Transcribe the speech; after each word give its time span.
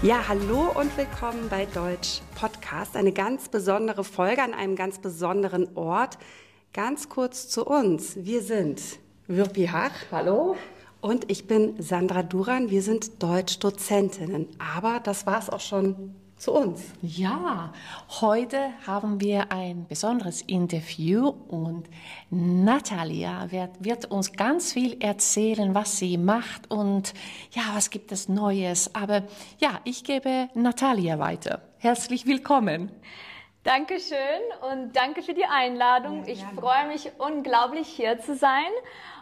Ja, 0.00 0.28
hallo 0.28 0.70
und 0.76 0.96
willkommen 0.96 1.48
bei 1.50 1.66
Deutsch 1.66 2.20
Podcast. 2.36 2.96
Eine 2.96 3.10
ganz 3.10 3.48
besondere 3.48 4.04
Folge 4.04 4.44
an 4.44 4.54
einem 4.54 4.76
ganz 4.76 5.00
besonderen 5.00 5.76
Ort. 5.76 6.18
Ganz 6.72 7.08
kurz 7.08 7.48
zu 7.48 7.66
uns. 7.66 8.14
Wir 8.14 8.40
sind 8.42 8.80
Wirpi 9.26 9.66
Hach. 9.66 9.90
Hallo. 10.12 10.54
Und 11.00 11.28
ich 11.28 11.48
bin 11.48 11.82
Sandra 11.82 12.22
Duran. 12.22 12.70
Wir 12.70 12.82
sind 12.82 13.20
Deutschdozentinnen. 13.20 14.46
Aber 14.60 15.00
das 15.00 15.26
war 15.26 15.40
es 15.40 15.50
auch 15.50 15.58
schon 15.58 16.14
zu 16.38 16.52
uns. 16.52 16.92
Ja, 17.02 17.72
heute 18.20 18.72
haben 18.86 19.20
wir 19.20 19.50
ein 19.52 19.86
besonderes 19.86 20.42
Interview 20.42 21.34
und 21.48 21.88
Natalia 22.30 23.50
wird, 23.50 23.84
wird, 23.84 24.10
uns 24.10 24.32
ganz 24.32 24.72
viel 24.72 24.96
erzählen, 25.02 25.74
was 25.74 25.98
sie 25.98 26.16
macht 26.16 26.70
und 26.70 27.12
ja, 27.50 27.62
was 27.74 27.90
gibt 27.90 28.12
es 28.12 28.28
Neues. 28.28 28.94
Aber 28.94 29.24
ja, 29.58 29.80
ich 29.84 30.04
gebe 30.04 30.48
Natalia 30.54 31.18
weiter. 31.18 31.62
Herzlich 31.78 32.26
willkommen. 32.26 32.90
Dankeschön 33.64 34.16
und 34.70 34.96
danke 34.96 35.22
für 35.22 35.34
die 35.34 35.44
Einladung. 35.44 36.24
Ja, 36.24 36.32
ich 36.32 36.44
freue 36.58 36.86
mich 36.86 37.10
unglaublich 37.18 37.88
hier 37.88 38.20
zu 38.20 38.34
sein 38.36 38.70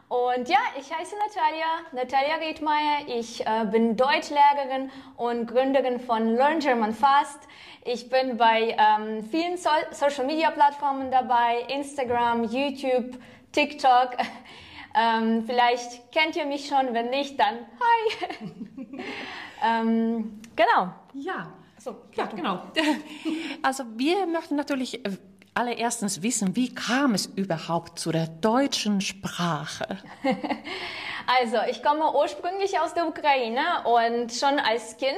und 0.09 0.49
ja, 0.49 0.59
ich 0.79 0.93
heiße 0.93 1.17
Natalia, 1.17 1.67
Natalia 1.93 2.37
Riedmeier. 2.37 3.09
Ich 3.09 3.45
äh, 3.45 3.67
bin 3.71 3.97
Deutschlehrerin 3.97 4.91
und 5.17 5.47
Gründerin 5.47 5.99
von 5.99 6.37
Learn 6.37 6.61
German 6.61 6.95
Fast. 6.95 7.41
Ich 7.85 8.09
bin 8.09 8.37
bei 8.37 8.77
ähm, 8.79 9.25
vielen 9.25 9.57
so 9.57 9.71
Social 9.91 10.25
Media 10.25 10.51
Plattformen 10.51 11.11
dabei, 11.11 11.65
Instagram, 11.69 12.45
YouTube, 12.45 13.19
TikTok. 13.51 14.11
ähm, 14.95 15.45
vielleicht 15.45 16.13
kennt 16.13 16.37
ihr 16.37 16.47
mich 16.47 16.69
schon, 16.69 16.95
wenn 16.95 17.11
nicht, 17.11 17.39
dann 17.41 17.57
hi. 17.81 19.03
ähm, 19.65 20.41
genau. 20.55 20.93
Ja, 21.15 21.53
so, 21.79 21.97
ja, 22.15 22.27
genau. 22.27 22.63
Also 23.63 23.85
wir 23.97 24.27
möchten 24.27 24.55
natürlich 24.57 25.05
äh, 25.05 25.11
allererstens 25.57 26.23
wissen, 26.23 26.55
wie 26.55 26.75
kam 26.75 27.15
es 27.15 27.27
überhaupt 27.27 27.99
zu 27.99 28.13
der 28.13 28.27
deutschen 28.27 29.01
Sprache? 29.01 29.99
Also, 31.29 31.57
ich 31.69 31.83
komme 31.83 32.15
ursprünglich 32.15 32.79
aus 32.79 32.95
der 32.95 33.09
Ukraine 33.09 33.83
und 33.83 34.33
schon 34.33 34.61
als 34.61 34.97
Kind 34.97 35.17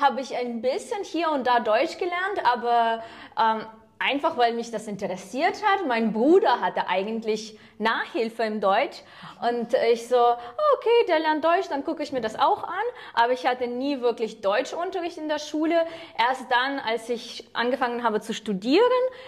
habe 0.00 0.20
ich 0.20 0.36
ein 0.36 0.62
bisschen 0.62 1.02
hier 1.02 1.28
und 1.32 1.44
da 1.44 1.58
Deutsch 1.58 1.98
gelernt, 1.98 2.40
aber 2.44 3.02
ähm, 3.36 3.66
einfach 4.00 4.38
weil 4.38 4.54
mich 4.54 4.70
das 4.70 4.88
interessiert 4.88 5.62
hat. 5.62 5.86
Mein 5.86 6.12
Bruder 6.12 6.60
hatte 6.60 6.88
eigentlich 6.88 7.58
Nachhilfe 7.78 8.42
im 8.44 8.60
Deutsch 8.60 9.02
und 9.46 9.74
ich 9.92 10.08
so, 10.08 10.16
okay, 10.16 11.06
der 11.06 11.20
lernt 11.20 11.44
Deutsch, 11.44 11.68
dann 11.68 11.84
gucke 11.84 12.02
ich 12.02 12.10
mir 12.10 12.22
das 12.22 12.34
auch 12.34 12.64
an. 12.64 12.84
Aber 13.12 13.32
ich 13.32 13.46
hatte 13.46 13.66
nie 13.66 14.00
wirklich 14.00 14.40
Deutschunterricht 14.40 15.18
in 15.18 15.28
der 15.28 15.38
Schule. 15.38 15.86
Erst 16.18 16.46
dann, 16.50 16.80
als 16.80 17.10
ich 17.10 17.46
angefangen 17.52 18.02
habe 18.02 18.22
zu 18.22 18.32
studieren, 18.32 18.82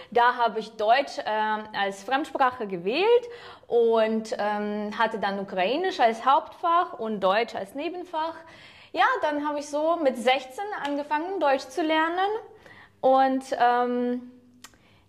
da 0.09 0.37
habe 0.37 0.59
ich 0.59 0.71
Deutsch 0.71 1.19
äh, 1.19 1.77
als 1.77 2.03
Fremdsprache 2.03 2.65
gewählt 2.65 3.27
und 3.67 4.35
ähm, 4.39 4.91
hatte 4.97 5.19
dann 5.19 5.39
Ukrainisch 5.39 5.99
als 5.99 6.25
Hauptfach 6.25 6.93
und 6.97 7.19
Deutsch 7.19 7.53
als 7.53 7.75
Nebenfach. 7.75 8.35
Ja, 8.91 9.05
dann 9.21 9.47
habe 9.47 9.59
ich 9.59 9.69
so 9.69 9.97
mit 9.97 10.17
16 10.17 10.63
angefangen, 10.83 11.39
Deutsch 11.39 11.67
zu 11.69 11.83
lernen 11.83 12.29
und 13.01 13.43
ähm, 13.59 14.32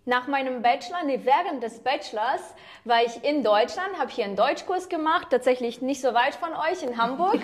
nach 0.05 0.27
meinem 0.27 0.61
Bachelor, 0.61 1.03
nee, 1.03 1.19
während 1.23 1.63
des 1.63 1.79
Bachelors 1.79 2.53
war 2.83 3.03
ich 3.03 3.23
in 3.23 3.43
Deutschland, 3.43 3.97
habe 3.97 4.11
hier 4.11 4.25
einen 4.25 4.35
Deutschkurs 4.35 4.87
gemacht, 4.87 5.27
tatsächlich 5.31 5.81
nicht 5.81 5.99
so 5.99 6.13
weit 6.13 6.35
von 6.35 6.53
euch 6.53 6.83
in 6.83 6.97
Hamburg. 6.97 7.39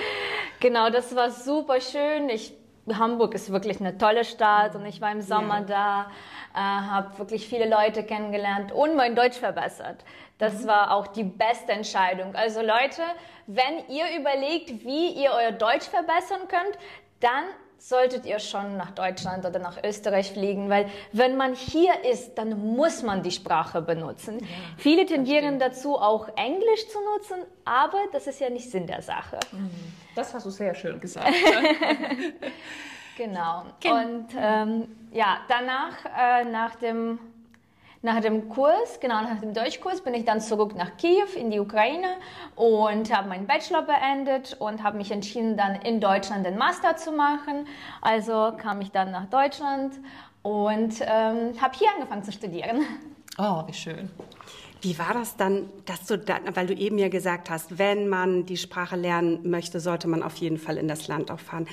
genau, 0.60 0.88
das 0.90 1.16
war 1.16 1.30
super 1.32 1.80
schön. 1.80 2.28
Ich, 2.28 2.54
Hamburg 2.88 3.34
ist 3.34 3.50
wirklich 3.50 3.80
eine 3.80 3.98
tolle 3.98 4.24
Stadt 4.24 4.76
und 4.76 4.86
ich 4.86 5.00
war 5.00 5.10
im 5.10 5.20
Sommer 5.20 5.60
ja. 5.60 5.64
da, 5.64 6.10
äh, 6.54 6.58
habe 6.58 7.18
wirklich 7.18 7.48
viele 7.48 7.68
Leute 7.68 8.04
kennengelernt 8.04 8.70
und 8.70 8.94
mein 8.94 9.16
Deutsch 9.16 9.38
verbessert. 9.38 10.04
Das 10.38 10.62
mhm. 10.62 10.68
war 10.68 10.94
auch 10.94 11.08
die 11.08 11.24
beste 11.24 11.72
Entscheidung. 11.72 12.36
Also 12.36 12.60
Leute, 12.60 13.02
wenn 13.48 13.88
ihr 13.88 14.16
überlegt, 14.16 14.84
wie 14.84 15.08
ihr 15.08 15.32
euer 15.32 15.52
Deutsch 15.52 15.86
verbessern 15.88 16.42
könnt, 16.46 16.78
dann 17.18 17.44
solltet 17.78 18.26
ihr 18.26 18.38
schon 18.38 18.76
nach 18.76 18.90
Deutschland 18.90 19.44
oder 19.44 19.58
nach 19.58 19.82
Österreich 19.82 20.32
fliegen, 20.32 20.68
weil 20.68 20.88
wenn 21.12 21.36
man 21.36 21.54
hier 21.54 21.92
ist, 22.04 22.36
dann 22.36 22.74
muss 22.74 23.02
man 23.02 23.22
die 23.22 23.30
Sprache 23.30 23.82
benutzen. 23.82 24.40
Ja, 24.40 24.46
Viele 24.78 25.06
tendieren 25.06 25.58
dazu, 25.58 25.96
auch 25.96 26.28
Englisch 26.36 26.88
zu 26.88 26.98
nutzen, 27.14 27.46
aber 27.64 27.98
das 28.12 28.26
ist 28.26 28.40
ja 28.40 28.50
nicht 28.50 28.70
Sinn 28.70 28.86
der 28.86 29.02
Sache. 29.02 29.38
Mhm. 29.52 29.70
Das 30.14 30.32
hast 30.34 30.46
du 30.46 30.50
sehr 30.50 30.74
schön 30.74 30.98
gesagt. 30.98 31.32
genau. 33.16 33.64
Und 33.84 34.28
ähm, 34.38 34.88
ja, 35.12 35.38
danach, 35.48 35.96
äh, 36.18 36.44
nach 36.44 36.76
dem 36.76 37.18
nach 38.06 38.20
dem 38.20 38.48
Kurs, 38.48 39.00
genau 39.00 39.20
nach 39.22 39.40
dem 39.40 39.52
Deutschkurs, 39.52 40.00
bin 40.00 40.14
ich 40.14 40.24
dann 40.24 40.40
zurück 40.40 40.76
nach 40.76 40.96
Kiew 40.96 41.26
in 41.34 41.50
die 41.50 41.58
Ukraine 41.58 42.06
und 42.54 43.12
habe 43.12 43.28
meinen 43.28 43.48
Bachelor 43.48 43.82
beendet 43.82 44.56
und 44.60 44.84
habe 44.84 44.96
mich 44.96 45.10
entschieden, 45.10 45.56
dann 45.56 45.74
in 45.74 46.00
Deutschland 46.00 46.46
den 46.46 46.56
Master 46.56 46.96
zu 46.96 47.10
machen. 47.10 47.66
Also 48.00 48.52
kam 48.56 48.80
ich 48.80 48.92
dann 48.92 49.10
nach 49.10 49.26
Deutschland 49.26 49.94
und 50.42 51.00
ähm, 51.00 51.60
habe 51.60 51.76
hier 51.76 51.88
angefangen 51.94 52.24
zu 52.24 52.32
studieren. 52.32 52.80
Oh, 53.38 53.64
wie 53.66 53.74
schön. 53.74 54.08
Wie 54.80 54.98
war 54.98 55.12
das 55.12 55.36
dann, 55.36 55.68
dass 55.84 56.06
du 56.06 56.16
dann, 56.16 56.56
weil 56.56 56.66
du 56.66 56.72
eben 56.72 56.96
ja 56.96 57.10
gesagt 57.10 57.50
hast, 57.50 57.78
wenn 57.78 58.08
man 58.08 58.46
die 58.46 58.56
Sprache 58.56 58.96
lernen 58.96 59.50
möchte, 59.50 59.78
sollte 59.78 60.08
man 60.08 60.22
auf 60.22 60.36
jeden 60.36 60.56
Fall 60.56 60.78
in 60.78 60.88
das 60.88 61.06
Land 61.06 61.30
auch 61.30 61.40
fahren. 61.40 61.68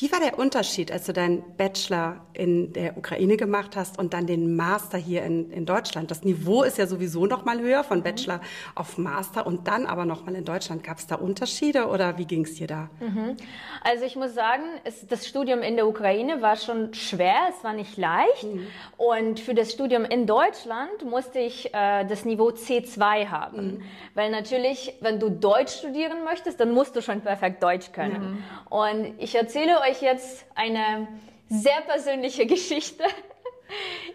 Wie 0.00 0.12
war 0.12 0.20
der 0.20 0.38
Unterschied, 0.38 0.92
als 0.92 1.06
du 1.06 1.12
deinen 1.12 1.42
Bachelor 1.56 2.24
in 2.32 2.72
der 2.72 2.96
Ukraine 2.96 3.36
gemacht 3.36 3.74
hast 3.74 3.98
und 3.98 4.14
dann 4.14 4.28
den 4.28 4.54
Master 4.54 4.96
hier 4.96 5.24
in, 5.24 5.50
in 5.50 5.66
Deutschland? 5.66 6.12
Das 6.12 6.22
Niveau 6.22 6.62
ist 6.62 6.78
ja 6.78 6.86
sowieso 6.86 7.26
noch 7.26 7.44
mal 7.44 7.60
höher 7.60 7.82
von 7.82 8.04
Bachelor 8.04 8.40
auf 8.76 8.96
Master 8.96 9.44
und 9.44 9.66
dann 9.66 9.86
aber 9.86 10.04
noch 10.04 10.24
mal 10.24 10.36
in 10.36 10.44
Deutschland. 10.44 10.84
Gab 10.84 10.98
es 10.98 11.08
da 11.08 11.16
Unterschiede 11.16 11.88
oder 11.88 12.16
wie 12.16 12.26
ging 12.26 12.44
es 12.44 12.54
dir 12.54 12.68
da? 12.68 12.90
Mhm. 13.00 13.36
Also 13.82 14.04
ich 14.04 14.14
muss 14.14 14.34
sagen, 14.34 14.62
es, 14.84 15.04
das 15.04 15.26
Studium 15.26 15.62
in 15.62 15.74
der 15.74 15.88
Ukraine 15.88 16.42
war 16.42 16.54
schon 16.54 16.94
schwer, 16.94 17.48
es 17.48 17.64
war 17.64 17.72
nicht 17.72 17.96
leicht. 17.96 18.44
Mhm. 18.44 18.68
Und 18.98 19.40
für 19.40 19.54
das 19.54 19.72
Studium 19.72 20.04
in 20.04 20.28
Deutschland 20.28 21.04
musste 21.10 21.40
ich 21.40 21.74
äh, 21.74 22.04
das 22.04 22.24
Niveau 22.24 22.50
C2 22.50 23.30
haben. 23.30 23.66
Mhm. 23.66 23.82
Weil 24.14 24.30
natürlich, 24.30 24.94
wenn 25.00 25.18
du 25.18 25.28
Deutsch 25.28 25.72
studieren 25.72 26.22
möchtest, 26.24 26.60
dann 26.60 26.72
musst 26.72 26.94
du 26.94 27.02
schon 27.02 27.20
perfekt 27.20 27.64
Deutsch 27.64 27.90
können. 27.90 28.44
Mhm. 28.68 28.68
Und 28.70 29.14
ich 29.18 29.34
erzähle 29.34 29.80
euch 29.80 29.87
euch 29.88 30.02
jetzt 30.02 30.44
eine 30.54 31.08
sehr 31.48 31.80
persönliche 31.82 32.46
Geschichte. 32.54 33.04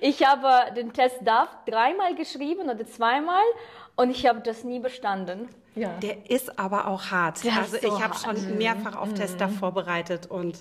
Ich 0.02 0.26
habe 0.26 0.74
den 0.76 0.94
Test 0.94 1.18
DAF 1.22 1.50
dreimal 1.66 2.16
geschrieben 2.16 2.70
oder 2.70 2.86
zweimal 2.86 3.44
und 3.96 4.10
ich 4.10 4.26
habe 4.26 4.42
das 4.42 4.64
nie 4.64 4.80
bestanden. 4.80 5.48
Ja. 5.76 5.90
Der 6.02 6.30
ist 6.30 6.60
aber 6.60 6.88
auch 6.88 7.12
hart. 7.12 7.44
Der 7.44 7.58
also 7.58 7.78
ich 7.78 8.04
habe 8.04 8.16
schon 8.16 8.58
mehrfach 8.58 8.96
auf 8.96 9.10
mhm. 9.10 9.16
Test 9.16 9.40
DAF 9.40 9.58
vorbereitet 9.58 10.28
und 10.28 10.58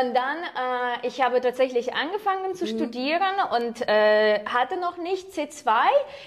und 0.00 0.14
dann, 0.14 0.38
äh, 0.38 1.06
ich 1.06 1.22
habe 1.22 1.40
tatsächlich 1.40 1.94
angefangen 1.94 2.54
zu 2.54 2.64
mhm. 2.64 2.68
studieren 2.68 3.34
und 3.56 3.86
äh, 3.86 4.44
hatte 4.44 4.76
noch 4.76 4.96
nicht 4.96 5.30
C2. 5.30 5.70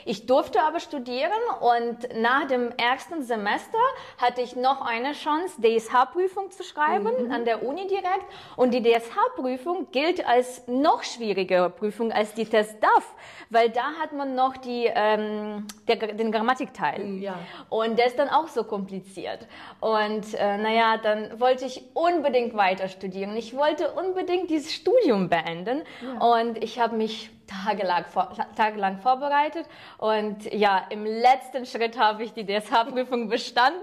Ich 0.05 0.25
durfte 0.25 0.61
aber 0.61 0.79
studieren 0.79 1.31
und 1.59 2.16
nach 2.22 2.47
dem 2.47 2.72
ersten 2.78 3.23
Semester 3.23 3.78
hatte 4.19 4.41
ich 4.41 4.55
noch 4.55 4.81
eine 4.81 5.11
Chance, 5.13 5.61
DSH-Prüfung 5.61 6.51
zu 6.51 6.63
schreiben 6.63 7.25
mhm. 7.25 7.31
an 7.31 7.44
der 7.44 7.63
Uni 7.63 7.88
direkt. 7.88 8.25
Und 8.55 8.73
die 8.73 8.81
DSH-Prüfung 8.81 9.91
gilt 9.91 10.25
als 10.25 10.67
noch 10.67 11.03
schwierigere 11.03 11.69
Prüfung 11.69 12.11
als 12.11 12.34
die 12.34 12.45
Test 12.45 12.81
DAF, 12.81 13.13
weil 13.49 13.69
da 13.69 13.94
hat 14.01 14.13
man 14.13 14.35
noch 14.35 14.55
die, 14.57 14.89
ähm, 14.94 15.67
der, 15.88 15.95
den 16.13 16.31
Grammatikteil. 16.31 17.03
Mhm, 17.03 17.22
ja. 17.22 17.35
Und 17.70 17.97
der 17.99 18.08
ist 18.08 18.17
dann 18.17 18.29
auch 18.29 18.47
so 18.47 18.63
kompliziert. 18.63 19.47
Und 19.81 20.34
äh, 20.35 20.58
naja, 20.58 20.97
dann 20.97 21.40
wollte 21.40 21.66
ich 21.66 21.84
unbedingt 21.93 22.55
weiter 22.55 22.87
studieren. 22.87 23.35
Ich 23.35 23.57
wollte 23.58 23.92
unbedingt 23.92 24.50
dieses 24.50 24.74
Studium 24.74 25.30
beenden 25.30 25.84
ja. 26.02 26.40
und 26.40 26.64
ich 26.64 26.80
habe 26.80 26.96
mich 26.96 27.30
tagelang, 27.47 28.05
vor, 28.05 28.35
tagelang 28.55 28.99
vorbereitet 28.99 29.66
und 29.97 30.52
ja, 30.53 30.85
im 30.90 31.05
letzten 31.05 31.66
Schritt 31.66 31.97
habe 31.97 32.23
ich 32.23 32.34
die 32.34 32.46
DSH-Prüfung 32.46 33.29
bestanden 33.29 33.82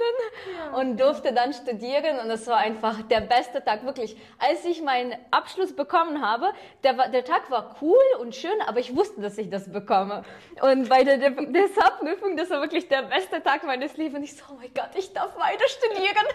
ja. 0.58 0.78
und 0.78 1.00
durfte 1.00 1.32
dann 1.32 1.52
studieren 1.52 2.18
und 2.20 2.30
es 2.30 2.46
war 2.46 2.58
einfach 2.58 3.02
der 3.02 3.20
beste 3.20 3.64
Tag, 3.64 3.84
wirklich. 3.84 4.16
Als 4.38 4.64
ich 4.64 4.82
meinen 4.82 5.14
Abschluss 5.30 5.74
bekommen 5.74 6.22
habe, 6.22 6.46
der, 6.82 7.08
der 7.08 7.24
Tag 7.24 7.50
war 7.50 7.76
cool 7.80 7.96
und 8.20 8.34
schön, 8.34 8.60
aber 8.66 8.80
ich 8.80 8.94
wusste, 8.94 9.20
dass 9.20 9.38
ich 9.38 9.50
das 9.50 9.70
bekomme. 9.70 10.24
Und 10.60 10.88
bei 10.88 11.04
der 11.04 11.18
DSH-Prüfung, 11.18 12.36
das 12.36 12.50
war 12.50 12.60
wirklich 12.60 12.88
der 12.88 13.02
beste 13.02 13.42
Tag 13.42 13.64
meines 13.64 13.96
Lebens. 13.96 14.16
Und 14.16 14.24
ich 14.24 14.36
so, 14.36 14.44
oh 14.50 14.56
mein 14.58 14.72
Gott, 14.74 14.90
ich 14.96 15.12
darf 15.12 15.36
weiter 15.36 15.64
studieren. 15.68 16.26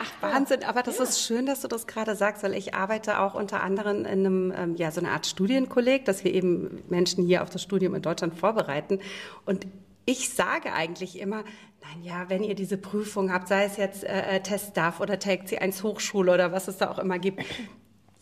Ach, 0.00 0.22
Wahnsinn, 0.22 0.64
aber 0.64 0.82
das 0.82 0.98
ja. 0.98 1.04
ist 1.04 1.22
schön, 1.22 1.46
dass 1.46 1.60
du 1.60 1.68
das 1.68 1.86
gerade 1.86 2.14
sagst, 2.14 2.42
weil 2.42 2.54
ich 2.54 2.74
arbeite 2.74 3.20
auch 3.20 3.34
unter 3.34 3.62
anderem 3.62 4.04
in 4.04 4.26
einem, 4.26 4.54
ähm, 4.56 4.76
ja, 4.76 4.90
so 4.90 5.00
eine 5.00 5.10
Art 5.10 5.26
Studienkolleg, 5.26 6.04
dass 6.04 6.24
wir 6.24 6.32
eben 6.32 6.49
Menschen 6.88 7.24
hier 7.24 7.42
auf 7.42 7.50
das 7.50 7.62
Studium 7.62 7.94
in 7.94 8.02
Deutschland 8.02 8.34
vorbereiten. 8.34 9.00
Und 9.46 9.66
ich 10.04 10.30
sage 10.30 10.72
eigentlich 10.72 11.18
immer, 11.20 11.44
nein, 11.82 12.02
ja, 12.02 12.28
wenn 12.28 12.42
ihr 12.42 12.54
diese 12.54 12.76
Prüfung 12.76 13.32
habt, 13.32 13.48
sei 13.48 13.64
es 13.64 13.76
jetzt 13.76 14.04
äh, 14.04 14.36
äh 14.36 14.40
Test 14.40 14.76
DAF 14.76 15.00
oder 15.00 15.18
Take 15.18 15.44
C1 15.44 15.82
Hochschule 15.82 16.32
oder 16.32 16.52
was 16.52 16.68
es 16.68 16.78
da 16.78 16.90
auch 16.90 16.98
immer 16.98 17.18
gibt, 17.18 17.44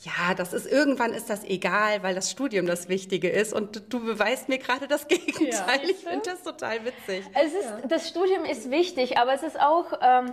ja, 0.00 0.34
das 0.34 0.52
ist 0.52 0.66
irgendwann 0.66 1.12
ist 1.12 1.28
das 1.28 1.44
egal, 1.44 2.02
weil 2.04 2.14
das 2.14 2.30
Studium 2.30 2.66
das 2.66 2.88
Wichtige 2.88 3.28
ist 3.28 3.52
und 3.52 3.92
du 3.92 4.04
beweist 4.04 4.48
mir 4.48 4.58
gerade 4.58 4.86
das 4.86 5.08
Gegenteil. 5.08 5.50
Ja, 5.50 5.66
ich 5.82 5.96
finde 5.96 6.22
das 6.24 6.42
total 6.42 6.84
witzig. 6.84 7.24
Es 7.34 7.52
ist, 7.52 7.64
ja. 7.64 7.80
Das 7.88 8.08
Studium 8.08 8.44
ist 8.44 8.70
wichtig, 8.70 9.18
aber 9.18 9.34
es 9.34 9.42
ist 9.42 9.58
auch 9.58 9.92
ähm, 10.00 10.32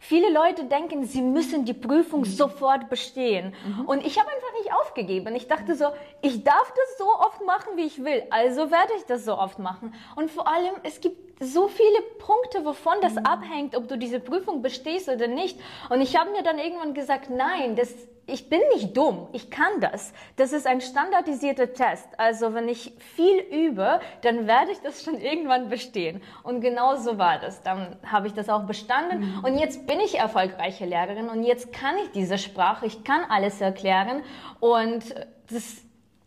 Viele 0.00 0.30
Leute 0.30 0.64
denken, 0.64 1.04
sie 1.04 1.22
müssen 1.22 1.64
die 1.64 1.74
Prüfung 1.74 2.20
mhm. 2.20 2.26
sofort 2.26 2.88
bestehen. 2.88 3.52
Mhm. 3.66 3.84
Und 3.86 4.06
ich 4.06 4.18
habe 4.18 4.28
einfach 4.28 4.52
nicht 4.58 4.72
aufgegeben. 4.72 5.34
Ich 5.34 5.48
dachte 5.48 5.74
so, 5.74 5.86
ich 6.22 6.44
darf 6.44 6.72
das 6.72 6.98
so 6.98 7.06
oft 7.06 7.44
machen, 7.44 7.76
wie 7.76 7.82
ich 7.82 8.04
will. 8.04 8.22
Also 8.30 8.70
werde 8.70 8.92
ich 8.96 9.04
das 9.04 9.24
so 9.24 9.36
oft 9.36 9.58
machen. 9.58 9.94
Und 10.14 10.30
vor 10.30 10.46
allem, 10.46 10.74
es 10.84 11.00
gibt 11.00 11.42
so 11.42 11.68
viele 11.68 12.02
Punkte, 12.18 12.64
wovon 12.64 12.94
das 13.00 13.14
mhm. 13.14 13.26
abhängt, 13.26 13.76
ob 13.76 13.88
du 13.88 13.98
diese 13.98 14.20
Prüfung 14.20 14.62
bestehst 14.62 15.08
oder 15.08 15.26
nicht. 15.26 15.58
Und 15.90 16.00
ich 16.00 16.16
habe 16.16 16.30
mir 16.30 16.42
dann 16.42 16.58
irgendwann 16.58 16.94
gesagt, 16.94 17.30
nein, 17.30 17.74
das, 17.74 17.92
ich 18.28 18.48
bin 18.48 18.60
nicht 18.74 18.96
dumm, 18.96 19.28
ich 19.32 19.50
kann 19.50 19.80
das. 19.80 20.12
Das 20.36 20.52
ist 20.52 20.66
ein 20.66 20.80
standardisierter 20.80 21.72
Test. 21.72 22.06
Also 22.18 22.54
wenn 22.54 22.68
ich 22.68 22.92
viel 22.98 23.38
übe, 23.38 24.00
dann 24.20 24.46
werde 24.46 24.70
ich 24.72 24.80
das 24.80 25.02
schon 25.04 25.18
irgendwann 25.18 25.68
bestehen. 25.68 26.22
Und 26.42 26.60
genau 26.60 26.96
so 26.96 27.18
war 27.18 27.38
das. 27.38 27.62
Dann 27.62 27.96
habe 28.04 28.26
ich 28.26 28.34
das 28.34 28.48
auch 28.48 28.64
bestanden. 28.64 29.20
Mhm. 29.20 29.44
Und 29.44 29.58
jetzt 29.58 29.86
bin 29.86 29.98
ich 30.00 30.18
erfolgreiche 30.18 30.84
Lehrerin 30.84 31.28
und 31.28 31.42
jetzt 31.42 31.72
kann 31.72 31.96
ich 32.04 32.10
diese 32.12 32.38
Sprache, 32.38 32.86
ich 32.86 33.02
kann 33.02 33.22
alles 33.28 33.60
erklären. 33.60 34.22
Und 34.60 35.14
das 35.50 35.78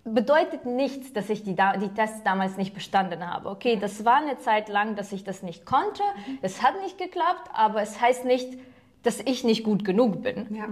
bedeutet 0.03 0.65
nichts, 0.65 1.13
dass 1.13 1.29
ich 1.29 1.43
die, 1.43 1.55
die 1.55 1.93
Tests 1.93 2.23
damals 2.23 2.57
nicht 2.57 2.73
bestanden 2.73 3.27
habe. 3.27 3.49
Okay, 3.49 3.77
das 3.79 4.03
war 4.03 4.17
eine 4.17 4.37
Zeit 4.39 4.67
lang, 4.69 4.95
dass 4.95 5.11
ich 5.11 5.23
das 5.23 5.43
nicht 5.43 5.65
konnte. 5.65 6.01
Es 6.41 6.63
hat 6.63 6.81
nicht 6.81 6.97
geklappt, 6.97 7.49
aber 7.53 7.81
es 7.81 8.01
heißt 8.01 8.25
nicht, 8.25 8.57
dass 9.03 9.19
ich 9.19 9.43
nicht 9.43 9.63
gut 9.63 9.83
genug 9.83 10.21
bin. 10.21 10.47
Ja. 10.55 10.69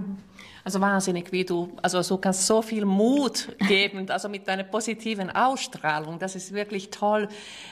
Also 0.63 0.81
wahnsinnig, 0.81 1.31
wie 1.31 1.45
du, 1.45 1.69
also 1.81 2.01
du 2.01 2.21
kannst 2.21 2.45
so 2.45 2.61
viel 2.61 2.85
Mut 2.85 3.55
geben, 3.67 4.09
also 4.09 4.29
mit 4.29 4.47
deiner 4.47 4.63
positiven 4.63 5.29
Ausstrahlung. 5.29 6.19
Das 6.19 6.35
ist 6.35 6.53
wirklich 6.53 6.89
toll. 6.89 7.27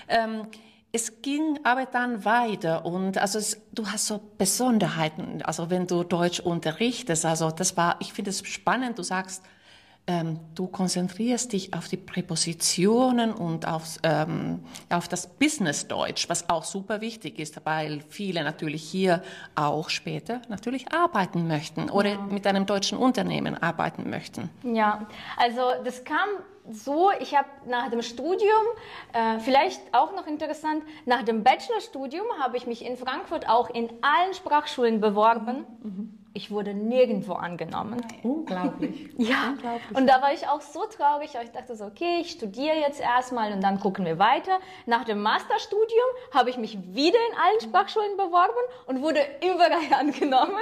Ähm, 0.07 0.47
es 0.91 1.21
ging 1.21 1.59
aber 1.63 1.85
dann 1.85 2.23
weiter 2.23 2.85
und 2.85 3.17
also 3.17 3.37
es, 3.39 3.61
du 3.73 3.85
hast 3.87 4.07
so 4.07 4.21
Besonderheiten, 4.37 5.41
also 5.43 5.69
wenn 5.69 5.85
du 5.85 6.03
Deutsch 6.03 6.39
unterrichtest, 6.39 7.25
also 7.25 7.51
das 7.51 7.75
war, 7.75 7.97
ich 7.99 8.13
finde 8.13 8.29
es 8.29 8.45
spannend, 8.47 8.97
du 8.97 9.03
sagst, 9.03 9.43
ähm, 10.07 10.39
du 10.55 10.67
konzentrierst 10.67 11.51
dich 11.53 11.73
auf 11.73 11.87
die 11.89 11.97
Präpositionen 11.97 13.33
und 13.33 13.67
auf, 13.67 13.97
ähm, 14.03 14.63
auf 14.89 15.07
das 15.07 15.27
Business-Deutsch, 15.27 16.29
was 16.29 16.49
auch 16.49 16.63
super 16.63 17.01
wichtig 17.01 17.39
ist, 17.39 17.65
weil 17.65 18.01
viele 18.09 18.43
natürlich 18.43 18.83
hier 18.83 19.21
auch 19.55 19.89
später 19.89 20.41
natürlich 20.47 20.93
arbeiten 20.93 21.47
möchten 21.47 21.89
oder 21.89 22.11
ja. 22.11 22.21
mit 22.21 22.47
einem 22.47 22.65
deutschen 22.65 22.97
Unternehmen 22.97 23.61
arbeiten 23.61 24.09
möchten. 24.09 24.49
Ja, 24.63 25.07
also 25.37 25.61
das 25.83 26.03
kam 26.05 26.27
so, 26.69 27.11
ich 27.19 27.35
habe 27.35 27.47
nach 27.67 27.89
dem 27.89 28.01
Studium, 28.01 28.63
äh, 29.13 29.39
vielleicht 29.39 29.81
auch 29.93 30.13
noch 30.13 30.27
interessant, 30.27 30.83
nach 31.05 31.23
dem 31.23 31.43
Bachelorstudium 31.43 32.25
habe 32.39 32.57
ich 32.57 32.67
mich 32.67 32.85
in 32.85 32.97
Frankfurt 32.97 33.47
auch 33.47 33.69
in 33.69 33.89
allen 34.01 34.33
Sprachschulen 34.33 34.99
beworben. 34.99 35.65
Mhm. 35.83 36.19
Ich 36.37 36.51
wurde 36.51 36.75
nirgendwo 36.75 37.33
angenommen. 37.33 37.99
Unglaublich. 38.21 39.09
ja. 39.17 39.53
Unglaublich. 39.53 39.97
Und 39.97 40.05
da 40.05 40.21
war 40.21 40.33
ich 40.33 40.47
auch 40.47 40.61
so 40.61 40.85
traurig, 40.85 41.33
weil 41.33 41.45
ich 41.45 41.51
dachte 41.51 41.75
so, 41.75 41.85
okay, 41.85 42.19
ich 42.21 42.29
studiere 42.29 42.75
jetzt 42.75 43.01
erstmal 43.01 43.53
und 43.53 43.61
dann 43.61 43.79
gucken 43.79 44.05
wir 44.05 44.19
weiter. 44.19 44.59
Nach 44.85 45.03
dem 45.03 45.23
Masterstudium 45.23 46.09
habe 46.31 46.51
ich 46.51 46.57
mich 46.57 46.77
wieder 46.93 47.17
in 47.31 47.37
allen 47.39 47.61
Sprachschulen 47.61 48.17
beworben 48.17 48.53
und 48.85 49.01
wurde 49.01 49.19
überall 49.41 49.91
angenommen. 49.99 50.61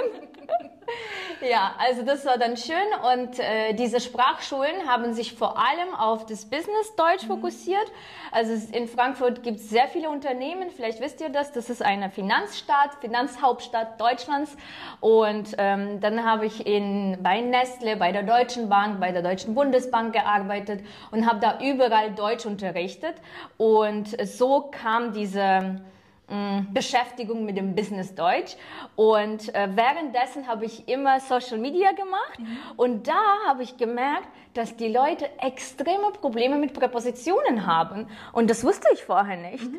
ja, 1.50 1.74
also 1.78 2.02
das 2.02 2.24
war 2.24 2.38
dann 2.38 2.56
schön 2.56 2.76
und 3.12 3.38
äh, 3.38 3.74
diese 3.74 4.00
Sprachschulen 4.00 4.88
haben 4.88 5.12
sich 5.14 5.34
vor 5.34 5.58
allem 5.58 5.94
auf 5.94 6.26
das 6.26 6.44
Business 6.44 6.94
Deutsch 6.96 7.24
mhm. 7.24 7.28
fokussiert. 7.28 7.92
Also 8.30 8.52
in 8.72 8.88
Frankfurt 8.88 9.42
gibt 9.42 9.58
es 9.58 9.70
sehr 9.70 9.88
viele 9.88 10.10
Unternehmen, 10.10 10.70
vielleicht 10.70 11.00
wisst 11.00 11.20
ihr 11.20 11.28
das, 11.28 11.52
das 11.52 11.70
ist 11.70 11.82
eine 11.82 12.10
Finanzstadt, 12.10 12.94
Finanzhauptstadt 13.00 14.00
Deutschlands 14.00 14.56
und 15.00 15.58
ähm, 15.66 16.00
dann 16.00 16.24
habe 16.24 16.46
ich 16.46 16.66
in, 16.66 17.18
bei 17.22 17.40
Nestle, 17.40 17.96
bei 17.96 18.12
der 18.12 18.22
Deutschen 18.22 18.68
Bank, 18.68 19.00
bei 19.00 19.12
der 19.12 19.22
Deutschen 19.22 19.54
Bundesbank 19.54 20.12
gearbeitet 20.12 20.80
und 21.10 21.26
habe 21.26 21.40
da 21.40 21.58
überall 21.60 22.12
Deutsch 22.12 22.46
unterrichtet 22.46 23.14
und 23.56 24.16
so 24.26 24.70
kam 24.70 25.12
diese 25.12 25.80
Mm, 26.28 26.72
Beschäftigung 26.74 27.44
mit 27.44 27.56
dem 27.56 27.76
Business 27.76 28.12
Deutsch. 28.12 28.56
Und 28.96 29.54
äh, 29.54 29.68
währenddessen 29.76 30.48
habe 30.48 30.64
ich 30.64 30.88
immer 30.88 31.20
Social 31.20 31.58
Media 31.58 31.92
gemacht. 31.92 32.40
Mhm. 32.40 32.58
Und 32.76 33.06
da 33.06 33.22
habe 33.46 33.62
ich 33.62 33.76
gemerkt, 33.76 34.28
dass 34.54 34.74
die 34.76 34.88
Leute 34.88 35.28
extreme 35.38 36.10
Probleme 36.20 36.56
mit 36.56 36.72
Präpositionen 36.72 37.66
haben. 37.66 38.08
Und 38.32 38.50
das 38.50 38.64
wusste 38.64 38.88
ich 38.92 39.04
vorher 39.04 39.36
nicht. 39.36 39.70
Mhm. 39.70 39.78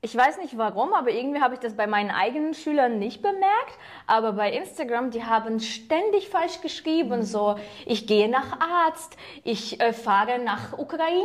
Ich 0.00 0.16
weiß 0.16 0.38
nicht 0.38 0.56
warum, 0.56 0.94
aber 0.94 1.10
irgendwie 1.10 1.40
habe 1.40 1.54
ich 1.54 1.60
das 1.60 1.74
bei 1.74 1.88
meinen 1.88 2.10
eigenen 2.10 2.54
Schülern 2.54 3.00
nicht 3.00 3.20
bemerkt. 3.20 3.78
Aber 4.06 4.32
bei 4.32 4.52
Instagram, 4.52 5.10
die 5.10 5.24
haben 5.24 5.58
ständig 5.58 6.28
falsch 6.28 6.60
geschrieben, 6.60 7.24
so 7.24 7.56
ich 7.84 8.06
gehe 8.06 8.28
nach 8.28 8.60
Arzt, 8.60 9.16
ich 9.42 9.80
äh, 9.80 9.92
fahre 9.92 10.38
nach 10.38 10.78
Ukraine. 10.78 11.20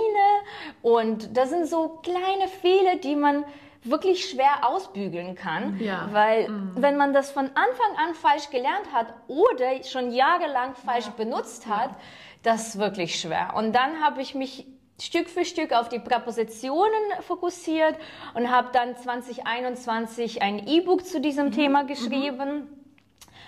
Und 0.81 1.37
das 1.37 1.49
sind 1.49 1.67
so 1.67 1.99
kleine 2.01 2.47
Fehler, 2.61 2.95
die 2.95 3.15
man 3.15 3.45
wirklich 3.83 4.29
schwer 4.29 4.67
ausbügeln 4.67 5.35
kann, 5.35 5.77
ja. 5.79 6.07
weil 6.11 6.49
mhm. 6.49 6.71
wenn 6.75 6.97
man 6.97 7.13
das 7.13 7.31
von 7.31 7.45
Anfang 7.47 7.97
an 7.97 8.15
falsch 8.15 8.49
gelernt 8.49 8.91
hat 8.93 9.13
oder 9.27 9.83
schon 9.83 10.11
jahrelang 10.11 10.73
falsch 10.75 11.07
ja. 11.07 11.13
benutzt 11.15 11.67
hat, 11.67 11.91
ja. 11.91 11.97
das 12.43 12.69
ist 12.69 12.79
wirklich 12.79 13.19
schwer. 13.19 13.53
Und 13.55 13.73
dann 13.73 14.01
habe 14.01 14.21
ich 14.21 14.35
mich 14.35 14.65
Stück 15.03 15.29
für 15.29 15.43
Stück 15.43 15.73
auf 15.73 15.89
die 15.89 15.99
Präpositionen 15.99 17.21
fokussiert 17.21 17.97
und 18.35 18.49
habe 18.49 18.69
dann 18.71 18.95
2021 18.95 20.41
ein 20.41 20.67
E-Book 20.67 21.05
zu 21.05 21.19
diesem 21.19 21.47
mhm. 21.47 21.51
Thema 21.51 21.83
mhm. 21.83 21.87
geschrieben. 21.87 22.55
Mhm 22.55 22.83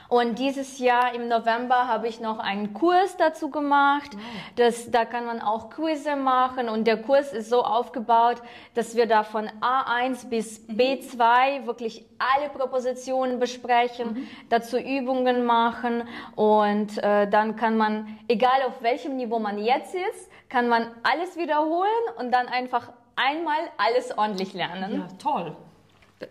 und 0.07 0.38
dieses 0.38 0.78
Jahr 0.80 1.16
im 1.16 1.28
November 1.28 1.88
habe 1.88 2.07
ich 2.07 2.19
noch 2.19 2.38
einen 2.38 2.74
Kurs 2.74 3.18
dazu 3.18 3.50
gemacht. 3.50 4.12
Das, 4.56 4.92
da 4.92 5.04
kann 5.06 5.25
man 5.25 5.42
auch 5.42 5.69
Quizze 5.69 6.16
machen 6.16 6.69
und 6.69 6.86
der 6.86 7.02
Kurs 7.02 7.34
ist 7.34 7.50
so 7.50 7.63
aufgebaut, 7.63 8.38
dass 8.75 8.96
wir 8.96 9.07
da 9.07 9.24
von 9.24 9.50
A1 9.62 10.30
bis 10.30 10.68
mhm. 10.68 10.78
B2 10.78 11.66
wirklich 11.66 12.06
alle 12.19 12.50
Propositionen 12.50 13.40
besprechen, 13.40 14.14
mhm. 14.14 14.28
dazu 14.50 14.78
Übungen 14.78 15.45
machen 15.45 16.07
und 16.35 16.97
äh, 17.00 17.28
dann 17.28 17.56
kann 17.56 17.76
man, 17.76 18.19
egal 18.28 18.62
auf 18.68 18.81
welchem 18.81 19.16
Niveau 19.16 19.40
man 19.40 19.57
jetzt 19.57 19.95
ist, 19.95 20.30
kann 20.49 20.68
man 20.69 20.87
alles 21.04 21.37
wiederholen 21.37 21.90
und 22.18 22.31
dann 22.31 22.47
einfach 22.47 22.92
einmal 23.16 23.59
alles 23.78 24.18
ordentlich 24.18 24.54
lernen. 24.54 24.94
Ja, 24.99 25.07
toll. 25.18 25.56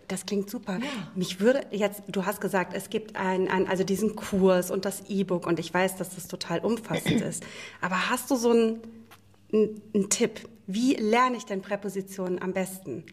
Das 0.07 0.25
klingt 0.25 0.49
super. 0.49 0.73
Ja. 0.73 0.87
Mich 1.13 1.39
würde 1.39 1.65
jetzt, 1.71 2.03
du 2.07 2.25
hast 2.25 2.41
gesagt, 2.41 2.73
es 2.73 2.89
gibt 2.89 3.15
ein, 3.15 3.49
ein 3.49 3.67
also 3.67 3.83
diesen 3.83 4.15
Kurs 4.15 4.71
und 4.71 4.83
das 4.83 5.03
E-Book 5.09 5.45
und 5.45 5.59
ich 5.59 5.73
weiß, 5.73 5.97
dass 5.97 6.15
das 6.15 6.27
total 6.27 6.59
umfassend 6.59 7.21
ist. 7.21 7.43
Aber 7.81 8.09
hast 8.09 8.31
du 8.31 8.35
so 8.35 8.51
einen, 8.51 8.81
einen 9.53 10.09
Tipp? 10.09 10.49
Wie 10.65 10.95
lerne 10.95 11.37
ich 11.37 11.45
denn 11.45 11.61
Präpositionen 11.61 12.41
am 12.41 12.53
besten? 12.53 13.05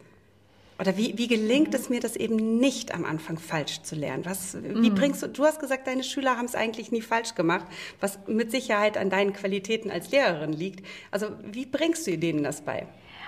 Oder 0.83 0.97
wie, 0.97 1.17
wie 1.17 1.29
gelingt 1.29 1.73
es 1.73 1.87
mir, 1.87 2.01
das 2.01 2.17
eben 2.17 2.59
nicht 2.59 2.93
am 2.93 3.05
Anfang 3.05 3.39
falsch 3.39 3.83
zu 3.83 3.95
lernen? 3.95 4.25
Was, 4.25 4.61
wie 4.61 4.89
mhm. 4.89 4.95
bringst 4.95 5.23
du, 5.23 5.27
du 5.27 5.45
hast 5.45 5.61
gesagt, 5.61 5.87
deine 5.87 6.03
Schüler 6.03 6.35
haben 6.35 6.43
es 6.43 6.55
eigentlich 6.55 6.91
nie 6.91 7.01
falsch 7.01 7.35
gemacht, 7.35 7.65
was 8.01 8.19
mit 8.27 8.51
Sicherheit 8.51 8.97
an 8.97 9.09
deinen 9.09 9.31
Qualitäten 9.31 9.89
als 9.89 10.11
Lehrerin 10.11 10.51
liegt. 10.51 10.85
Also 11.09 11.27
wie 11.41 11.65
bringst 11.65 12.05
du 12.05 12.17
denen 12.17 12.43
das 12.43 12.63
bei? 12.63 12.85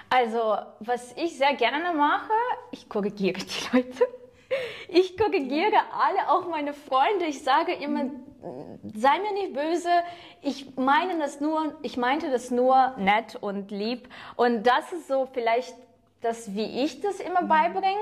Also, 0.09 0.57
was 0.81 1.13
ich 1.15 1.37
sehr 1.37 1.53
gerne 1.53 1.93
mache, 1.93 2.33
ich 2.71 2.89
korrigiere 2.89 3.39
die 3.39 3.77
Leute. 3.77 4.03
Ich 4.89 5.17
korrigiere 5.17 5.79
alle, 5.93 6.29
auch 6.29 6.49
meine 6.49 6.73
Freunde. 6.73 7.25
Ich 7.25 7.41
sage 7.41 7.71
immer, 7.71 8.11
sei 8.93 9.19
mir 9.19 9.33
nicht 9.33 9.53
böse. 9.53 9.89
Ich 10.41 10.75
meine 10.75 11.17
das 11.19 11.39
nur, 11.39 11.77
ich 11.83 11.95
meinte 11.95 12.29
das 12.29 12.51
nur 12.51 12.95
nett 12.97 13.37
und 13.39 13.71
lieb. 13.71 14.09
Und 14.35 14.67
das 14.67 14.91
ist 14.91 15.07
so 15.07 15.27
vielleicht 15.31 15.73
das, 16.25 16.55
wie 16.55 16.83
ich 16.83 17.01
das 17.01 17.19
immer 17.19 17.43
mhm. 17.43 17.47
beibringe. 17.47 17.95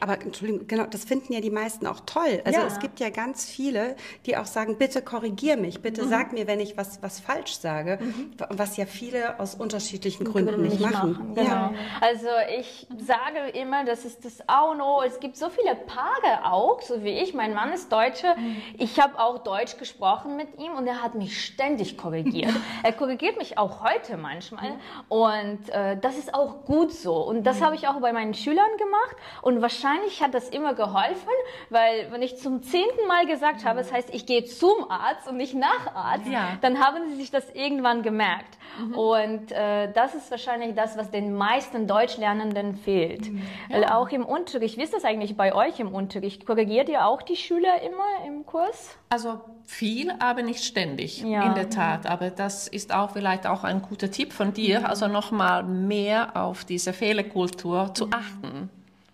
Aber 0.00 0.20
Entschuldigung, 0.20 0.66
genau, 0.66 0.84
das 0.84 1.04
finden 1.04 1.32
ja 1.32 1.40
die 1.40 1.50
meisten 1.50 1.86
auch 1.86 2.00
toll. 2.06 2.42
Also 2.44 2.60
ja. 2.60 2.66
es 2.66 2.78
gibt 2.78 3.00
ja 3.00 3.08
ganz 3.10 3.46
viele, 3.46 3.96
die 4.26 4.36
auch 4.36 4.46
sagen, 4.46 4.76
bitte 4.76 5.02
korrigier 5.02 5.56
mich, 5.56 5.80
bitte 5.80 6.04
mhm. 6.04 6.10
sag 6.10 6.32
mir, 6.32 6.46
wenn 6.46 6.60
ich 6.60 6.76
was, 6.76 7.02
was 7.02 7.20
falsch 7.20 7.56
sage, 7.58 7.98
mhm. 8.00 8.32
was 8.50 8.76
ja 8.76 8.84
viele 8.84 9.40
aus 9.40 9.54
unterschiedlichen 9.54 10.24
Gründen 10.24 10.62
nicht, 10.62 10.78
nicht 10.78 10.90
machen. 10.90 11.12
machen. 11.12 11.34
Genau. 11.34 11.48
Ja. 11.48 11.72
Also 12.00 12.28
ich 12.58 12.86
sage 12.98 13.50
immer, 13.54 13.84
das 13.84 14.04
ist 14.04 14.24
das 14.24 14.46
A 14.46 14.62
und 14.70 14.80
O. 14.80 15.02
Es 15.02 15.18
gibt 15.18 15.36
so 15.36 15.48
viele 15.48 15.74
Paare 15.74 16.52
auch, 16.52 16.82
so 16.82 17.02
wie 17.02 17.18
ich. 17.18 17.32
Mein 17.32 17.54
Mann 17.54 17.72
ist 17.72 17.90
Deutsche. 17.90 18.34
Mhm. 18.36 18.56
Ich 18.78 19.00
habe 19.00 19.18
auch 19.18 19.38
Deutsch 19.38 19.78
gesprochen 19.78 20.36
mit 20.36 20.58
ihm 20.58 20.72
und 20.72 20.86
er 20.86 21.02
hat 21.02 21.14
mich 21.14 21.42
ständig 21.42 21.96
korrigiert. 21.96 22.52
er 22.82 22.92
korrigiert 22.92 23.38
mich 23.38 23.56
auch 23.56 23.82
heute 23.82 24.18
manchmal 24.18 24.72
und 25.08 25.68
äh, 25.70 25.96
das 25.98 26.18
ist 26.18 26.34
auch 26.34 26.64
gut 26.66 26.92
so. 26.92 27.16
Und 27.16 27.44
das 27.44 27.62
habe 27.62 27.69
habe 27.70 27.76
ich 27.76 27.86
auch 27.86 28.00
bei 28.00 28.12
meinen 28.12 28.34
Schülern 28.34 28.76
gemacht 28.78 29.16
und 29.42 29.62
wahrscheinlich 29.62 30.20
hat 30.22 30.34
das 30.34 30.48
immer 30.48 30.74
geholfen, 30.74 31.28
weil 31.68 32.10
wenn 32.10 32.20
ich 32.20 32.36
zum 32.36 32.62
zehnten 32.62 33.06
Mal 33.06 33.26
gesagt 33.26 33.64
habe, 33.64 33.78
das 33.78 33.92
heißt, 33.92 34.12
ich 34.12 34.26
gehe 34.26 34.44
zum 34.44 34.90
Arzt 34.90 35.28
und 35.28 35.36
nicht 35.36 35.54
nach 35.54 35.94
Arzt, 35.94 36.26
ja. 36.26 36.58
dann 36.62 36.80
haben 36.80 37.08
sie 37.08 37.14
sich 37.14 37.30
das 37.30 37.48
irgendwann 37.50 38.02
gemerkt. 38.02 38.58
Mhm. 38.80 38.94
Und 38.98 39.52
äh, 39.52 39.92
das 39.92 40.16
ist 40.16 40.32
wahrscheinlich 40.32 40.74
das, 40.74 40.98
was 40.98 41.12
den 41.12 41.32
meisten 41.32 41.86
Deutschlernenden 41.86 42.74
fehlt. 42.74 43.30
Mhm. 43.30 43.42
Ja. 43.68 43.96
Auch 43.96 44.08
im 44.08 44.24
Unterricht, 44.24 44.76
wie 44.76 44.82
ist 44.82 44.92
das 44.94 45.04
eigentlich 45.04 45.36
bei 45.36 45.54
euch 45.54 45.78
im 45.78 45.94
Unterricht? 45.94 46.46
Korrigiert 46.46 46.88
ihr 46.88 47.06
auch 47.06 47.22
die 47.22 47.36
Schüler 47.36 47.82
immer 47.82 48.26
im 48.26 48.44
Kurs? 48.46 48.96
Also 49.10 49.40
viel, 49.70 50.12
aber 50.18 50.42
nicht 50.42 50.64
ständig, 50.64 51.22
ja. 51.22 51.46
in 51.46 51.54
der 51.54 51.70
Tat. 51.70 52.06
Aber 52.06 52.30
das 52.30 52.66
ist 52.66 52.92
auch 52.92 53.12
vielleicht 53.12 53.46
auch 53.46 53.62
ein 53.62 53.80
guter 53.82 54.10
Tipp 54.10 54.32
von 54.32 54.52
dir, 54.52 54.80
mhm. 54.80 54.86
also 54.86 55.06
nochmal 55.06 55.62
mehr 55.62 56.36
auf 56.36 56.64
diese 56.64 56.92
Fehlerkultur 56.92 57.94
zu 57.94 58.06
mhm. 58.06 58.12
achten. 58.12 58.70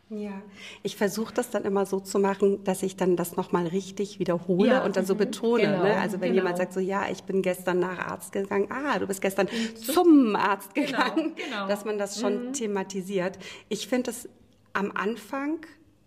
Ja, 0.08 0.40
ich 0.82 0.96
versuche 0.96 1.34
das 1.34 1.50
dann 1.50 1.64
immer 1.64 1.84
so 1.84 1.98
zu 1.98 2.20
machen, 2.20 2.62
dass 2.62 2.82
ich 2.84 2.96
dann 2.96 3.16
das 3.16 3.36
nochmal 3.36 3.66
richtig 3.66 4.18
wiederhole 4.18 4.70
ja. 4.70 4.84
und 4.84 4.96
dann 4.96 5.04
so 5.04 5.14
mhm. 5.14 5.18
betone. 5.18 5.62
Genau. 5.62 5.82
Ne? 5.82 5.96
Also 5.96 6.20
wenn 6.20 6.30
genau. 6.30 6.42
jemand 6.42 6.56
sagt 6.56 6.72
so, 6.72 6.80
ja, 6.80 7.06
ich 7.10 7.25
bin 7.25 7.42
gestern 7.42 7.80
nach 7.80 7.98
Arzt 7.98 8.32
gegangen, 8.32 8.68
ah, 8.70 8.98
du 8.98 9.06
bist 9.06 9.20
gestern 9.20 9.48
zum 9.75 10.36
Arzt 10.36 10.75
genau, 10.75 10.86
gegangen, 10.86 11.34
genau. 11.36 11.66
dass 11.68 11.84
man 11.84 11.98
das 11.98 12.20
schon 12.20 12.48
mhm. 12.48 12.52
thematisiert. 12.52 13.38
Ich 13.68 13.88
finde 13.88 14.12
es 14.12 14.28
am 14.72 14.92
Anfang 14.92 15.58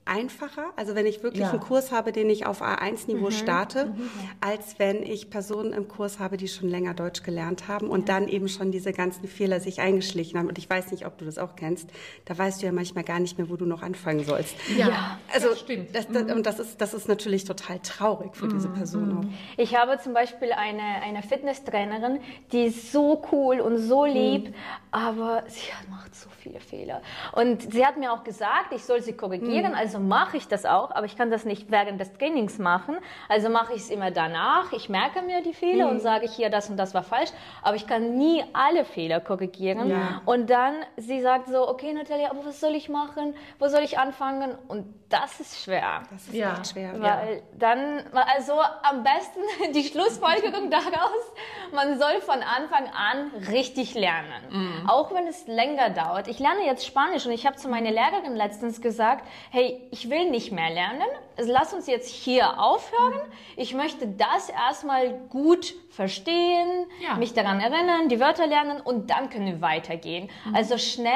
einfacher, 0.09 0.71
also 0.75 0.95
wenn 0.95 1.05
ich 1.05 1.21
wirklich 1.21 1.43
ja. 1.43 1.51
einen 1.51 1.59
Kurs 1.59 1.91
habe, 1.91 2.11
den 2.11 2.29
ich 2.29 2.45
auf 2.45 2.61
A1-Niveau 2.61 3.27
mhm. 3.27 3.31
starte, 3.31 3.85
mhm. 3.85 4.09
als 4.41 4.79
wenn 4.79 5.03
ich 5.03 5.29
Personen 5.29 5.71
im 5.71 5.87
Kurs 5.87 6.19
habe, 6.19 6.35
die 6.35 6.47
schon 6.47 6.67
länger 6.67 6.95
Deutsch 6.95 7.21
gelernt 7.21 7.67
haben 7.67 7.89
und 7.89 8.09
ja. 8.09 8.15
dann 8.15 8.27
eben 8.27 8.49
schon 8.49 8.71
diese 8.71 8.91
ganzen 8.91 9.27
Fehler 9.27 9.59
sich 9.59 9.79
eingeschlichen 9.81 10.39
haben. 10.39 10.47
Und 10.47 10.57
ich 10.57 10.69
weiß 10.69 10.91
nicht, 10.91 11.05
ob 11.05 11.17
du 11.19 11.25
das 11.25 11.37
auch 11.37 11.55
kennst. 11.55 11.89
Da 12.25 12.37
weißt 12.37 12.61
du 12.61 12.65
ja 12.65 12.71
manchmal 12.71 13.03
gar 13.03 13.19
nicht 13.19 13.37
mehr, 13.37 13.49
wo 13.49 13.55
du 13.55 13.65
noch 13.65 13.83
anfangen 13.83 14.23
sollst. 14.23 14.55
Ja, 14.75 14.89
ja. 14.89 15.19
also 15.31 15.49
das 15.49 15.59
stimmt. 15.59 15.95
Das, 15.95 16.07
das, 16.07 16.23
mhm. 16.23 16.31
Und 16.31 16.45
das 16.45 16.59
ist, 16.59 16.81
das 16.81 16.93
ist 16.93 17.07
natürlich 17.07 17.43
total 17.43 17.79
traurig 17.79 18.35
für 18.35 18.47
diese 18.47 18.69
mhm. 18.69 18.73
Person 18.73 19.17
auch. 19.17 19.25
Ich 19.57 19.75
habe 19.75 19.99
zum 19.99 20.13
Beispiel 20.13 20.51
eine, 20.51 20.81
eine 21.03 21.21
Fitnesstrainerin, 21.21 22.19
die 22.51 22.63
ist 22.65 22.91
so 22.91 23.23
cool 23.31 23.59
und 23.59 23.77
so 23.77 24.05
lieb, 24.05 24.49
mhm. 24.49 24.53
aber 24.91 25.43
sie 25.47 25.69
macht 25.89 26.15
so 26.15 26.29
viele 26.39 26.59
Fehler. 26.59 27.01
Und 27.33 27.73
sie 27.73 27.85
hat 27.85 27.97
mir 27.97 28.11
auch 28.11 28.23
gesagt, 28.23 28.73
ich 28.73 28.83
soll 28.83 29.01
sie 29.01 29.13
korrigieren, 29.13 29.71
mhm. 29.71 29.77
Also 29.99 30.07
mache 30.07 30.37
ich 30.37 30.47
das 30.47 30.65
auch, 30.65 30.91
aber 30.91 31.05
ich 31.05 31.17
kann 31.17 31.29
das 31.29 31.45
nicht 31.45 31.71
während 31.71 31.99
des 31.99 32.13
Trainings 32.13 32.57
machen. 32.57 32.97
Also 33.27 33.49
mache 33.49 33.73
ich 33.73 33.81
es 33.81 33.89
immer 33.89 34.11
danach. 34.11 34.71
Ich 34.71 34.89
merke 34.89 35.21
mir 35.21 35.41
die 35.41 35.53
Fehler 35.53 35.85
mhm. 35.87 35.91
und 35.91 35.99
sage 35.99 36.27
hier, 36.27 36.49
das 36.49 36.69
und 36.69 36.77
das 36.77 36.93
war 36.93 37.03
falsch, 37.03 37.31
aber 37.61 37.75
ich 37.75 37.87
kann 37.87 38.17
nie 38.17 38.43
alle 38.53 38.85
Fehler 38.85 39.19
korrigieren. 39.19 39.89
Ja. 39.89 40.21
Und 40.25 40.49
dann, 40.49 40.75
sie 40.97 41.21
sagt 41.21 41.47
so, 41.49 41.67
okay 41.67 41.93
Natalia, 41.93 42.31
aber 42.31 42.45
was 42.45 42.59
soll 42.59 42.75
ich 42.75 42.89
machen? 42.89 43.35
Wo 43.59 43.67
soll 43.67 43.81
ich 43.81 43.99
anfangen? 43.99 44.55
Und 44.67 44.85
das 45.09 45.39
ist 45.39 45.63
schwer. 45.63 46.03
Das 46.11 46.27
ist 46.27 46.33
ja. 46.33 46.53
echt 46.53 46.67
schwer. 46.67 46.93
Weil 46.93 47.35
ja. 47.35 47.41
dann, 47.57 48.03
also 48.35 48.53
am 48.83 49.03
besten 49.03 49.39
die 49.73 49.83
Schlussfolgerung 49.83 50.69
daraus, 50.71 51.33
man 51.73 51.97
soll 51.97 52.21
von 52.21 52.41
Anfang 52.41 52.87
an 52.93 53.31
richtig 53.51 53.95
lernen. 53.95 54.29
Mhm. 54.49 54.89
Auch 54.89 55.13
wenn 55.13 55.27
es 55.27 55.47
länger 55.47 55.89
dauert. 55.89 56.27
Ich 56.27 56.39
lerne 56.39 56.65
jetzt 56.65 56.85
Spanisch 56.85 57.25
und 57.25 57.31
ich 57.31 57.45
habe 57.45 57.55
zu 57.55 57.67
meiner 57.69 57.91
Lehrerin 57.91 58.35
letztens 58.35 58.81
gesagt, 58.81 59.25
hey, 59.49 59.88
ich 59.91 60.09
will 60.09 60.29
nicht 60.29 60.51
mehr 60.51 60.69
lernen. 60.69 61.07
Lass 61.37 61.73
uns 61.73 61.87
jetzt 61.87 62.09
hier 62.09 62.59
aufhören. 62.59 63.19
Ich 63.55 63.73
möchte 63.73 64.07
das 64.07 64.49
erstmal 64.49 65.13
gut 65.29 65.73
verstehen, 65.89 66.85
ja. 67.03 67.15
mich 67.15 67.33
daran 67.33 67.59
erinnern, 67.59 68.09
die 68.09 68.19
Wörter 68.19 68.47
lernen 68.47 68.81
und 68.81 69.09
dann 69.09 69.29
können 69.29 69.47
wir 69.47 69.61
weitergehen. 69.61 70.29
Mhm. 70.45 70.55
Also 70.55 70.77
schnell 70.77 71.11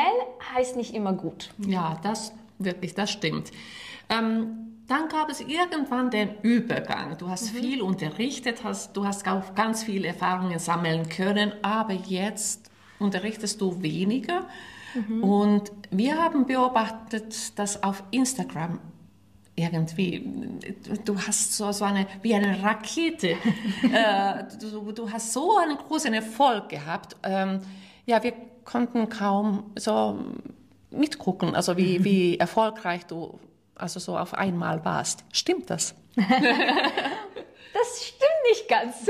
heißt 0.54 0.76
nicht 0.76 0.94
immer 0.94 1.14
gut. 1.14 1.50
Ja, 1.60 2.00
das 2.04 2.34
wirklich, 2.60 2.94
das 2.94 3.12
stimmt. 3.12 3.52
Ähm, 4.10 4.64
dann 4.88 5.08
gab 5.08 5.30
es 5.30 5.40
irgendwann 5.40 6.10
den 6.12 6.36
Übergang. 6.42 7.18
Du 7.18 7.30
hast 7.30 7.54
mhm. 7.54 7.60
viel 7.60 7.82
unterrichtet, 7.82 8.64
hast, 8.64 8.96
du 8.98 9.06
hast 9.06 9.28
auch 9.28 9.56
ganz 9.56 9.84
viele 9.84 10.08
Erfahrungen 10.08 10.60
sammeln 10.60 11.08
können, 11.10 11.54
aber 11.62 11.94
jetzt 11.94 12.70
unterrichtest 13.00 13.62
du 13.62 13.82
weniger. 13.82 14.48
Mhm. 14.94 15.24
Und 15.24 15.72
wir 15.92 16.18
haben 16.18 16.46
beobachtet, 16.46 17.58
dass 17.58 17.82
auf 17.84 18.04
Instagram 18.12 18.80
irgendwie, 19.56 20.28
du 21.06 21.20
hast 21.20 21.56
so, 21.56 21.72
so 21.72 21.86
eine, 21.86 22.08
wie 22.22 22.34
eine 22.34 22.64
Rakete, 22.64 23.30
äh, 23.94 24.44
du, 24.60 24.92
du, 24.92 25.12
hast 25.12 25.32
so 25.32 25.58
einen 25.58 25.78
großen 25.78 26.14
Erfolg 26.14 26.70
gehabt. 26.70 27.16
Ähm, 27.24 27.60
ja, 28.06 28.24
wir 28.24 28.34
konnten 28.66 29.10
kaum 29.10 29.72
so 29.78 30.20
mitgucken, 30.90 31.56
also 31.56 31.78
wie, 31.78 32.04
wie 32.04 32.38
erfolgreich 32.38 33.06
du 33.06 33.40
also 33.76 34.00
so 34.00 34.18
auf 34.18 34.34
einmal 34.34 34.84
warst. 34.86 35.24
Stimmt 35.32 35.70
das? 35.70 35.94
das 36.16 36.28
stimmt 38.06 38.44
nicht 38.50 38.68
ganz. 38.68 39.10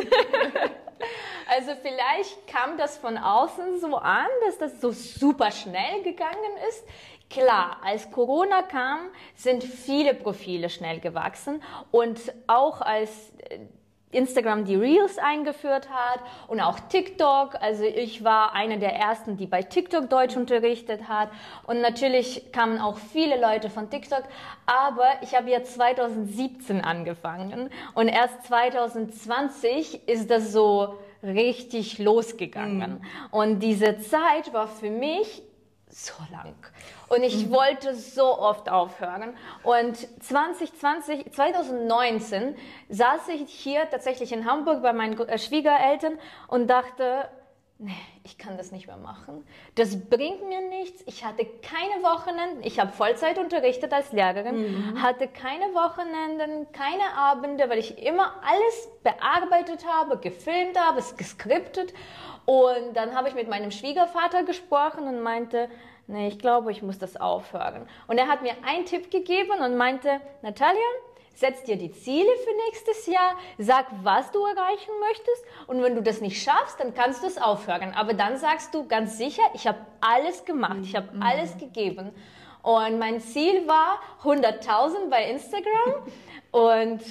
Also 1.50 1.72
vielleicht 1.82 2.48
kam 2.48 2.78
das 2.78 2.98
von 2.98 3.18
außen 3.18 3.80
so 3.80 3.96
an, 3.98 4.28
dass 4.46 4.58
das 4.58 4.82
so 4.82 4.92
super 4.92 5.52
schnell 5.52 6.04
gegangen 6.04 6.58
ist. 6.70 6.84
Klar, 7.30 7.78
als 7.84 8.12
Corona 8.12 8.62
kam, 8.62 9.00
sind 9.36 9.64
viele 9.64 10.14
Profile 10.14 10.70
schnell 10.70 11.00
gewachsen 11.00 11.64
und 11.92 12.20
auch 12.48 12.82
als 12.82 13.32
äh, 13.50 13.60
Instagram 14.14 14.66
die 14.66 14.76
Reels 14.76 15.18
eingeführt 15.18 15.90
hat 15.90 16.20
und 16.48 16.62
auch 16.62 16.80
TikTok. 16.80 17.56
Also 17.60 17.84
ich 17.84 18.24
war 18.24 18.54
eine 18.54 18.80
der 18.80 18.94
ersten, 18.94 19.38
die 19.38 19.48
bei 19.48 19.64
TikTok 19.64 20.10
Deutsch 20.10 20.38
unterrichtet 20.38 21.08
hat. 21.08 21.30
Und 21.66 21.82
natürlich 21.82 22.52
kamen 22.52 22.80
auch 22.80 22.98
viele 22.98 23.40
Leute 23.40 23.70
von 23.70 23.90
TikTok. 23.90 24.24
Aber 24.66 25.08
ich 25.22 25.36
habe 25.36 25.50
ja 25.50 25.64
2017 25.64 26.82
angefangen 26.82 27.70
und 27.96 28.08
erst 28.08 28.46
2020 28.46 30.08
ist 30.08 30.30
das 30.30 30.52
so 30.52 31.00
richtig 31.24 31.98
losgegangen. 32.00 32.92
Mhm. 32.92 33.02
Und 33.32 33.60
diese 33.60 34.00
Zeit 34.00 34.54
war 34.54 34.68
für 34.68 34.90
mich 34.90 35.44
so 35.90 36.14
lang. 36.32 36.56
Und 37.08 37.24
ich 37.24 37.46
mhm. 37.46 37.52
wollte 37.52 37.96
so 37.96 38.40
oft 38.40 38.70
aufhören. 38.70 39.36
Und 39.64 39.96
2020, 40.24 41.32
2019 41.32 42.56
saß 42.90 43.30
ich 43.30 43.50
hier 43.50 43.90
tatsächlich 43.90 44.32
in 44.32 44.46
Hamburg 44.46 44.82
bei 44.82 44.94
meinen 44.94 45.20
äh, 45.20 45.38
Schwiegereltern 45.38 46.18
und 46.48 46.68
dachte, 46.68 47.30
nee, 47.84 47.92
ich 48.24 48.38
kann 48.38 48.58
das 48.58 48.72
nicht 48.72 48.88
mehr 48.88 48.98
machen. 48.98 49.46
Das 49.76 50.00
bringt 50.00 50.48
mir 50.48 50.62
nichts. 50.70 51.04
Ich 51.06 51.26
hatte 51.26 51.46
keine 51.46 52.02
Wochenenden. 52.04 52.64
Ich 52.64 52.80
habe 52.80 52.92
Vollzeit 52.92 53.38
unterrichtet 53.38 53.94
als 53.94 54.12
Lehrerin, 54.12 54.94
mhm. 54.94 55.02
hatte 55.02 55.28
keine 55.28 55.66
Wochenenden, 55.74 56.72
keine 56.72 57.16
Abende, 57.18 57.70
weil 57.70 57.80
ich 57.80 57.98
immer 57.98 58.34
alles 58.44 58.90
bearbeitet 59.04 59.86
habe, 59.88 60.18
gefilmt 60.18 60.80
habe, 60.80 61.00
es 61.00 61.18
geskriptet. 61.18 61.94
Und 62.46 62.94
dann 62.96 63.16
habe 63.16 63.30
ich 63.30 63.36
mit 63.36 63.50
meinem 63.50 63.72
Schwiegervater 63.72 64.44
gesprochen 64.44 65.08
und 65.08 65.22
meinte, 65.22 65.70
nee, 66.08 66.28
ich 66.28 66.40
glaube, 66.40 66.72
ich 66.72 66.82
muss 66.82 66.98
das 66.98 67.18
aufhören. 67.18 67.88
Und 68.08 68.18
er 68.18 68.28
hat 68.28 68.42
mir 68.42 68.54
einen 68.66 68.86
Tipp 68.86 69.12
gegeben 69.12 69.60
und 69.64 69.78
meinte, 69.78 70.22
Natalia, 70.42 70.82
setz 71.34 71.64
dir 71.64 71.76
die 71.76 71.92
Ziele 71.92 72.30
für 72.44 72.56
nächstes 72.68 73.08
Jahr, 73.08 73.36
sag, 73.58 73.88
was 74.04 74.32
du 74.32 74.40
erreichen 74.46 74.92
möchtest 75.08 75.44
und 75.68 75.82
wenn 75.82 75.96
du 75.96 76.02
das 76.02 76.22
nicht 76.22 76.42
schaffst, 76.42 76.80
dann 76.80 76.94
kannst 76.94 77.24
du 77.24 77.28
es 77.28 77.38
aufhören. 77.38 77.94
Aber 77.96 78.14
dann 78.14 78.38
sagst 78.38 78.74
du 78.74 78.88
ganz 78.88 79.18
sicher, 79.18 79.44
ich 79.54 79.68
habe 79.68 79.80
alles 80.02 80.46
gemacht, 80.46 80.78
ich 80.84 80.96
habe 80.96 81.16
mhm. 81.16 81.22
alles 81.22 81.58
gegeben. 81.58 82.12
Und 82.62 83.00
mein 83.00 83.20
Ziel 83.20 83.68
war 83.68 84.00
100.000 84.24 85.10
bei 85.10 85.30
Instagram 85.30 86.04
und 86.52 87.02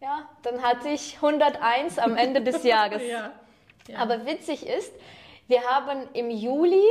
ja, 0.00 0.28
dann 0.42 0.62
hatte 0.62 0.90
ich 0.90 1.16
101 1.16 1.98
am 1.98 2.16
Ende 2.16 2.42
des 2.42 2.62
Jahres. 2.64 3.02
ja. 3.02 3.32
Ja. 3.88 3.98
Aber 3.98 4.26
witzig 4.26 4.66
ist, 4.66 4.92
wir 5.46 5.62
haben 5.62 6.08
im 6.12 6.30
Juli 6.30 6.82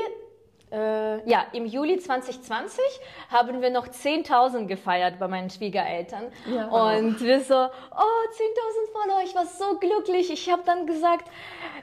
äh, 0.75 1.29
ja, 1.29 1.45
im 1.53 1.65
Juli 1.65 1.97
2020 1.97 2.83
haben 3.29 3.61
wir 3.61 3.69
noch 3.69 3.87
10.000 3.87 4.65
gefeiert 4.65 5.19
bei 5.19 5.27
meinen 5.27 5.49
Schwiegereltern. 5.49 6.25
Ja. 6.45 6.67
Und 6.67 7.21
wir 7.21 7.39
so, 7.41 7.55
oh, 7.55 7.57
10.000 7.57 8.91
Follower, 8.91 9.21
ich 9.23 9.33
war 9.35 9.45
so 9.45 9.77
glücklich. 9.79 10.31
Ich 10.31 10.51
habe 10.51 10.63
dann 10.65 10.85
gesagt, 10.85 11.29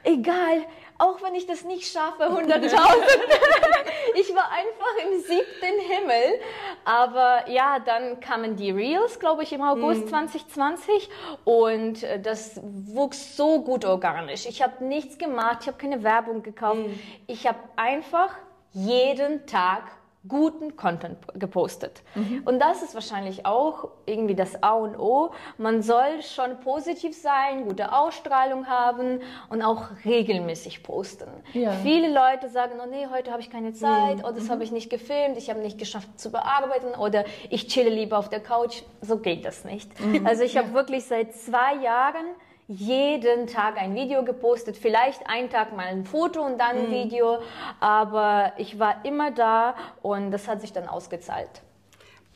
egal, 0.04 0.66
auch 0.98 1.22
wenn 1.22 1.34
ich 1.34 1.46
das 1.46 1.64
nicht 1.64 1.90
schaffe, 1.90 2.24
100.000. 2.24 2.76
ich 4.14 4.34
war 4.34 4.50
einfach 4.50 5.10
im 5.10 5.20
siebten 5.20 5.80
Himmel. 5.80 6.40
Aber 6.84 7.48
ja, 7.48 7.78
dann 7.78 8.20
kamen 8.20 8.56
die 8.56 8.70
Reels, 8.70 9.18
glaube 9.18 9.42
ich, 9.42 9.52
im 9.52 9.62
August 9.62 10.04
mhm. 10.04 10.08
2020 10.08 11.10
und 11.44 12.02
äh, 12.02 12.20
das 12.20 12.60
wuchs 12.62 13.36
so 13.36 13.62
gut 13.62 13.84
organisch. 13.84 14.46
Ich 14.46 14.62
habe 14.62 14.84
nichts 14.84 15.16
gemacht, 15.16 15.58
ich 15.62 15.68
habe 15.68 15.78
keine 15.78 16.02
Werbung 16.02 16.42
gekauft. 16.42 16.80
Mhm. 16.80 17.00
Ich 17.26 17.46
habe 17.46 17.58
einfach 17.76 18.34
jeden 18.72 19.46
Tag 19.46 19.84
guten 20.28 20.76
Content 20.76 21.18
gepostet. 21.34 22.02
Mhm. 22.14 22.42
Und 22.44 22.60
das 22.60 22.82
ist 22.82 22.94
wahrscheinlich 22.94 23.44
auch 23.44 23.88
irgendwie 24.06 24.36
das 24.36 24.62
A 24.62 24.74
und 24.74 24.96
O. 24.96 25.32
Man 25.58 25.82
soll 25.82 26.22
schon 26.22 26.60
positiv 26.60 27.16
sein, 27.20 27.64
gute 27.64 27.92
Ausstrahlung 27.92 28.68
haben 28.68 29.20
und 29.48 29.62
auch 29.62 29.88
regelmäßig 30.04 30.84
posten. 30.84 31.28
Ja. 31.54 31.72
Viele 31.72 32.08
Leute 32.12 32.48
sagen, 32.48 32.74
oh 32.80 32.88
nee, 32.88 33.08
heute 33.12 33.32
habe 33.32 33.42
ich 33.42 33.50
keine 33.50 33.72
Zeit 33.72 34.18
mhm. 34.18 34.24
oder 34.24 34.34
das 34.34 34.48
habe 34.48 34.62
ich 34.62 34.70
nicht 34.70 34.90
gefilmt, 34.90 35.36
ich 35.38 35.50
habe 35.50 35.58
nicht 35.58 35.78
geschafft 35.78 36.08
zu 36.20 36.30
bearbeiten 36.30 36.94
oder 36.94 37.24
ich 37.50 37.66
chille 37.66 37.90
lieber 37.90 38.16
auf 38.16 38.28
der 38.28 38.40
Couch. 38.40 38.82
So 39.00 39.18
geht 39.18 39.44
das 39.44 39.64
nicht. 39.64 39.98
Mhm. 39.98 40.24
Also 40.24 40.44
ich 40.44 40.56
habe 40.56 40.72
wirklich 40.72 41.04
seit 41.04 41.34
zwei 41.34 41.74
Jahren 41.82 42.26
jeden 42.74 43.46
Tag 43.46 43.80
ein 43.80 43.94
Video 43.94 44.24
gepostet, 44.24 44.76
vielleicht 44.76 45.28
einen 45.28 45.50
Tag 45.50 45.76
mal 45.76 45.86
ein 45.86 46.04
Foto 46.04 46.42
und 46.42 46.58
dann 46.58 46.76
ein 46.76 46.86
mhm. 46.88 46.92
Video, 46.92 47.38
aber 47.80 48.52
ich 48.56 48.78
war 48.78 49.04
immer 49.04 49.30
da 49.30 49.74
und 50.00 50.30
das 50.30 50.48
hat 50.48 50.60
sich 50.60 50.72
dann 50.72 50.88
ausgezahlt. 50.88 51.62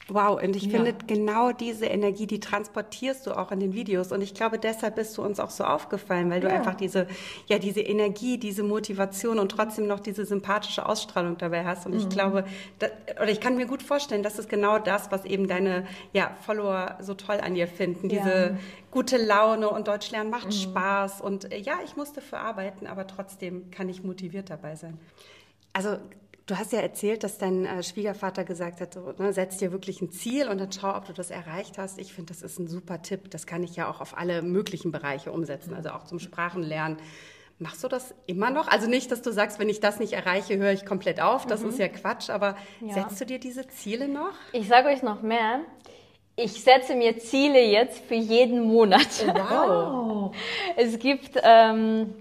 Wow, 0.09 0.41
und 0.41 0.55
ich 0.55 0.65
ja. 0.65 0.71
finde 0.71 0.95
genau 1.09 1.51
diese 1.51 1.87
Energie, 1.87 2.29
die 2.29 2.39
transportierst 2.39 3.27
du 3.27 3.37
auch 3.37 3.51
in 3.51 3.59
den 3.59 3.75
Videos. 3.75 4.13
Und 4.13 4.23
ich 4.23 4.35
glaube, 4.35 4.57
deshalb 4.57 4.95
bist 4.95 5.19
du 5.19 5.23
uns 5.23 5.41
auch 5.41 5.51
so 5.51 5.65
aufgefallen, 5.65 6.31
weil 6.31 6.41
du 6.41 6.47
ja. 6.47 6.55
einfach 6.55 6.77
diese, 6.77 7.09
ja, 7.49 7.59
diese 7.59 7.81
Energie, 7.81 8.39
diese 8.39 8.63
Motivation 8.63 9.41
und 9.41 9.51
trotzdem 9.51 9.89
noch 9.89 9.99
diese 9.99 10.25
sympathische 10.25 10.87
Ausstrahlung 10.87 11.39
dabei 11.39 11.65
hast. 11.65 11.87
Und 11.87 11.93
mhm. 11.93 11.99
ich 11.99 12.09
glaube, 12.09 12.45
da, 12.79 12.87
oder 13.21 13.31
ich 13.31 13.41
kann 13.41 13.57
mir 13.57 13.67
gut 13.67 13.83
vorstellen, 13.83 14.23
das 14.23 14.39
ist 14.39 14.49
genau 14.49 14.79
das, 14.79 15.11
was 15.11 15.25
eben 15.25 15.49
deine 15.49 15.87
ja, 16.13 16.37
Follower 16.41 16.99
so 17.01 17.15
toll 17.15 17.41
an 17.41 17.55
dir 17.55 17.67
finden. 17.67 18.09
Diese 18.09 18.51
ja. 18.51 18.57
gute 18.93 19.17
Laune 19.17 19.69
und 19.69 19.89
Deutsch 19.89 20.13
lernen 20.13 20.31
macht 20.31 20.47
mhm. 20.47 20.53
Spaß. 20.53 21.21
Und 21.21 21.53
äh, 21.53 21.59
ja, 21.59 21.79
ich 21.85 21.97
musste 21.97 22.21
für 22.21 22.39
arbeiten, 22.39 22.87
aber 22.87 23.09
trotzdem 23.09 23.73
kann 23.73 23.89
ich 23.89 24.05
motiviert 24.05 24.51
dabei 24.51 24.77
sein. 24.77 25.01
Also 25.73 25.99
Du 26.47 26.57
hast 26.57 26.73
ja 26.73 26.79
erzählt, 26.79 27.25
dass 27.25 27.38
dein 27.38 27.67
äh, 27.67 27.83
Schwiegervater 27.83 28.45
gesagt 28.45 28.81
hat, 28.81 28.95
so, 28.95 29.12
ne, 29.19 29.33
setz 29.33 29.57
dir 29.57 29.73
wirklich 29.73 30.00
ein 30.00 30.12
Ziel 30.12 30.49
und 30.49 30.59
dann 30.59 30.71
schau, 30.71 30.97
ob 30.97 31.05
du 31.07 31.12
das 31.12 31.31
erreicht 31.31 31.76
hast. 31.76 31.99
Ich 31.99 32.15
finde, 32.15 32.33
das 32.33 32.41
ist 32.41 32.61
ein 32.61 32.69
super 32.69 33.03
Tipp. 33.03 33.31
Das 33.33 33.47
kann 33.47 33.65
ich 33.65 33.75
ja 33.75 33.91
auch 33.91 34.00
auf 34.00 34.17
alle 34.17 34.43
möglichen 34.43 34.93
Bereiche 34.93 35.33
umsetzen, 35.33 35.75
also 35.75 35.91
auch 35.91 36.05
zum 36.05 36.21
Sprachenlernen. 36.21 36.99
Machst 37.59 37.83
du 37.83 37.88
das 37.88 38.15
immer 38.26 38.50
noch? 38.50 38.69
Also 38.69 38.87
nicht, 38.87 39.11
dass 39.11 39.23
du 39.23 39.33
sagst, 39.33 39.59
wenn 39.59 39.69
ich 39.69 39.81
das 39.81 39.99
nicht 39.99 40.12
erreiche, 40.12 40.57
höre 40.57 40.73
ich 40.73 40.87
komplett 40.87 41.21
auf. 41.21 41.47
Das 41.47 41.62
mhm. 41.62 41.71
ist 41.71 41.79
ja 41.81 41.88
Quatsch. 41.88 42.31
Aber 42.31 42.57
ja. 42.81 42.95
setzt 42.95 43.21
du 43.21 43.26
dir 43.26 43.41
diese 43.41 43.67
Ziele 43.67 44.07
noch? 44.07 44.35
Ich 44.53 44.69
sage 44.69 44.88
euch 44.88 45.03
noch 45.03 45.23
mehr. 45.23 45.62
Ich 46.37 46.62
setze 46.62 46.95
mir 46.95 47.19
Ziele 47.19 47.61
jetzt 47.61 48.05
für 48.05 48.15
jeden 48.15 48.61
Monat. 48.61 49.26
Wow. 49.26 50.37
es 50.76 50.99
gibt 50.99 51.41
ähm, 51.43 52.15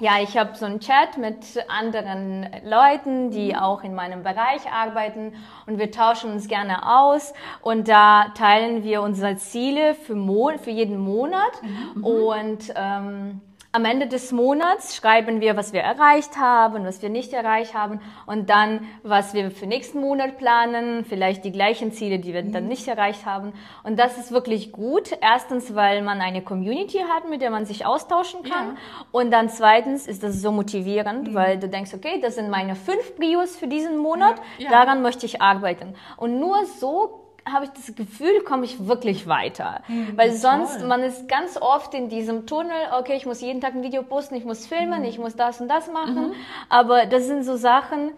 ja, 0.00 0.20
ich 0.20 0.36
habe 0.36 0.56
so 0.56 0.66
einen 0.66 0.80
Chat 0.80 1.18
mit 1.18 1.36
anderen 1.68 2.48
Leuten, 2.64 3.30
die 3.30 3.52
mhm. 3.52 3.58
auch 3.58 3.84
in 3.84 3.94
meinem 3.94 4.22
Bereich 4.24 4.70
arbeiten 4.72 5.34
und 5.66 5.78
wir 5.78 5.90
tauschen 5.90 6.32
uns 6.32 6.48
gerne 6.48 6.98
aus 6.98 7.32
und 7.62 7.88
da 7.88 8.26
teilen 8.36 8.82
wir 8.82 9.02
unsere 9.02 9.36
Ziele 9.36 9.94
für, 9.94 10.16
Mon 10.16 10.58
für 10.58 10.70
jeden 10.70 10.98
Monat 10.98 11.52
mhm. 11.94 12.04
und 12.04 12.72
ähm, 12.74 13.40
am 13.74 13.84
Ende 13.84 14.06
des 14.06 14.30
Monats 14.30 14.94
schreiben 14.94 15.40
wir, 15.40 15.56
was 15.56 15.72
wir 15.72 15.80
erreicht 15.80 16.36
haben, 16.36 16.84
was 16.84 17.02
wir 17.02 17.08
nicht 17.08 17.32
erreicht 17.32 17.74
haben 17.74 18.00
und 18.24 18.48
dann, 18.48 18.86
was 19.02 19.34
wir 19.34 19.50
für 19.50 19.66
nächsten 19.66 20.00
Monat 20.00 20.38
planen, 20.38 21.04
vielleicht 21.04 21.44
die 21.44 21.50
gleichen 21.50 21.90
Ziele, 21.90 22.20
die 22.20 22.32
wir 22.32 22.42
dann 22.44 22.62
mhm. 22.62 22.68
nicht 22.68 22.86
erreicht 22.86 23.26
haben. 23.26 23.52
Und 23.82 23.98
das 23.98 24.16
ist 24.16 24.30
wirklich 24.30 24.70
gut. 24.70 25.10
Erstens, 25.20 25.74
weil 25.74 26.02
man 26.02 26.20
eine 26.20 26.40
Community 26.40 26.98
hat, 26.98 27.28
mit 27.28 27.42
der 27.42 27.50
man 27.50 27.66
sich 27.66 27.84
austauschen 27.84 28.44
kann. 28.44 28.76
Ja. 28.76 29.06
Und 29.10 29.32
dann 29.32 29.48
zweitens 29.48 30.06
ist 30.06 30.22
das 30.22 30.40
so 30.40 30.52
motivierend, 30.52 31.30
mhm. 31.30 31.34
weil 31.34 31.58
du 31.58 31.68
denkst, 31.68 31.94
okay, 31.94 32.20
das 32.22 32.36
sind 32.36 32.50
meine 32.50 32.76
fünf 32.76 33.16
Prios 33.16 33.56
für 33.56 33.66
diesen 33.66 33.98
Monat, 33.98 34.36
ja. 34.58 34.66
Ja. 34.66 34.70
daran 34.70 35.02
möchte 35.02 35.26
ich 35.26 35.42
arbeiten. 35.42 35.96
Und 36.16 36.38
nur 36.38 36.64
so 36.66 37.23
habe 37.50 37.66
ich 37.66 37.70
das 37.72 37.94
Gefühl, 37.94 38.42
komme 38.42 38.64
ich 38.64 38.86
wirklich 38.86 39.26
weiter. 39.26 39.82
Mhm, 39.88 40.16
Weil 40.16 40.32
sonst, 40.32 40.78
toll. 40.78 40.88
man 40.88 41.02
ist 41.02 41.28
ganz 41.28 41.56
oft 41.60 41.92
in 41.94 42.08
diesem 42.08 42.46
Tunnel, 42.46 42.76
okay, 42.98 43.14
ich 43.16 43.26
muss 43.26 43.40
jeden 43.40 43.60
Tag 43.60 43.74
ein 43.74 43.82
Video 43.82 44.02
posten, 44.02 44.34
ich 44.34 44.44
muss 44.44 44.66
filmen, 44.66 45.00
mhm. 45.00 45.06
ich 45.06 45.18
muss 45.18 45.36
das 45.36 45.60
und 45.60 45.68
das 45.68 45.90
machen. 45.90 46.28
Mhm. 46.28 46.34
Aber 46.68 47.06
das 47.06 47.26
sind 47.26 47.44
so 47.44 47.56
Sachen, 47.56 48.12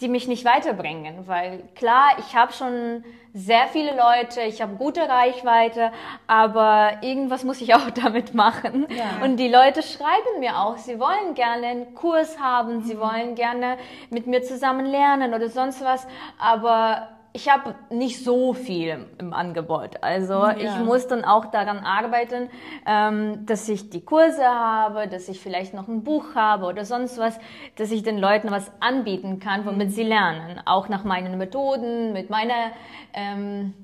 die 0.00 0.08
mich 0.08 0.26
nicht 0.26 0.44
weiterbringen. 0.44 1.26
Weil 1.26 1.62
klar, 1.74 2.12
ich 2.18 2.34
habe 2.34 2.52
schon 2.52 3.04
sehr 3.32 3.68
viele 3.68 3.92
Leute, 3.92 4.40
ich 4.42 4.60
habe 4.60 4.74
gute 4.74 5.08
Reichweite, 5.08 5.92
aber 6.26 6.94
irgendwas 7.02 7.44
muss 7.44 7.60
ich 7.60 7.74
auch 7.76 7.90
damit 7.90 8.34
machen. 8.34 8.86
Ja. 8.90 9.24
Und 9.24 9.36
die 9.36 9.48
Leute 9.48 9.82
schreiben 9.82 10.40
mir 10.40 10.58
auch, 10.58 10.76
sie 10.76 10.98
wollen 10.98 11.34
gerne 11.34 11.66
einen 11.66 11.94
Kurs 11.94 12.40
haben, 12.40 12.82
sie 12.82 12.94
mhm. 12.94 13.00
wollen 13.00 13.34
gerne 13.34 13.76
mit 14.10 14.26
mir 14.26 14.42
zusammen 14.42 14.86
lernen 14.86 15.34
oder 15.34 15.48
sonst 15.48 15.84
was, 15.84 16.06
aber 16.38 17.08
ich 17.32 17.48
habe 17.48 17.74
nicht 17.90 18.24
so 18.24 18.54
viel 18.54 19.06
im 19.18 19.32
Angebot. 19.32 20.02
Also 20.02 20.34
ja. 20.34 20.56
ich 20.56 20.84
muss 20.84 21.06
dann 21.06 21.24
auch 21.24 21.46
daran 21.46 21.78
arbeiten, 21.78 22.48
ähm, 22.86 23.46
dass 23.46 23.68
ich 23.68 23.90
die 23.90 24.04
Kurse 24.04 24.44
habe, 24.44 25.06
dass 25.06 25.28
ich 25.28 25.38
vielleicht 25.40 25.72
noch 25.72 25.86
ein 25.86 26.02
Buch 26.02 26.34
habe 26.34 26.66
oder 26.66 26.84
sonst 26.84 27.18
was, 27.18 27.38
dass 27.76 27.92
ich 27.92 28.02
den 28.02 28.18
Leuten 28.18 28.50
was 28.50 28.72
anbieten 28.80 29.38
kann, 29.38 29.64
womit 29.64 29.88
mhm. 29.88 29.92
sie 29.92 30.02
lernen. 30.02 30.60
Auch 30.66 30.88
nach 30.88 31.04
meinen 31.04 31.38
Methoden, 31.38 32.12
mit 32.12 32.30
meiner 32.30 32.72
ähm, 33.12 33.74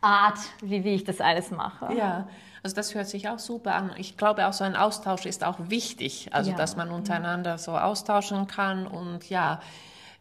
Art, 0.00 0.38
wie, 0.60 0.82
wie 0.82 0.94
ich 0.94 1.04
das 1.04 1.20
alles 1.20 1.52
mache. 1.52 1.94
Ja. 1.94 2.26
Also 2.64 2.76
das 2.76 2.94
hört 2.94 3.06
sich 3.06 3.28
auch 3.28 3.38
super 3.38 3.74
an. 3.74 3.92
Ich 3.96 4.16
glaube 4.16 4.46
auch 4.46 4.52
so 4.52 4.64
ein 4.64 4.76
Austausch 4.76 5.26
ist 5.26 5.44
auch 5.44 5.56
wichtig, 5.58 6.30
also 6.32 6.50
ja. 6.50 6.56
dass 6.56 6.76
man 6.76 6.90
untereinander 6.90 7.58
so 7.58 7.72
austauschen 7.72 8.46
kann 8.46 8.86
und 8.86 9.28
ja, 9.30 9.60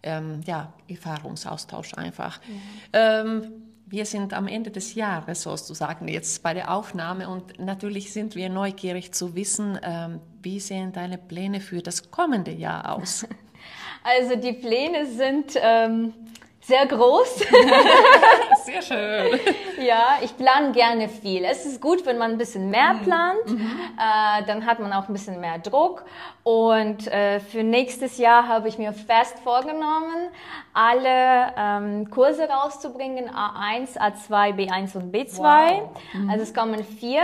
ähm, 0.04 0.42
ja, 0.46 0.74
Erfahrungsaustausch 0.88 1.94
einfach. 1.96 2.40
Ja. 2.94 3.22
Ähm, 3.22 3.72
wir 3.86 4.06
sind 4.06 4.34
am 4.34 4.48
Ende 4.48 4.72
des 4.72 4.96
Jahres 4.96 5.42
sozusagen 5.42 6.08
jetzt 6.08 6.42
bei 6.44 6.54
der 6.54 6.74
Aufnahme 6.74 7.28
und 7.28 7.60
natürlich 7.60 8.14
sind 8.14 8.36
wir 8.36 8.50
neugierig 8.50 9.14
zu 9.14 9.36
wissen, 9.36 9.78
ähm, 9.84 10.22
wie 10.42 10.62
sehen 10.62 10.94
deine 10.94 11.18
Pläne 11.18 11.60
für 11.60 11.82
das 11.82 12.10
kommende 12.10 12.52
Jahr 12.52 12.96
aus? 12.96 13.28
Also 14.04 14.36
die 14.36 14.54
Pläne 14.54 15.06
sind 15.06 15.54
ähm, 15.62 16.14
sehr 16.62 16.86
groß. 16.86 17.36
sehr 18.65 18.82
schön. 18.82 19.39
Ja, 19.82 20.19
ich 20.21 20.36
plane 20.38 20.71
gerne 20.71 21.10
viel. 21.10 21.43
Es 21.43 21.65
ist 21.65 21.82
gut, 21.82 22.06
wenn 22.06 22.17
man 22.17 22.32
ein 22.32 22.38
bisschen 22.38 22.69
mehr 22.69 22.93
mhm. 22.93 23.02
plant, 23.02 23.47
mhm. 23.47 23.80
äh, 23.97 24.45
dann 24.45 24.65
hat 24.65 24.80
man 24.80 24.93
auch 24.93 25.08
ein 25.08 25.13
bisschen 25.13 25.39
mehr 25.39 25.58
Druck. 25.58 26.06
Und 26.43 27.08
äh, 27.08 27.39
für 27.39 27.63
nächstes 27.63 28.17
Jahr 28.17 28.47
habe 28.47 28.67
ich 28.67 28.78
mir 28.78 28.93
fest 28.93 29.39
vorgenommen, 29.43 30.30
alle 30.74 31.54
ähm, 31.58 32.10
Kurse 32.10 32.47
rauszubringen, 32.47 33.30
A1, 33.30 33.97
A2, 33.97 34.56
B1 34.56 34.95
und 34.95 35.13
B2. 35.13 35.39
Wow. 35.39 35.89
Mhm. 36.13 36.30
Also 36.30 36.43
es 36.43 36.54
kommen 36.54 36.84
vier. 36.84 37.24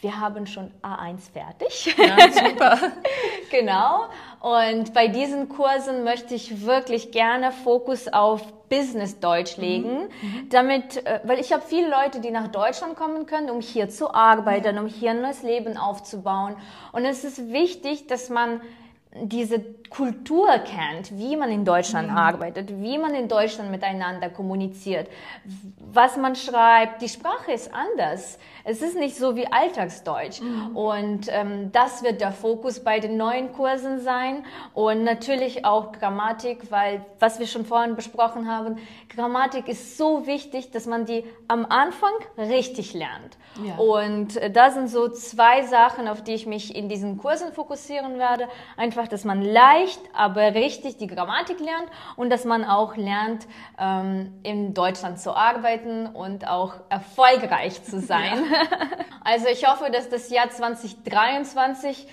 Wir 0.00 0.20
haben 0.20 0.46
schon 0.46 0.70
A1 0.82 1.32
fertig. 1.32 1.96
Ja, 1.96 2.30
super. 2.30 2.78
genau. 3.50 4.04
Und 4.40 4.92
bei 4.92 5.08
diesen 5.08 5.48
Kursen 5.48 6.04
möchte 6.04 6.34
ich 6.34 6.64
wirklich 6.64 7.10
gerne 7.10 7.50
Fokus 7.50 8.06
auf 8.06 8.42
Business 8.68 9.20
Deutsch 9.20 9.56
mhm. 9.56 9.62
legen, 9.62 9.98
mhm. 10.02 10.48
damit, 10.50 11.04
äh, 11.06 11.20
weil 11.24 11.38
ich 11.38 11.52
habe 11.52 11.62
viele 11.66 11.88
Leute, 11.88 12.20
die 12.20 12.30
nach 12.30 12.48
Deutschland 12.48 12.96
kommen 12.96 13.26
können, 13.26 13.50
um 13.50 13.60
hier 13.60 13.88
zu 13.88 14.12
arbeiten, 14.12 14.78
um 14.78 14.86
hier 14.86 15.10
ein 15.10 15.22
neues 15.22 15.42
Leben 15.42 15.76
aufzubauen. 15.76 16.56
Und 16.92 17.04
es 17.04 17.24
ist 17.24 17.52
wichtig, 17.52 18.06
dass 18.06 18.28
man 18.30 18.60
diese 19.22 19.60
Kultur 19.88 20.48
kennt, 20.58 21.16
wie 21.18 21.36
man 21.36 21.50
in 21.50 21.64
Deutschland 21.64 22.10
mhm. 22.10 22.16
arbeitet, 22.16 22.70
wie 22.80 22.98
man 22.98 23.14
in 23.14 23.28
Deutschland 23.28 23.70
miteinander 23.70 24.28
kommuniziert, 24.28 25.08
was 25.78 26.16
man 26.16 26.36
schreibt. 26.36 27.02
Die 27.02 27.08
Sprache 27.08 27.52
ist 27.52 27.72
anders. 27.72 28.38
Es 28.68 28.82
ist 28.82 28.96
nicht 28.96 29.16
so 29.16 29.36
wie 29.36 29.46
Alltagsdeutsch. 29.46 30.40
Mhm. 30.40 30.76
Und 30.76 31.26
ähm, 31.28 31.70
das 31.70 32.02
wird 32.02 32.20
der 32.20 32.32
Fokus 32.32 32.80
bei 32.82 32.98
den 32.98 33.16
neuen 33.16 33.52
Kursen 33.52 34.00
sein. 34.00 34.44
Und 34.74 35.04
natürlich 35.04 35.64
auch 35.64 35.92
Grammatik, 35.92 36.72
weil, 36.72 37.06
was 37.20 37.38
wir 37.38 37.46
schon 37.46 37.64
vorhin 37.64 37.94
besprochen 37.94 38.50
haben, 38.50 38.78
Grammatik 39.08 39.68
ist 39.68 39.96
so 39.96 40.26
wichtig, 40.26 40.72
dass 40.72 40.86
man 40.86 41.06
die 41.06 41.24
am 41.46 41.64
Anfang 41.64 42.10
richtig 42.36 42.92
lernt. 42.92 43.38
Ja. 43.64 43.76
Und 43.76 44.36
äh, 44.36 44.50
da 44.50 44.70
sind 44.70 44.88
so 44.88 45.08
zwei 45.10 45.62
Sachen, 45.62 46.08
auf 46.08 46.22
die 46.24 46.34
ich 46.34 46.46
mich 46.46 46.74
in 46.74 46.88
diesen 46.88 47.18
Kursen 47.18 47.52
fokussieren 47.52 48.18
werde. 48.18 48.48
Einfach, 48.76 49.06
dass 49.06 49.24
man 49.24 49.42
leicht, 49.42 50.00
aber 50.12 50.54
richtig 50.54 50.96
die 50.96 51.06
Grammatik 51.06 51.60
lernt 51.60 51.88
und 52.16 52.30
dass 52.30 52.44
man 52.44 52.64
auch 52.64 52.96
lernt, 52.96 53.46
ähm, 53.78 54.32
in 54.42 54.74
Deutschland 54.74 55.20
zu 55.20 55.36
arbeiten 55.36 56.06
und 56.06 56.48
auch 56.48 56.74
erfolgreich 56.88 57.84
zu 57.84 58.00
sein. 58.06 58.55
Also 59.24 59.48
ich 59.48 59.66
hoffe, 59.68 59.90
dass 59.90 60.08
das 60.08 60.30
Jahr 60.30 60.50
2023 60.50 62.06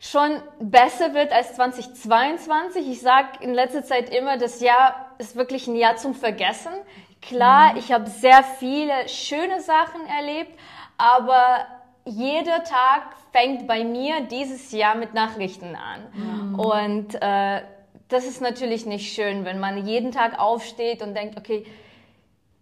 schon 0.00 0.42
besser 0.58 1.14
wird 1.14 1.30
als 1.32 1.54
2022. 1.54 2.88
Ich 2.90 3.00
sage 3.00 3.28
in 3.40 3.54
letzter 3.54 3.84
Zeit 3.84 4.10
immer, 4.10 4.36
das 4.36 4.60
Jahr 4.60 5.12
ist 5.18 5.36
wirklich 5.36 5.68
ein 5.68 5.76
Jahr 5.76 5.94
zum 5.94 6.14
Vergessen. 6.14 6.72
Klar, 7.20 7.72
mhm. 7.72 7.78
ich 7.78 7.92
habe 7.92 8.10
sehr 8.10 8.42
viele 8.42 9.08
schöne 9.08 9.60
Sachen 9.60 10.04
erlebt, 10.06 10.58
aber 10.98 11.64
jeder 12.04 12.64
Tag 12.64 13.14
fängt 13.30 13.68
bei 13.68 13.84
mir 13.84 14.22
dieses 14.22 14.72
Jahr 14.72 14.96
mit 14.96 15.14
Nachrichten 15.14 15.76
an. 15.76 16.00
Mhm. 16.12 16.58
Und 16.58 17.14
äh, 17.22 17.62
das 18.08 18.24
ist 18.24 18.40
natürlich 18.40 18.84
nicht 18.84 19.14
schön, 19.14 19.44
wenn 19.44 19.60
man 19.60 19.86
jeden 19.86 20.10
Tag 20.10 20.38
aufsteht 20.40 21.02
und 21.02 21.14
denkt, 21.14 21.38
okay, 21.38 21.64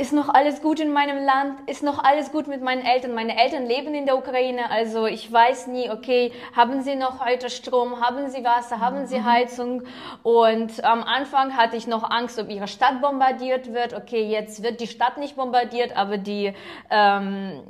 ist 0.01 0.15
noch 0.15 0.31
alles 0.31 0.63
gut 0.63 0.81
in 0.81 0.93
meinem 0.93 1.23
Land? 1.23 1.69
Ist 1.69 1.83
noch 1.83 2.03
alles 2.03 2.33
gut 2.33 2.47
mit 2.49 2.63
meinen 2.63 2.83
Eltern? 2.83 3.15
Meine 3.15 3.39
Eltern 3.39 3.67
leben 3.67 3.95
in 3.95 4.07
der 4.07 4.17
Ukraine, 4.17 4.71
also 4.71 5.05
ich 5.05 5.31
weiß 5.31 5.67
nie, 5.67 5.91
okay, 5.91 6.33
haben 6.57 6.81
sie 6.83 6.97
noch 6.97 7.23
heute 7.23 7.51
Strom? 7.51 8.01
Haben 8.01 8.31
sie 8.31 8.43
Wasser? 8.43 8.81
Haben 8.81 9.07
sie 9.07 9.19
mhm. 9.19 9.25
Heizung? 9.27 9.83
Und 10.23 10.83
am 10.85 11.03
Anfang 11.03 11.55
hatte 11.55 11.77
ich 11.77 11.87
noch 11.87 12.11
Angst, 12.11 12.39
ob 12.39 12.49
ihre 12.49 12.67
Stadt 12.67 13.03
bombardiert 13.03 13.75
wird. 13.75 13.93
Okay, 13.93 14.25
jetzt 14.25 14.63
wird 14.63 14.81
die 14.81 14.87
Stadt 14.87 15.19
nicht 15.19 15.37
bombardiert, 15.37 15.95
aber 15.95 16.17
die 16.17 16.55
ähm, 16.91 17.63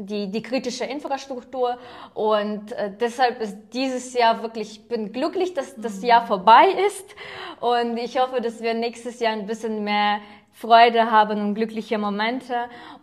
die, 0.00 0.30
die 0.30 0.42
kritische 0.42 0.84
Infrastruktur. 0.84 1.78
Und 2.14 2.72
äh, 2.72 2.90
deshalb 2.98 3.40
ist 3.40 3.56
dieses 3.72 4.14
Jahr 4.14 4.42
wirklich, 4.42 4.72
ich 4.72 4.88
bin 4.88 5.12
glücklich, 5.12 5.54
dass 5.54 5.74
das 5.76 6.00
mhm. 6.00 6.06
Jahr 6.06 6.26
vorbei 6.26 6.68
ist. 6.86 7.14
Und 7.60 7.96
ich 7.98 8.18
hoffe, 8.18 8.40
dass 8.40 8.62
wir 8.62 8.74
nächstes 8.74 9.20
Jahr 9.20 9.32
ein 9.32 9.46
bisschen 9.46 9.84
mehr 9.84 10.20
Freude 10.52 11.10
haben 11.10 11.40
und 11.40 11.54
glückliche 11.54 11.98
Momente. 11.98 12.54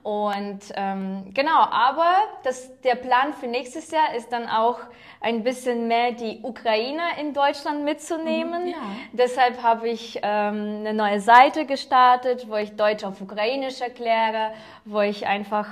Und 0.03 0.59
ähm, 0.75 1.31
genau, 1.33 1.59
aber 1.59 2.13
das, 2.43 2.79
der 2.81 2.95
Plan 2.95 3.33
für 3.33 3.47
nächstes 3.47 3.91
Jahr 3.91 4.15
ist 4.15 4.31
dann 4.31 4.47
auch 4.47 4.79
ein 5.21 5.43
bisschen 5.43 5.87
mehr 5.87 6.11
die 6.11 6.39
Ukraine 6.43 7.01
in 7.19 7.33
Deutschland 7.33 7.83
mitzunehmen. 7.83 8.65
Mhm, 8.65 8.69
ja. 8.69 8.77
Deshalb 9.13 9.63
habe 9.63 9.89
ich 9.89 10.19
ähm, 10.21 10.77
eine 10.79 10.93
neue 10.93 11.19
Seite 11.19 11.65
gestartet, 11.65 12.47
wo 12.49 12.55
ich 12.55 12.75
Deutsch 12.75 13.03
auf 13.03 13.21
Ukrainisch 13.21 13.81
erkläre, 13.81 14.51
wo 14.85 15.01
ich 15.01 15.25
einfach 15.25 15.67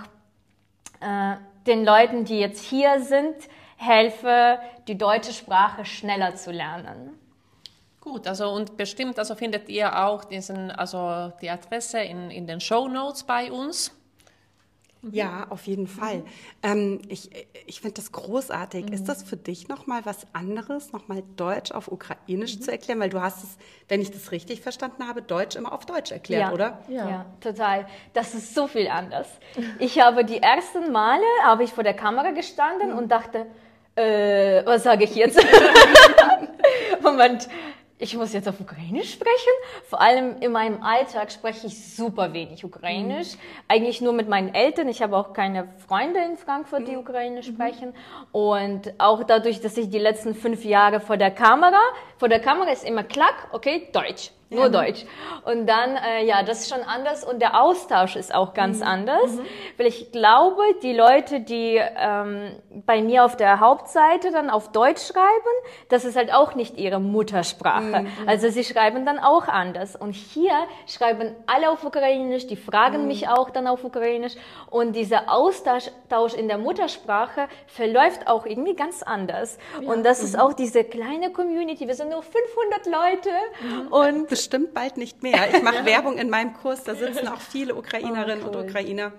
äh, 1.01 1.35
den 1.67 1.85
Leuten, 1.85 2.25
die 2.25 2.39
jetzt 2.39 2.63
hier 2.63 2.99
sind, 2.99 3.35
helfe, 3.77 4.59
die 4.87 4.97
deutsche 4.97 5.33
Sprache 5.33 5.85
schneller 5.85 6.35
zu 6.35 6.51
lernen. 6.51 7.19
Gut, 8.05 8.27
also 8.27 8.51
und 8.51 8.77
bestimmt, 8.77 9.17
also 9.17 9.33
findet 9.33 9.67
ihr 9.67 10.05
auch 10.05 10.25
diesen, 10.25 10.69
also 10.69 11.33
die 11.41 11.49
Adresse 11.49 11.99
in, 12.01 12.29
in 12.29 12.45
den 12.45 12.61
Show 12.61 12.87
Notes 12.87 13.23
bei 13.23 13.51
uns. 13.51 13.91
Ja, 15.11 15.47
auf 15.49 15.65
jeden 15.65 15.87
Fall. 15.87 16.17
Mhm. 16.17 16.25
Ähm, 16.61 17.01
ich 17.09 17.31
ich 17.65 17.81
finde 17.81 17.95
das 17.95 18.11
großartig. 18.11 18.85
Mhm. 18.85 18.93
Ist 18.93 19.09
das 19.09 19.23
für 19.23 19.37
dich 19.37 19.69
nochmal 19.69 20.01
was 20.05 20.27
anderes, 20.33 20.93
nochmal 20.93 21.23
Deutsch 21.35 21.71
auf 21.71 21.87
Ukrainisch 21.87 22.57
mhm. 22.57 22.61
zu 22.61 22.71
erklären? 22.71 22.99
Weil 22.99 23.09
du 23.09 23.21
hast 23.21 23.43
es, 23.43 23.57
wenn 23.87 24.01
ich 24.01 24.11
das 24.11 24.31
richtig 24.31 24.61
verstanden 24.61 25.07
habe, 25.07 25.23
Deutsch 25.23 25.55
immer 25.55 25.73
auf 25.73 25.87
Deutsch 25.87 26.11
erklärt, 26.11 26.49
ja. 26.49 26.53
oder? 26.53 26.83
Ja. 26.87 27.09
ja, 27.09 27.25
total. 27.41 27.87
Das 28.13 28.35
ist 28.35 28.53
so 28.53 28.67
viel 28.67 28.87
anders. 28.87 29.27
Ich 29.79 29.99
habe 29.99 30.23
die 30.25 30.43
ersten 30.43 30.91
Male, 30.91 31.25
habe 31.43 31.63
ich 31.63 31.73
vor 31.73 31.83
der 31.83 31.95
Kamera 31.95 32.29
gestanden 32.31 32.91
mhm. 32.91 32.97
und 32.99 33.11
dachte, 33.11 33.47
äh, 33.95 34.63
was 34.63 34.83
sage 34.83 35.05
ich 35.05 35.15
jetzt? 35.15 35.39
Moment, 37.01 37.47
ich 37.97 38.15
muss 38.15 38.33
jetzt 38.33 38.47
auf 38.49 38.59
Ukrainisch 38.59 39.13
sprechen. 39.13 39.53
Vor 39.85 40.01
allem 40.01 40.37
in 40.41 40.51
meinem 40.51 40.83
Alltag 40.83 41.31
spreche 41.31 41.67
ich 41.67 41.95
super 41.95 42.33
wenig 42.33 42.65
Ukrainisch. 42.65 43.35
Mhm. 43.35 43.39
Eigentlich 43.69 44.01
nur 44.01 44.11
mit 44.11 44.27
meinen 44.27 44.53
Eltern. 44.53 44.89
Ich 44.89 45.01
habe 45.01 45.15
auch 45.15 45.31
keine 45.31 45.69
Freunde 45.87 46.19
in 46.19 46.35
Frankfurt, 46.35 46.87
die 46.87 46.91
mhm. 46.91 46.99
Ukrainisch 46.99 47.47
mhm. 47.47 47.53
sprechen. 47.53 47.93
Und 48.33 48.93
auch 48.97 49.23
dadurch, 49.23 49.61
dass 49.61 49.77
ich 49.77 49.89
die 49.89 49.99
letzten 49.99 50.35
fünf 50.35 50.65
Jahre 50.65 50.99
vor 50.99 51.15
der 51.15 51.31
Kamera, 51.31 51.81
vor 52.17 52.27
der 52.27 52.41
Kamera 52.41 52.71
ist 52.71 52.83
immer 52.83 53.03
klack, 53.03 53.47
okay, 53.53 53.87
Deutsch. 53.93 54.31
Nur 54.49 54.65
ja. 54.65 54.69
Deutsch. 54.69 55.05
Und 55.43 55.65
dann, 55.65 55.95
äh, 55.95 56.23
ja, 56.25 56.43
das 56.43 56.61
ist 56.61 56.69
schon 56.69 56.83
anders 56.83 57.23
und 57.23 57.41
der 57.41 57.59
Austausch 57.59 58.15
ist 58.15 58.33
auch 58.33 58.53
ganz 58.53 58.77
mhm. 58.77 58.87
anders, 58.87 59.33
mhm. 59.33 59.45
weil 59.77 59.87
ich 59.87 60.11
glaube, 60.11 60.61
die 60.83 60.93
Leute, 60.93 61.39
die 61.41 61.81
ähm, 61.97 62.51
bei 62.85 63.01
mir 63.01 63.25
auf 63.25 63.35
der 63.35 63.59
Hauptseite 63.59 64.31
dann 64.31 64.51
auf 64.51 64.71
Deutsch 64.71 65.01
schreiben, 65.01 65.25
das 65.89 66.05
ist 66.05 66.15
halt 66.15 66.31
auch 66.31 66.53
nicht 66.53 66.77
ihre 66.77 66.99
Muttersprache. 66.99 68.01
Mhm. 68.01 68.07
Also 68.27 68.49
sie 68.49 68.63
schreiben 68.63 69.03
dann 69.03 69.17
auch 69.17 69.47
anders. 69.47 69.95
Und 69.95 70.13
hier 70.13 70.53
schreiben 70.87 71.35
alle 71.47 71.71
auf 71.71 71.83
Ukrainisch, 71.83 72.45
die 72.45 72.55
fragen 72.55 73.01
mhm. 73.01 73.07
mich 73.07 73.27
auch 73.27 73.49
dann 73.49 73.65
auf 73.65 73.83
Ukrainisch 73.83 74.33
und 74.69 74.95
dieser 74.95 75.31
Austausch 75.31 76.33
in 76.37 76.47
der 76.47 76.59
Muttersprache 76.59 77.47
verläuft 77.65 78.27
auch 78.27 78.45
irgendwie 78.45 78.75
ganz 78.75 79.01
anders. 79.01 79.57
Ja. 79.81 79.91
Und 79.91 80.03
das 80.03 80.21
ist 80.21 80.35
mhm. 80.35 80.41
auch 80.41 80.53
diese 80.53 80.83
kleine 80.83 81.31
Community. 81.31 81.87
Wir 81.87 81.95
sind 81.95 82.09
nur 82.09 82.21
500 82.21 82.85
Leute 82.85 83.29
mhm. 83.61 83.87
und 83.87 84.34
bestimmt 84.35 84.73
bald 84.73 84.97
nicht 84.97 85.23
mehr. 85.23 85.47
Ich 85.53 85.63
mache 85.63 85.85
Werbung 85.85 86.17
in 86.17 86.29
meinem 86.29 86.53
Kurs, 86.53 86.83
da 86.83 86.93
sitzen 86.93 87.27
auch 87.29 87.39
viele 87.39 87.73
Ukrainerinnen 87.75 88.43
oh, 88.43 88.49
cool. 88.49 88.57
und 88.57 88.69
Ukrainer. 88.69 89.13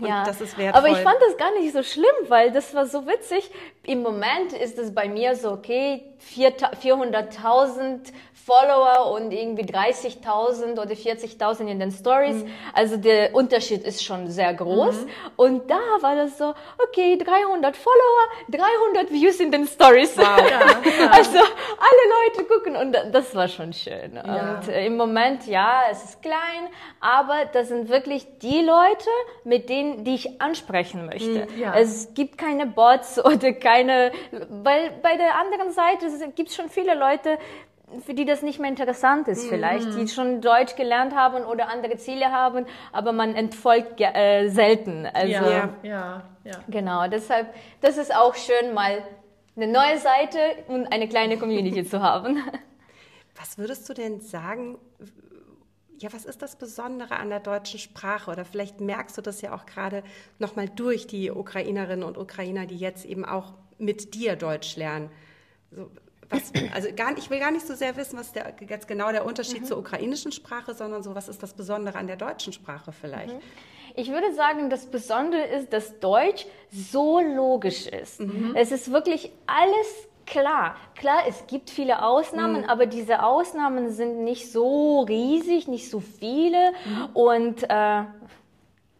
Und 0.00 0.06
ja, 0.06 0.24
das 0.24 0.40
ist 0.40 0.56
wertvoll. 0.56 0.78
aber 0.78 0.88
ich 0.96 1.02
fand 1.02 1.16
das 1.20 1.36
gar 1.36 1.52
nicht 1.58 1.72
so 1.72 1.82
schlimm, 1.82 2.06
weil 2.28 2.50
das 2.52 2.74
war 2.74 2.86
so 2.86 3.06
witzig. 3.06 3.50
Im 3.84 4.02
Moment 4.02 4.52
ist 4.52 4.78
es 4.78 4.94
bei 4.94 5.08
mir 5.08 5.34
so, 5.36 5.52
okay, 5.52 6.04
400.000 6.36 8.12
Follower 8.48 9.12
und 9.12 9.30
irgendwie 9.30 9.64
30.000 9.64 10.72
oder 10.80 10.94
40.000 10.94 11.66
in 11.66 11.78
den 11.80 11.90
Stories. 11.90 12.44
Mhm. 12.44 12.50
Also 12.72 12.96
der 12.96 13.34
Unterschied 13.34 13.84
ist 13.84 14.02
schon 14.02 14.28
sehr 14.28 14.54
groß. 14.54 15.02
Mhm. 15.02 15.10
Und 15.36 15.70
da 15.70 15.80
war 16.00 16.16
das 16.16 16.38
so, 16.38 16.54
okay, 16.82 17.18
300 17.18 17.76
Follower, 17.76 18.24
300 18.48 19.12
Views 19.12 19.38
in 19.40 19.52
den 19.52 19.66
Stories. 19.66 20.16
Wow. 20.16 20.26
Ja. 20.48 21.10
Also 21.10 21.38
alle 21.38 22.04
Leute 22.16 22.44
gucken 22.44 22.76
und 22.76 22.96
das 23.12 23.34
war 23.34 23.48
schon 23.48 23.72
schön. 23.72 24.14
Ja. 24.14 24.56
Und 24.56 24.68
äh, 24.68 24.86
im 24.86 24.96
Moment, 24.96 25.46
ja, 25.46 25.82
es 25.90 26.04
ist 26.04 26.22
klein, 26.22 26.68
aber 27.00 27.44
das 27.52 27.68
sind 27.68 27.88
wirklich 27.88 28.26
die 28.38 28.62
Leute, 28.62 29.10
mit 29.44 29.68
denen, 29.68 29.87
die 30.04 30.14
ich 30.14 30.40
ansprechen 30.40 31.06
möchte. 31.06 31.46
Mhm, 31.46 31.62
es 31.74 32.14
gibt 32.14 32.38
keine 32.38 32.66
Bots 32.66 33.18
oder 33.24 33.52
keine, 33.52 34.12
weil 34.48 34.90
bei 35.02 35.16
der 35.16 35.38
anderen 35.38 35.72
Seite 35.72 36.06
gibt 36.34 36.50
es 36.50 36.56
schon 36.56 36.68
viele 36.68 36.94
Leute, 36.94 37.38
für 38.04 38.14
die 38.14 38.24
das 38.24 38.42
nicht 38.42 38.58
mehr 38.58 38.68
interessant 38.68 39.28
ist 39.28 39.48
vielleicht, 39.48 39.88
mhm. 39.88 39.96
die 39.96 40.08
schon 40.08 40.40
Deutsch 40.40 40.76
gelernt 40.76 41.14
haben 41.14 41.44
oder 41.44 41.70
andere 41.70 41.96
Ziele 41.96 42.32
haben, 42.32 42.66
aber 42.92 43.12
man 43.12 43.34
entfolgt 43.34 44.00
äh, 44.00 44.48
selten. 44.48 45.06
Also, 45.06 45.32
ja, 45.32 45.70
ja, 45.82 46.22
ja. 46.44 46.52
Genau, 46.68 47.08
deshalb, 47.08 47.54
das 47.80 47.96
ist 47.96 48.14
auch 48.14 48.34
schön, 48.34 48.74
mal 48.74 49.02
eine 49.56 49.72
neue 49.72 49.98
Seite 49.98 50.38
und 50.68 50.92
eine 50.92 51.08
kleine 51.08 51.38
Community 51.38 51.84
zu 51.84 52.02
haben. 52.02 52.42
Was 53.36 53.56
würdest 53.56 53.88
du 53.88 53.94
denn 53.94 54.20
sagen, 54.20 54.78
ja, 55.98 56.12
was 56.12 56.24
ist 56.24 56.42
das 56.42 56.56
Besondere 56.56 57.16
an 57.16 57.28
der 57.28 57.40
deutschen 57.40 57.78
Sprache? 57.78 58.30
Oder 58.30 58.44
vielleicht 58.44 58.80
merkst 58.80 59.18
du 59.18 59.22
das 59.22 59.40
ja 59.40 59.54
auch 59.54 59.66
gerade 59.66 60.02
nochmal 60.38 60.68
durch 60.68 61.06
die 61.06 61.30
Ukrainerinnen 61.30 62.04
und 62.04 62.16
Ukrainer, 62.16 62.66
die 62.66 62.76
jetzt 62.76 63.04
eben 63.04 63.24
auch 63.24 63.54
mit 63.78 64.14
dir 64.14 64.36
Deutsch 64.36 64.76
lernen. 64.76 65.10
So, 65.70 65.90
was, 66.30 66.52
also 66.74 66.88
gar, 66.94 67.16
ich 67.16 67.30
will 67.30 67.38
gar 67.38 67.50
nicht 67.50 67.66
so 67.66 67.74
sehr 67.74 67.96
wissen, 67.96 68.18
was 68.18 68.32
der, 68.32 68.54
jetzt 68.68 68.88
genau 68.88 69.10
der 69.10 69.24
Unterschied 69.24 69.62
mhm. 69.62 69.66
zur 69.66 69.78
ukrainischen 69.78 70.32
Sprache, 70.32 70.74
sondern 70.74 71.02
so, 71.02 71.14
was 71.14 71.28
ist 71.28 71.42
das 71.42 71.54
Besondere 71.54 71.98
an 71.98 72.06
der 72.06 72.16
deutschen 72.16 72.52
Sprache 72.52 72.92
vielleicht? 72.92 73.34
Mhm. 73.34 73.40
Ich 73.96 74.10
würde 74.10 74.32
sagen, 74.32 74.70
das 74.70 74.86
Besondere 74.86 75.44
ist, 75.46 75.72
dass 75.72 75.98
Deutsch 75.98 76.46
so 76.70 77.20
logisch 77.20 77.86
ist. 77.86 78.20
Mhm. 78.20 78.54
Es 78.54 78.70
ist 78.70 78.92
wirklich 78.92 79.32
alles 79.46 80.07
klar. 80.28 80.76
Klar, 80.94 81.22
es 81.28 81.46
gibt 81.46 81.70
viele 81.70 82.02
Ausnahmen, 82.02 82.62
mhm. 82.62 82.68
aber 82.68 82.86
diese 82.86 83.22
Ausnahmen 83.22 83.90
sind 83.90 84.24
nicht 84.24 84.52
so 84.52 85.02
riesig, 85.02 85.68
nicht 85.68 85.90
so 85.90 86.00
viele. 86.00 86.72
Mhm. 86.84 87.08
Und 87.14 87.62
äh, 87.64 88.02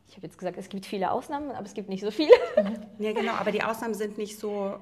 ich 0.09 0.17
habe 0.17 0.27
jetzt 0.27 0.39
gesagt, 0.39 0.59
es 0.59 0.69
gibt 0.69 0.87
viele 0.87 1.11
Ausnahmen, 1.11 1.51
aber 1.53 1.67
es 1.67 1.75
gibt 1.75 1.89
nicht 1.89 2.03
so 2.03 2.11
viele. 2.11 2.33
Ja, 2.99 3.13
genau, 3.13 3.33
aber 3.33 3.53
die 3.53 3.63
Ausnahmen 3.63 3.95
sind 3.95 4.19
nicht 4.19 4.39
so 4.39 4.75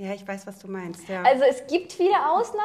ja, 0.00 0.14
ich 0.14 0.26
weiß, 0.26 0.46
was 0.46 0.60
du 0.60 0.68
meinst. 0.68 1.08
Ja. 1.08 1.24
Also 1.24 1.42
es 1.42 1.66
gibt 1.66 1.92
viele 1.92 2.14
Ausnahmen, 2.30 2.62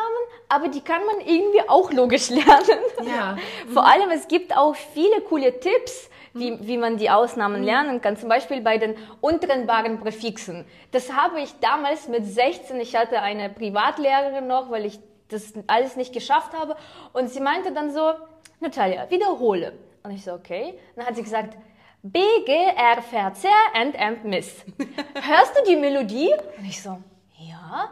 aber 0.50 0.68
die 0.68 0.82
kann 0.82 1.04
man 1.04 1.20
irgendwie 1.20 1.68
auch 1.68 1.92
logisch 1.92 2.30
lernen. 2.30 2.80
Ja. 3.08 3.38
Vor 3.74 3.88
allem, 3.88 4.12
es 4.12 4.28
gibt 4.28 4.56
auch 4.56 4.76
viele 4.76 5.20
coole 5.22 5.60
Tipps, 5.60 6.12
wie, 6.34 6.58
wie 6.66 6.78
man 6.78 6.98
die 6.98 7.10
Ausnahmen 7.10 7.62
mhm. 7.62 7.66
lernen 7.66 8.02
kann. 8.02 8.18
Zum 8.18 8.30
Beispiel 8.30 8.62
bei 8.62 8.78
den 8.78 8.96
untrennbaren 9.22 10.00
Präfixen. 10.00 10.66
Das 10.92 11.14
habe 11.14 11.42
ich 11.42 11.60
damals 11.60 12.08
mit 12.08 12.26
16, 12.26 12.80
ich 12.80 12.96
hatte 12.96 13.22
eine 13.22 13.50
Privatlehrerin 13.50 14.48
noch, 14.48 14.70
weil 14.72 14.86
ich 14.86 15.00
das 15.30 15.54
alles 15.68 15.96
nicht 15.96 16.14
geschafft 16.14 16.54
habe. 16.54 16.76
Und 17.14 17.30
sie 17.30 17.40
meinte 17.40 17.72
dann 17.72 17.92
so, 17.92 18.14
Natalia, 18.60 19.10
wiederhole. 19.10 19.74
Und 20.04 20.12
ich 20.12 20.24
so, 20.24 20.34
okay. 20.34 20.78
dann 20.96 21.06
hat 21.06 21.16
sie 21.16 21.24
gesagt, 21.24 21.58
B, 22.02 22.20
G, 22.46 22.52
R, 22.52 23.02
Verzehr, 23.02 23.52
End, 23.74 23.96
End, 23.96 24.26
Miss. 24.26 24.66
Hörst 25.14 25.58
du 25.58 25.64
die 25.70 25.78
Melodie? 25.78 26.34
Und 26.58 26.66
ich 26.66 26.82
so, 26.82 26.98
ja. 27.38 27.90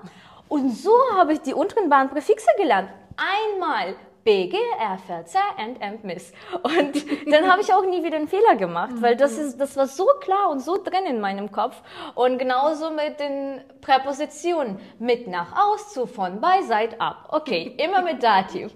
Und 0.50 0.72
so 0.72 0.92
habe 1.16 1.34
ich 1.34 1.42
die 1.42 1.54
untrennbaren 1.54 2.10
Präfixe 2.10 2.50
gelernt. 2.58 2.90
Einmal 3.16 3.96
BG, 4.24 4.56
RVC 4.80 5.36
and 5.58 5.82
M 5.82 6.00
Miss. 6.04 6.32
Und 6.62 7.32
dann 7.32 7.52
habe 7.52 7.62
ich 7.62 7.74
auch 7.74 7.86
nie 7.86 8.04
wieder 8.04 8.18
einen 8.18 8.28
Fehler 8.28 8.56
gemacht, 8.56 8.94
weil 9.00 9.16
das 9.16 9.38
ist, 9.38 9.60
das 9.60 9.76
war 9.76 9.88
so 9.88 10.06
klar 10.20 10.50
und 10.52 10.60
so 10.60 10.78
drin 10.78 11.06
in 11.08 11.20
meinem 11.20 11.52
Kopf. 11.52 11.82
Und 12.16 12.38
genauso 12.38 12.92
mit 12.92 13.20
den 13.20 13.62
Präpositionen. 13.82 14.80
Mit 15.00 15.28
nach 15.28 15.54
aus, 15.58 15.94
zu, 15.94 16.06
von, 16.06 16.40
bei, 16.40 16.62
seit, 16.68 17.02
ab. 17.02 17.30
Okay, 17.30 17.76
immer 17.84 18.02
mit 18.02 18.22
Dativ. 18.22 18.72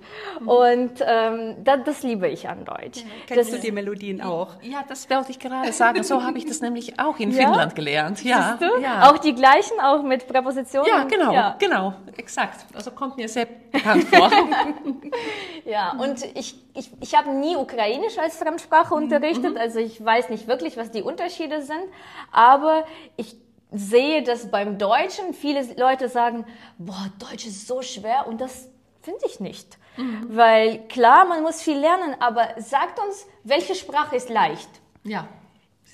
Und 0.46 0.94
ähm, 1.06 1.58
das, 1.64 1.84
das 1.86 2.04
liebe 2.04 2.28
ich 2.28 2.50
an 2.50 2.66
Deutsch. 2.66 3.02
Ja, 3.02 3.06
kennst 3.28 3.54
das, 3.54 3.60
du 3.60 3.66
die 3.66 3.72
Melodien 3.72 4.22
auch? 4.22 4.56
Ja, 4.62 4.84
das 4.88 5.10
wollte 5.10 5.32
ich 5.32 5.40
gerade 5.40 5.72
sagen. 5.72 6.04
So 6.04 6.24
habe 6.24 6.38
ich 6.38 6.46
das 6.46 6.62
nämlich 6.62 7.00
auch 7.00 7.20
in 7.20 7.32
ja? 7.32 7.44
Finnland 7.44 7.76
gelernt. 7.76 8.24
Ja, 8.24 8.58
ja. 8.82 9.10
Auch 9.10 9.20
die 9.20 9.36
gleichen, 9.36 9.80
auch 9.80 10.02
mit 10.02 10.28
Präpositionen? 10.28 10.88
Ja, 10.88 11.04
genau, 11.04 11.32
ja. 11.32 11.56
genau, 11.60 11.94
exakt. 12.18 12.66
Also 12.74 12.92
kommt 12.92 13.18
mir 13.18 13.30
sehr 13.30 13.46
bekannt 13.72 14.06
vor. 14.06 14.32
ja, 15.66 15.94
und 16.00 16.24
ich, 16.36 16.56
ich, 16.76 16.92
ich 17.02 17.16
habe 17.16 17.32
nie 17.32 17.56
Ukrainisch 17.56 18.18
als 18.18 18.38
Fremdsprache 18.38 18.96
mhm, 18.96 19.04
unterrichtet, 19.04 19.52
mhm. 19.54 19.58
also 19.58 19.80
ich 19.80 20.04
weiß 20.04 20.30
nicht 20.30 20.48
wirklich, 20.48 20.78
was 20.78 20.92
die 20.92 21.02
Unterschiede 21.02 21.62
sind, 21.64 21.84
aber 22.32 22.86
ich 23.18 23.36
sehe, 23.72 24.24
dass 24.24 24.52
beim 24.52 24.78
Deutschen 24.78 25.34
viele 25.34 25.64
Leute 25.76 26.08
sagen, 26.08 26.46
boah, 26.78 27.10
Deutsch 27.20 27.48
ist 27.48 27.68
so 27.68 27.82
schwer 27.82 28.28
und 28.28 28.40
das 28.40 28.70
finde 29.02 29.22
ich 29.26 29.40
nicht. 29.40 29.78
Mhm. 29.98 30.28
Weil 30.30 30.88
klar, 30.88 31.26
man 31.26 31.42
muss 31.42 31.62
viel 31.62 31.78
lernen, 31.78 32.16
aber 32.20 32.50
sagt 32.58 33.00
uns, 33.00 33.26
welche 33.44 33.76
Sprache 33.76 34.16
ist 34.16 34.30
leicht? 34.30 34.70
Ja. 35.04 35.28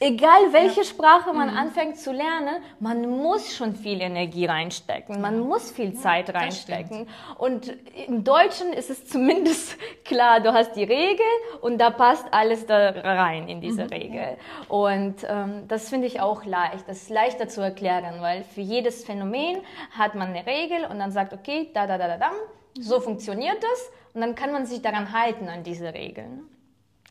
Egal 0.03 0.51
welche 0.51 0.81
ja. 0.81 0.83
Sprache 0.83 1.31
man 1.31 1.51
mhm. 1.51 1.57
anfängt 1.57 1.95
zu 1.95 2.11
lernen, 2.11 2.63
man 2.79 3.07
muss 3.07 3.55
schon 3.55 3.75
viel 3.75 4.01
Energie 4.01 4.47
reinstecken, 4.47 5.21
man 5.21 5.39
muss 5.39 5.69
viel 5.69 5.93
Zeit 5.93 6.33
reinstecken. 6.33 7.07
Und 7.37 7.77
im 8.07 8.23
Deutschen 8.23 8.73
ist 8.73 8.89
es 8.89 9.05
zumindest 9.05 9.77
klar, 10.03 10.39
du 10.39 10.53
hast 10.53 10.73
die 10.75 10.85
Regel 10.85 11.25
und 11.61 11.77
da 11.77 11.91
passt 11.91 12.25
alles 12.31 12.65
da 12.65 12.89
rein 12.89 13.47
in 13.47 13.61
diese 13.61 13.83
mhm. 13.83 13.89
Regel. 13.89 14.37
Und 14.69 15.17
ähm, 15.29 15.67
das 15.67 15.89
finde 15.89 16.07
ich 16.07 16.19
auch 16.19 16.45
leicht, 16.45 16.89
das 16.89 17.03
ist 17.03 17.11
leichter 17.11 17.47
zu 17.47 17.61
erklären, 17.61 18.21
weil 18.21 18.43
für 18.43 18.61
jedes 18.61 19.03
Phänomen 19.05 19.61
hat 19.91 20.15
man 20.15 20.29
eine 20.29 20.47
Regel 20.47 20.85
und 20.89 20.97
dann 20.97 21.11
sagt, 21.11 21.31
okay, 21.31 21.69
da, 21.75 21.85
da, 21.85 21.99
da, 21.99 22.07
da, 22.07 22.17
da, 22.17 22.31
so 22.79 22.99
funktioniert 23.01 23.61
das 23.61 23.91
und 24.15 24.21
dann 24.21 24.33
kann 24.33 24.51
man 24.51 24.65
sich 24.65 24.81
daran 24.81 25.13
halten, 25.13 25.47
an 25.47 25.61
diese 25.61 25.93
Regeln. 25.93 26.49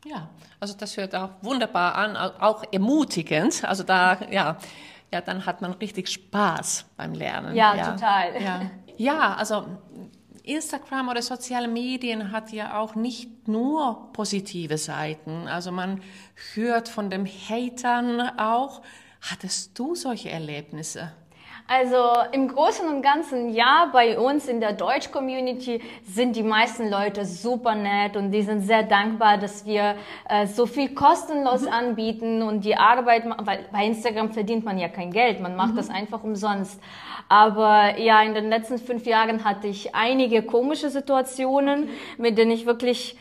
Ja, 0.04 0.30
also 0.58 0.74
das 0.74 0.96
hört 0.96 1.14
auch 1.14 1.30
wunderbar 1.42 1.94
an, 1.94 2.16
auch 2.16 2.64
ermutigend. 2.72 3.64
Also 3.64 3.82
da, 3.82 4.18
ja, 4.30 4.56
ja, 5.12 5.20
dann 5.20 5.44
hat 5.44 5.60
man 5.60 5.72
richtig 5.72 6.08
Spaß 6.08 6.86
beim 6.96 7.12
Lernen. 7.14 7.54
Ja, 7.54 7.74
ja. 7.74 7.92
total. 7.92 8.42
Ja. 8.42 8.70
ja, 8.96 9.34
also 9.34 9.66
Instagram 10.42 11.08
oder 11.08 11.22
soziale 11.22 11.68
Medien 11.68 12.32
hat 12.32 12.52
ja 12.52 12.78
auch 12.78 12.94
nicht 12.94 13.46
nur 13.46 14.10
positive 14.12 14.78
Seiten. 14.78 15.48
Also 15.48 15.70
man 15.70 16.00
hört 16.54 16.88
von 16.88 17.10
den 17.10 17.26
Hatern 17.26 18.20
auch. 18.38 18.82
Hattest 19.20 19.78
du 19.78 19.94
solche 19.94 20.30
Erlebnisse? 20.30 21.12
Also 21.72 22.04
im 22.32 22.48
Großen 22.48 22.88
und 22.88 23.00
Ganzen 23.00 23.50
ja, 23.50 23.88
bei 23.92 24.18
uns 24.18 24.48
in 24.48 24.58
der 24.58 24.72
Deutsch-Community 24.72 25.80
sind 26.04 26.34
die 26.34 26.42
meisten 26.42 26.90
Leute 26.90 27.24
super 27.24 27.76
nett 27.76 28.16
und 28.16 28.32
die 28.32 28.42
sind 28.42 28.62
sehr 28.62 28.82
dankbar, 28.82 29.38
dass 29.38 29.64
wir 29.64 29.94
äh, 30.28 30.48
so 30.48 30.66
viel 30.66 30.92
kostenlos 30.96 31.62
mhm. 31.62 31.68
anbieten 31.68 32.42
und 32.42 32.64
die 32.64 32.74
Arbeit, 32.74 33.22
weil 33.44 33.68
bei 33.70 33.86
Instagram 33.86 34.32
verdient 34.32 34.64
man 34.64 34.78
ja 34.78 34.88
kein 34.88 35.12
Geld, 35.12 35.38
man 35.38 35.54
macht 35.54 35.74
mhm. 35.74 35.76
das 35.76 35.90
einfach 35.90 36.24
umsonst. 36.24 36.82
Aber 37.28 38.00
ja, 38.00 38.20
in 38.22 38.34
den 38.34 38.48
letzten 38.48 38.78
fünf 38.78 39.06
Jahren 39.06 39.44
hatte 39.44 39.68
ich 39.68 39.94
einige 39.94 40.42
komische 40.42 40.90
Situationen, 40.90 41.88
mit 42.18 42.36
denen 42.36 42.50
ich 42.50 42.66
wirklich, 42.66 43.16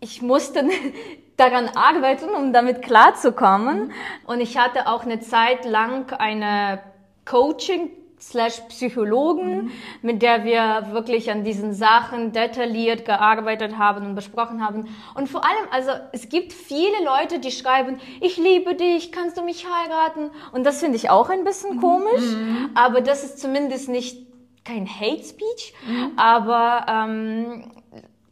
ich 0.00 0.22
musste 0.22 0.66
daran 1.36 1.68
arbeiten, 1.74 2.30
um 2.30 2.54
damit 2.54 2.80
klarzukommen. 2.80 3.88
Mhm. 3.88 3.92
Und 4.24 4.40
ich 4.40 4.56
hatte 4.56 4.88
auch 4.88 5.02
eine 5.02 5.20
Zeit 5.20 5.66
lang 5.66 6.10
eine 6.18 6.80
Coaching 7.24 7.90
slash 8.22 8.60
Psychologen, 8.68 9.64
mhm. 9.64 9.70
mit 10.00 10.22
der 10.22 10.44
wir 10.44 10.92
wirklich 10.92 11.30
an 11.30 11.42
diesen 11.42 11.74
Sachen 11.74 12.32
detailliert 12.32 13.04
gearbeitet 13.04 13.78
haben 13.78 14.06
und 14.06 14.14
besprochen 14.14 14.64
haben. 14.64 14.88
Und 15.14 15.28
vor 15.28 15.44
allem, 15.44 15.66
also 15.72 15.90
es 16.12 16.28
gibt 16.28 16.52
viele 16.52 17.04
Leute, 17.04 17.40
die 17.40 17.50
schreiben, 17.50 17.98
ich 18.20 18.36
liebe 18.36 18.76
dich, 18.76 19.10
kannst 19.10 19.36
du 19.36 19.42
mich 19.42 19.66
heiraten? 19.66 20.30
Und 20.52 20.64
das 20.64 20.78
finde 20.78 20.96
ich 20.96 21.10
auch 21.10 21.30
ein 21.30 21.42
bisschen 21.42 21.80
komisch, 21.80 22.22
mhm. 22.22 22.70
aber 22.74 23.00
das 23.00 23.24
ist 23.24 23.40
zumindest 23.40 23.88
nicht 23.88 24.26
kein 24.64 24.86
Hate 24.86 25.24
Speech, 25.24 25.74
mhm. 25.88 26.12
aber 26.16 26.86
ähm, 26.88 27.72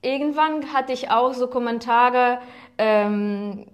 irgendwann 0.02 0.72
hatte 0.72 0.92
ich 0.92 1.10
auch 1.10 1.34
so 1.34 1.48
Kommentare, 1.48 2.38
ähm, 2.78 3.66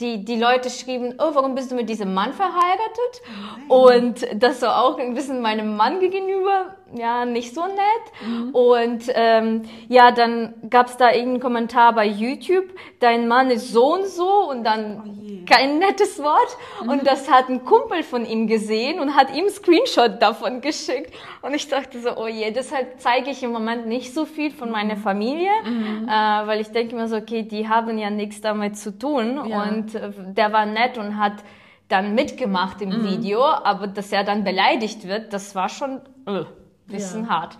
die, 0.00 0.24
die 0.24 0.38
Leute 0.38 0.68
schrieben, 0.68 1.14
oh, 1.18 1.30
warum 1.34 1.54
bist 1.54 1.70
du 1.70 1.74
mit 1.74 1.88
diesem 1.88 2.12
Mann 2.12 2.32
verheiratet? 2.32 3.22
Oh 3.68 3.88
und 3.88 4.26
das 4.34 4.60
so 4.60 4.66
auch 4.66 4.98
ein 4.98 5.14
bisschen 5.14 5.40
meinem 5.40 5.76
Mann 5.76 6.00
gegenüber 6.00 6.76
ja, 6.94 7.24
nicht 7.24 7.54
so 7.54 7.62
nett. 7.62 8.26
Mhm. 8.26 8.50
Und 8.54 9.04
ähm, 9.14 9.62
ja, 9.88 10.12
dann 10.12 10.54
gab's 10.70 10.96
da 10.96 11.08
irgendeinen 11.10 11.40
Kommentar 11.40 11.94
bei 11.94 12.06
YouTube, 12.06 12.66
dein 13.00 13.26
Mann 13.28 13.50
ist 13.50 13.72
so 13.72 13.94
und 13.94 14.06
so 14.06 14.48
und 14.50 14.64
dann 14.64 15.02
oh 15.04 15.46
kein 15.46 15.78
nettes 15.78 16.22
Wort. 16.22 16.56
Mhm. 16.82 16.90
Und 16.90 17.06
das 17.06 17.30
hat 17.30 17.48
ein 17.48 17.64
Kumpel 17.64 18.02
von 18.02 18.24
ihm 18.24 18.46
gesehen 18.46 19.00
und 19.00 19.16
hat 19.16 19.34
ihm 19.34 19.48
Screenshot 19.48 20.22
davon 20.22 20.60
geschickt. 20.60 21.12
Und 21.42 21.54
ich 21.54 21.68
dachte 21.68 22.00
so, 22.00 22.16
oh 22.16 22.28
je, 22.28 22.50
deshalb 22.52 23.00
zeige 23.00 23.30
ich 23.30 23.42
im 23.42 23.52
Moment 23.52 23.86
nicht 23.86 24.14
so 24.14 24.24
viel 24.24 24.50
von 24.50 24.70
meiner 24.70 24.96
Familie, 24.96 25.50
mhm. 25.64 26.08
äh, 26.08 26.10
weil 26.46 26.60
ich 26.60 26.68
denke 26.68 26.94
mir 26.94 27.08
so, 27.08 27.16
okay, 27.16 27.42
die 27.42 27.68
haben 27.68 27.98
ja 27.98 28.10
nichts 28.10 28.40
damit 28.40 28.78
zu 28.78 28.96
tun. 28.96 29.40
Ja. 29.48 29.64
Und 29.64 29.94
äh, 29.94 30.12
der 30.36 30.52
war 30.52 30.66
nett 30.66 30.98
und 30.98 31.18
hat 31.18 31.34
dann 31.88 32.14
mitgemacht 32.14 32.80
im 32.80 32.90
mhm. 32.90 33.04
Video, 33.04 33.44
aber 33.44 33.86
dass 33.86 34.10
er 34.10 34.24
dann 34.24 34.44
beleidigt 34.44 35.06
wird, 35.08 35.32
das 35.32 35.54
war 35.56 35.68
schon... 35.68 36.00
Uh 36.28 36.44
bisschen 36.86 37.24
ja. 37.24 37.30
hart. 37.30 37.58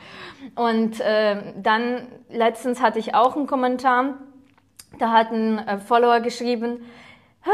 Und 0.55 1.01
äh, 1.01 1.55
dann 1.57 2.09
letztens 2.29 2.81
hatte 2.81 2.99
ich 2.99 3.15
auch 3.15 3.37
einen 3.37 3.47
Kommentar, 3.47 4.19
da 4.99 5.11
hat 5.11 5.31
ein 5.31 5.59
äh, 5.59 5.79
Follower 5.79 6.21
geschrieben, 6.21 6.85
Hä, 7.43 7.51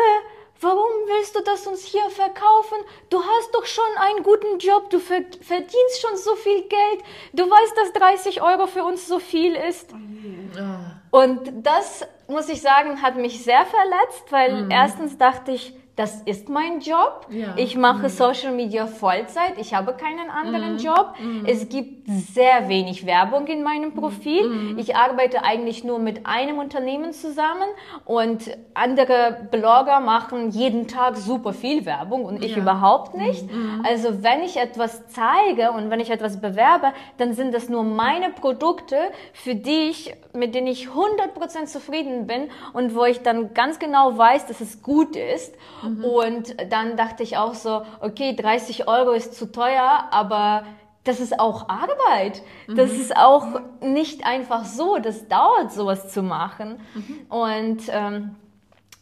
warum 0.62 0.90
willst 1.06 1.36
du 1.36 1.40
das 1.42 1.66
uns 1.66 1.82
hier 1.84 2.08
verkaufen? 2.08 2.78
Du 3.10 3.18
hast 3.18 3.54
doch 3.54 3.66
schon 3.66 3.84
einen 4.00 4.22
guten 4.22 4.58
Job, 4.58 4.88
du 4.88 4.98
verdienst 4.98 6.00
schon 6.00 6.16
so 6.16 6.34
viel 6.36 6.62
Geld, 6.62 7.02
du 7.34 7.44
weißt, 7.44 7.76
dass 7.76 7.92
30 7.92 8.42
Euro 8.42 8.66
für 8.66 8.84
uns 8.84 9.06
so 9.06 9.18
viel 9.18 9.54
ist. 9.54 9.92
Oh 9.92 11.18
Und 11.18 11.66
das, 11.66 12.06
muss 12.28 12.48
ich 12.48 12.62
sagen, 12.62 13.02
hat 13.02 13.16
mich 13.16 13.44
sehr 13.44 13.66
verletzt, 13.66 14.30
weil 14.30 14.64
mhm. 14.64 14.70
erstens 14.70 15.18
dachte 15.18 15.52
ich, 15.52 15.74
das 15.96 16.22
ist 16.22 16.48
mein 16.48 16.80
Job. 16.80 17.26
Ja. 17.28 17.54
Ich 17.56 17.76
mache 17.76 18.04
mhm. 18.04 18.08
Social 18.08 18.52
Media 18.52 18.86
Vollzeit. 18.86 19.58
Ich 19.58 19.74
habe 19.74 19.92
keinen 19.92 20.30
anderen 20.30 20.74
mhm. 20.74 20.78
Job. 20.78 21.14
Mhm. 21.20 21.44
Es 21.46 21.68
gibt 21.68 22.08
sehr 22.08 22.68
wenig 22.68 23.04
Werbung 23.04 23.46
in 23.46 23.62
meinem 23.62 23.90
mhm. 23.90 23.94
Profil. 23.94 24.48
Mhm. 24.48 24.78
Ich 24.78 24.96
arbeite 24.96 25.44
eigentlich 25.44 25.84
nur 25.84 25.98
mit 25.98 26.26
einem 26.26 26.58
Unternehmen 26.58 27.12
zusammen 27.12 27.68
und 28.06 28.56
andere 28.72 29.48
Blogger 29.50 30.00
machen 30.00 30.50
jeden 30.50 30.88
Tag 30.88 31.18
super 31.18 31.52
viel 31.52 31.84
Werbung 31.84 32.24
und 32.24 32.42
ich 32.42 32.56
ja. 32.56 32.62
überhaupt 32.62 33.14
nicht. 33.14 33.52
Mhm. 33.52 33.84
Also 33.86 34.22
wenn 34.22 34.42
ich 34.42 34.56
etwas 34.56 35.08
zeige 35.08 35.72
und 35.72 35.90
wenn 35.90 36.00
ich 36.00 36.08
etwas 36.08 36.40
bewerbe, 36.40 36.94
dann 37.18 37.34
sind 37.34 37.52
das 37.52 37.68
nur 37.68 37.84
meine 37.84 38.30
Produkte, 38.30 38.96
für 39.34 39.54
die 39.54 39.90
ich, 39.90 40.14
mit 40.32 40.54
denen 40.54 40.68
ich 40.68 40.88
100% 40.88 41.66
zufrieden 41.66 42.26
bin 42.26 42.48
und 42.72 42.94
wo 42.94 43.04
ich 43.04 43.20
dann 43.20 43.52
ganz 43.52 43.78
genau 43.78 44.16
weiß, 44.16 44.46
dass 44.46 44.62
es 44.62 44.82
gut 44.82 45.16
ist. 45.16 45.54
Mhm. 45.82 46.04
Und 46.04 46.72
dann 46.72 46.96
dachte 46.96 47.22
ich 47.22 47.36
auch 47.36 47.54
so, 47.54 47.82
okay, 48.00 48.34
30 48.34 48.88
Euro 48.88 49.12
ist 49.12 49.34
zu 49.34 49.50
teuer, 49.50 50.08
aber 50.10 50.64
das 51.04 51.20
ist 51.20 51.38
auch 51.38 51.68
Arbeit. 51.68 52.42
Mhm. 52.66 52.76
Das 52.76 52.90
ist 52.90 53.16
auch 53.16 53.60
nicht 53.80 54.24
einfach 54.24 54.64
so. 54.64 54.98
Das 54.98 55.28
dauert, 55.28 55.72
sowas 55.72 56.12
zu 56.12 56.22
machen. 56.22 56.80
Mhm. 56.94 57.26
Und 57.28 57.82
ähm, 57.88 58.36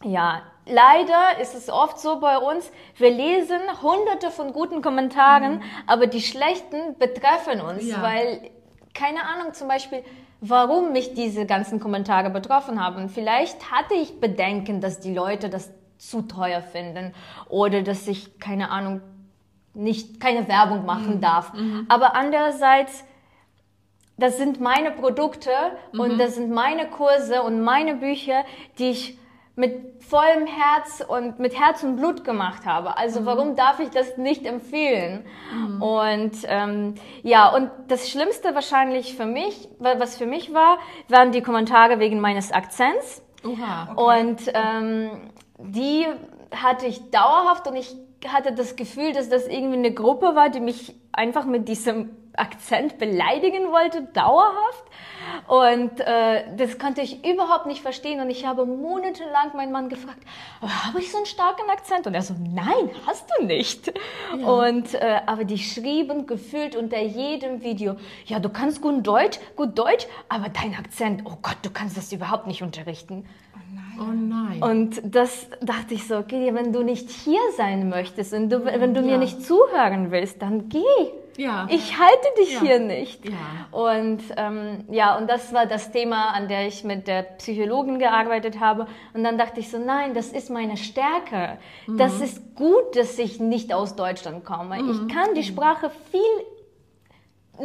ja, 0.03 0.41
leider 0.65 1.39
ist 1.39 1.55
es 1.55 1.69
oft 1.69 1.99
so 1.99 2.19
bei 2.19 2.37
uns, 2.37 2.71
wir 2.97 3.11
lesen 3.11 3.59
hunderte 3.81 4.31
von 4.31 4.51
guten 4.53 4.81
Kommentaren, 4.81 5.55
mhm. 5.55 5.61
aber 5.87 6.07
die 6.07 6.21
schlechten 6.21 6.97
betreffen 6.97 7.61
uns, 7.61 7.87
ja. 7.87 8.01
weil, 8.01 8.49
keine 8.93 9.23
Ahnung, 9.23 9.53
zum 9.53 9.67
Beispiel, 9.67 10.03
warum 10.39 10.91
mich 10.91 11.13
diese 11.13 11.45
ganzen 11.45 11.79
Kommentare 11.79 12.31
betroffen 12.31 12.83
haben. 12.83 13.09
Vielleicht 13.09 13.71
hatte 13.71 13.93
ich 13.93 14.19
Bedenken, 14.19 14.81
dass 14.81 14.99
die 14.99 15.13
Leute 15.13 15.49
das 15.49 15.71
zu 16.01 16.23
teuer 16.23 16.61
finden 16.61 17.13
oder 17.47 17.83
dass 17.83 18.07
ich, 18.07 18.39
keine 18.39 18.71
Ahnung, 18.71 19.01
nicht, 19.73 20.19
keine 20.19 20.47
Werbung 20.47 20.85
machen 20.85 21.17
mhm. 21.17 21.21
darf. 21.21 21.53
Mhm. 21.53 21.85
Aber 21.89 22.15
andererseits, 22.15 23.05
das 24.17 24.37
sind 24.37 24.59
meine 24.59 24.91
Produkte 24.91 25.51
mhm. 25.93 25.99
und 25.99 26.17
das 26.17 26.35
sind 26.35 26.51
meine 26.51 26.89
Kurse 26.89 27.43
und 27.43 27.61
meine 27.61 27.95
Bücher, 27.95 28.43
die 28.79 28.89
ich 28.89 29.17
mit 29.55 30.03
vollem 30.03 30.47
Herz 30.47 31.03
und 31.07 31.39
mit 31.39 31.59
Herz 31.59 31.83
und 31.83 31.97
Blut 31.97 32.23
gemacht 32.23 32.65
habe. 32.65 32.97
Also 32.97 33.21
mhm. 33.21 33.25
warum 33.27 33.55
darf 33.55 33.79
ich 33.79 33.89
das 33.89 34.17
nicht 34.17 34.45
empfehlen? 34.45 35.23
Mhm. 35.53 35.81
Und 35.83 36.31
ähm, 36.45 36.95
ja, 37.21 37.47
und 37.53 37.69
das 37.89 38.09
Schlimmste 38.09 38.55
wahrscheinlich 38.55 39.15
für 39.15 39.25
mich, 39.27 39.69
was 39.77 40.17
für 40.17 40.25
mich 40.25 40.51
war, 40.51 40.79
waren 41.09 41.31
die 41.31 41.41
Kommentare 41.43 41.99
wegen 41.99 42.19
meines 42.19 42.51
Akzents. 42.51 43.21
Oha, 43.43 43.89
okay. 43.95 44.21
Und 44.21 44.51
ähm, 44.53 45.31
die 45.63 46.05
hatte 46.55 46.85
ich 46.85 47.11
dauerhaft 47.11 47.67
und 47.67 47.75
ich 47.75 47.95
hatte 48.27 48.53
das 48.53 48.75
Gefühl, 48.75 49.13
dass 49.13 49.29
das 49.29 49.47
irgendwie 49.47 49.77
eine 49.77 49.93
Gruppe 49.93 50.35
war, 50.35 50.49
die 50.49 50.59
mich 50.59 50.93
einfach 51.11 51.45
mit 51.45 51.67
diesem 51.67 52.11
Akzent 52.35 52.97
beleidigen 52.97 53.71
wollte, 53.71 54.03
dauerhaft. 54.13 54.85
Und 55.47 55.99
äh, 55.99 56.55
das 56.55 56.79
konnte 56.79 57.01
ich 57.01 57.25
überhaupt 57.25 57.65
nicht 57.65 57.81
verstehen. 57.81 58.21
Und 58.21 58.29
ich 58.29 58.45
habe 58.45 58.65
monatelang 58.65 59.55
meinen 59.55 59.71
Mann 59.71 59.89
gefragt, 59.89 60.19
habe 60.61 60.99
ich 60.99 61.11
so 61.11 61.17
einen 61.17 61.25
starken 61.25 61.69
Akzent? 61.69 62.07
Und 62.07 62.13
er 62.13 62.21
so, 62.21 62.33
nein, 62.39 62.89
hast 63.05 63.29
du 63.37 63.45
nicht. 63.45 63.93
Ja. 64.37 64.47
Und 64.47 64.93
äh, 64.93 65.21
aber 65.25 65.43
die 65.43 65.57
schrieben 65.57 66.25
gefühlt 66.25 66.75
unter 66.75 66.99
jedem 66.99 67.63
Video, 67.63 67.95
ja, 68.25 68.39
du 68.39 68.49
kannst 68.49 68.81
gut 68.81 69.05
Deutsch, 69.05 69.39
gut 69.55 69.77
Deutsch, 69.77 70.07
aber 70.29 70.49
dein 70.49 70.75
Akzent, 70.75 71.23
oh 71.25 71.37
Gott, 71.41 71.57
du 71.63 71.69
kannst 71.69 71.97
das 71.97 72.11
überhaupt 72.11 72.47
nicht 72.47 72.63
unterrichten. 72.63 73.27
Oh 74.01 74.13
nein. 74.13 74.61
Und 74.63 75.01
das 75.03 75.47
dachte 75.61 75.93
ich 75.93 76.07
so, 76.07 76.17
okay, 76.17 76.53
wenn 76.53 76.73
du 76.73 76.83
nicht 76.83 77.09
hier 77.09 77.39
sein 77.55 77.89
möchtest 77.89 78.33
und 78.33 78.49
du, 78.49 78.65
wenn 78.65 78.93
du 78.93 79.01
ja. 79.01 79.07
mir 79.07 79.17
nicht 79.17 79.43
zuhören 79.43 80.11
willst, 80.11 80.41
dann 80.41 80.69
geh. 80.69 80.79
Ja. 81.37 81.67
Ich 81.69 81.97
halte 81.97 82.27
dich 82.39 82.53
ja. 82.53 82.61
hier 82.61 82.79
nicht. 82.79 83.25
Ja. 83.25 83.67
Und 83.71 84.21
ähm, 84.37 84.85
ja, 84.89 85.17
und 85.17 85.29
das 85.29 85.53
war 85.53 85.65
das 85.65 85.91
Thema, 85.91 86.31
an 86.31 86.47
der 86.47 86.67
ich 86.67 86.83
mit 86.83 87.07
der 87.07 87.23
Psychologin 87.23 87.99
gearbeitet 87.99 88.59
habe. 88.59 88.87
Und 89.13 89.23
dann 89.23 89.37
dachte 89.37 89.59
ich 89.59 89.69
so, 89.69 89.77
nein, 89.77 90.13
das 90.13 90.29
ist 90.29 90.49
meine 90.49 90.77
Stärke. 90.77 91.57
Mhm. 91.87 91.97
Das 91.97 92.19
ist 92.21 92.55
gut, 92.55 92.95
dass 92.95 93.17
ich 93.17 93.39
nicht 93.39 93.73
aus 93.73 93.95
Deutschland 93.95 94.43
komme. 94.45 94.81
Mhm. 94.81 94.91
Ich 94.91 95.15
kann 95.15 95.33
die 95.35 95.43
Sprache 95.43 95.91
viel 96.11 96.21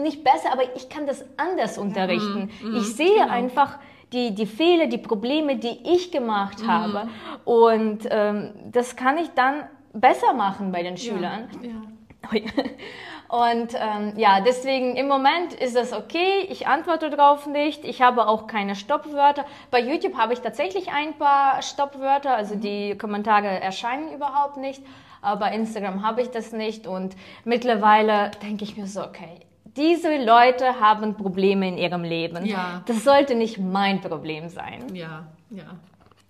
nicht 0.01 0.23
besser, 0.25 0.53
aber 0.53 0.63
ich 0.77 0.89
kann 0.89 1.07
das 1.07 1.25
anders 1.37 1.79
unterrichten. 1.79 2.51
Mhm. 2.63 2.71
mhm. 2.71 2.77
Ich 2.77 2.95
sehe 2.95 3.15
genau. 3.15 3.29
einfach 3.29 3.79
die, 4.13 4.35
die 4.35 4.47
Fehler, 4.47 4.87
die 4.87 4.99
Probleme, 4.99 5.57
die 5.57 5.79
ich 5.85 6.13
gemacht 6.13 6.63
mhm. 6.63 6.67
habe. 6.69 7.09
Und 7.45 8.07
ähm, 8.11 8.53
das 8.71 8.97
kann 8.97 9.19
ich 9.19 9.29
dann 9.31 9.65
besser 9.93 10.33
machen 10.33 10.73
bei 10.73 10.83
den 10.83 10.97
Schülern. 10.97 11.49
Ja. 11.63 11.71
Ja. 12.33 12.41
Und 13.29 13.75
ähm, 13.75 14.13
ja, 14.17 14.41
deswegen 14.41 14.97
im 14.97 15.09
Moment 15.09 15.53
ist 15.53 15.75
das 15.77 15.93
okay. 15.93 16.47
Ich 16.49 16.69
antworte 16.69 17.11
darauf 17.11 17.47
nicht. 17.47 17.85
Ich 17.85 18.01
habe 18.03 18.29
auch 18.29 18.47
keine 18.47 18.77
Stoppwörter. 18.77 19.45
Bei 19.71 19.81
YouTube 19.81 20.17
habe 20.17 20.33
ich 20.33 20.41
tatsächlich 20.41 20.93
ein 20.93 21.15
paar 21.19 21.61
Stoppwörter, 21.63 22.37
also 22.37 22.55
die 22.55 22.97
Kommentare 22.97 23.49
erscheinen 23.61 24.13
überhaupt 24.13 24.59
nicht. 24.59 24.83
Aber 25.23 25.41
bei 25.41 25.55
Instagram 25.55 26.07
habe 26.07 26.23
ich 26.23 26.31
das 26.31 26.53
nicht. 26.53 26.87
Und 26.87 27.17
mittlerweile 27.45 28.31
denke 28.43 28.63
ich 28.63 28.77
mir 28.77 28.87
so, 28.87 29.03
okay, 29.03 29.41
diese 29.77 30.25
Leute 30.25 30.81
haben 30.81 31.15
Probleme 31.15 31.69
in 31.69 31.79
ihrem 31.79 32.03
Leben. 32.03 32.45
Ja. 32.47 32.83
Das 32.87 33.05
sollte 33.05 33.35
nicht 33.35 33.59
mein 33.59 34.01
Problem 34.01 34.49
sein. 34.49 34.95
Ja, 34.95 35.27
ja. 35.51 35.79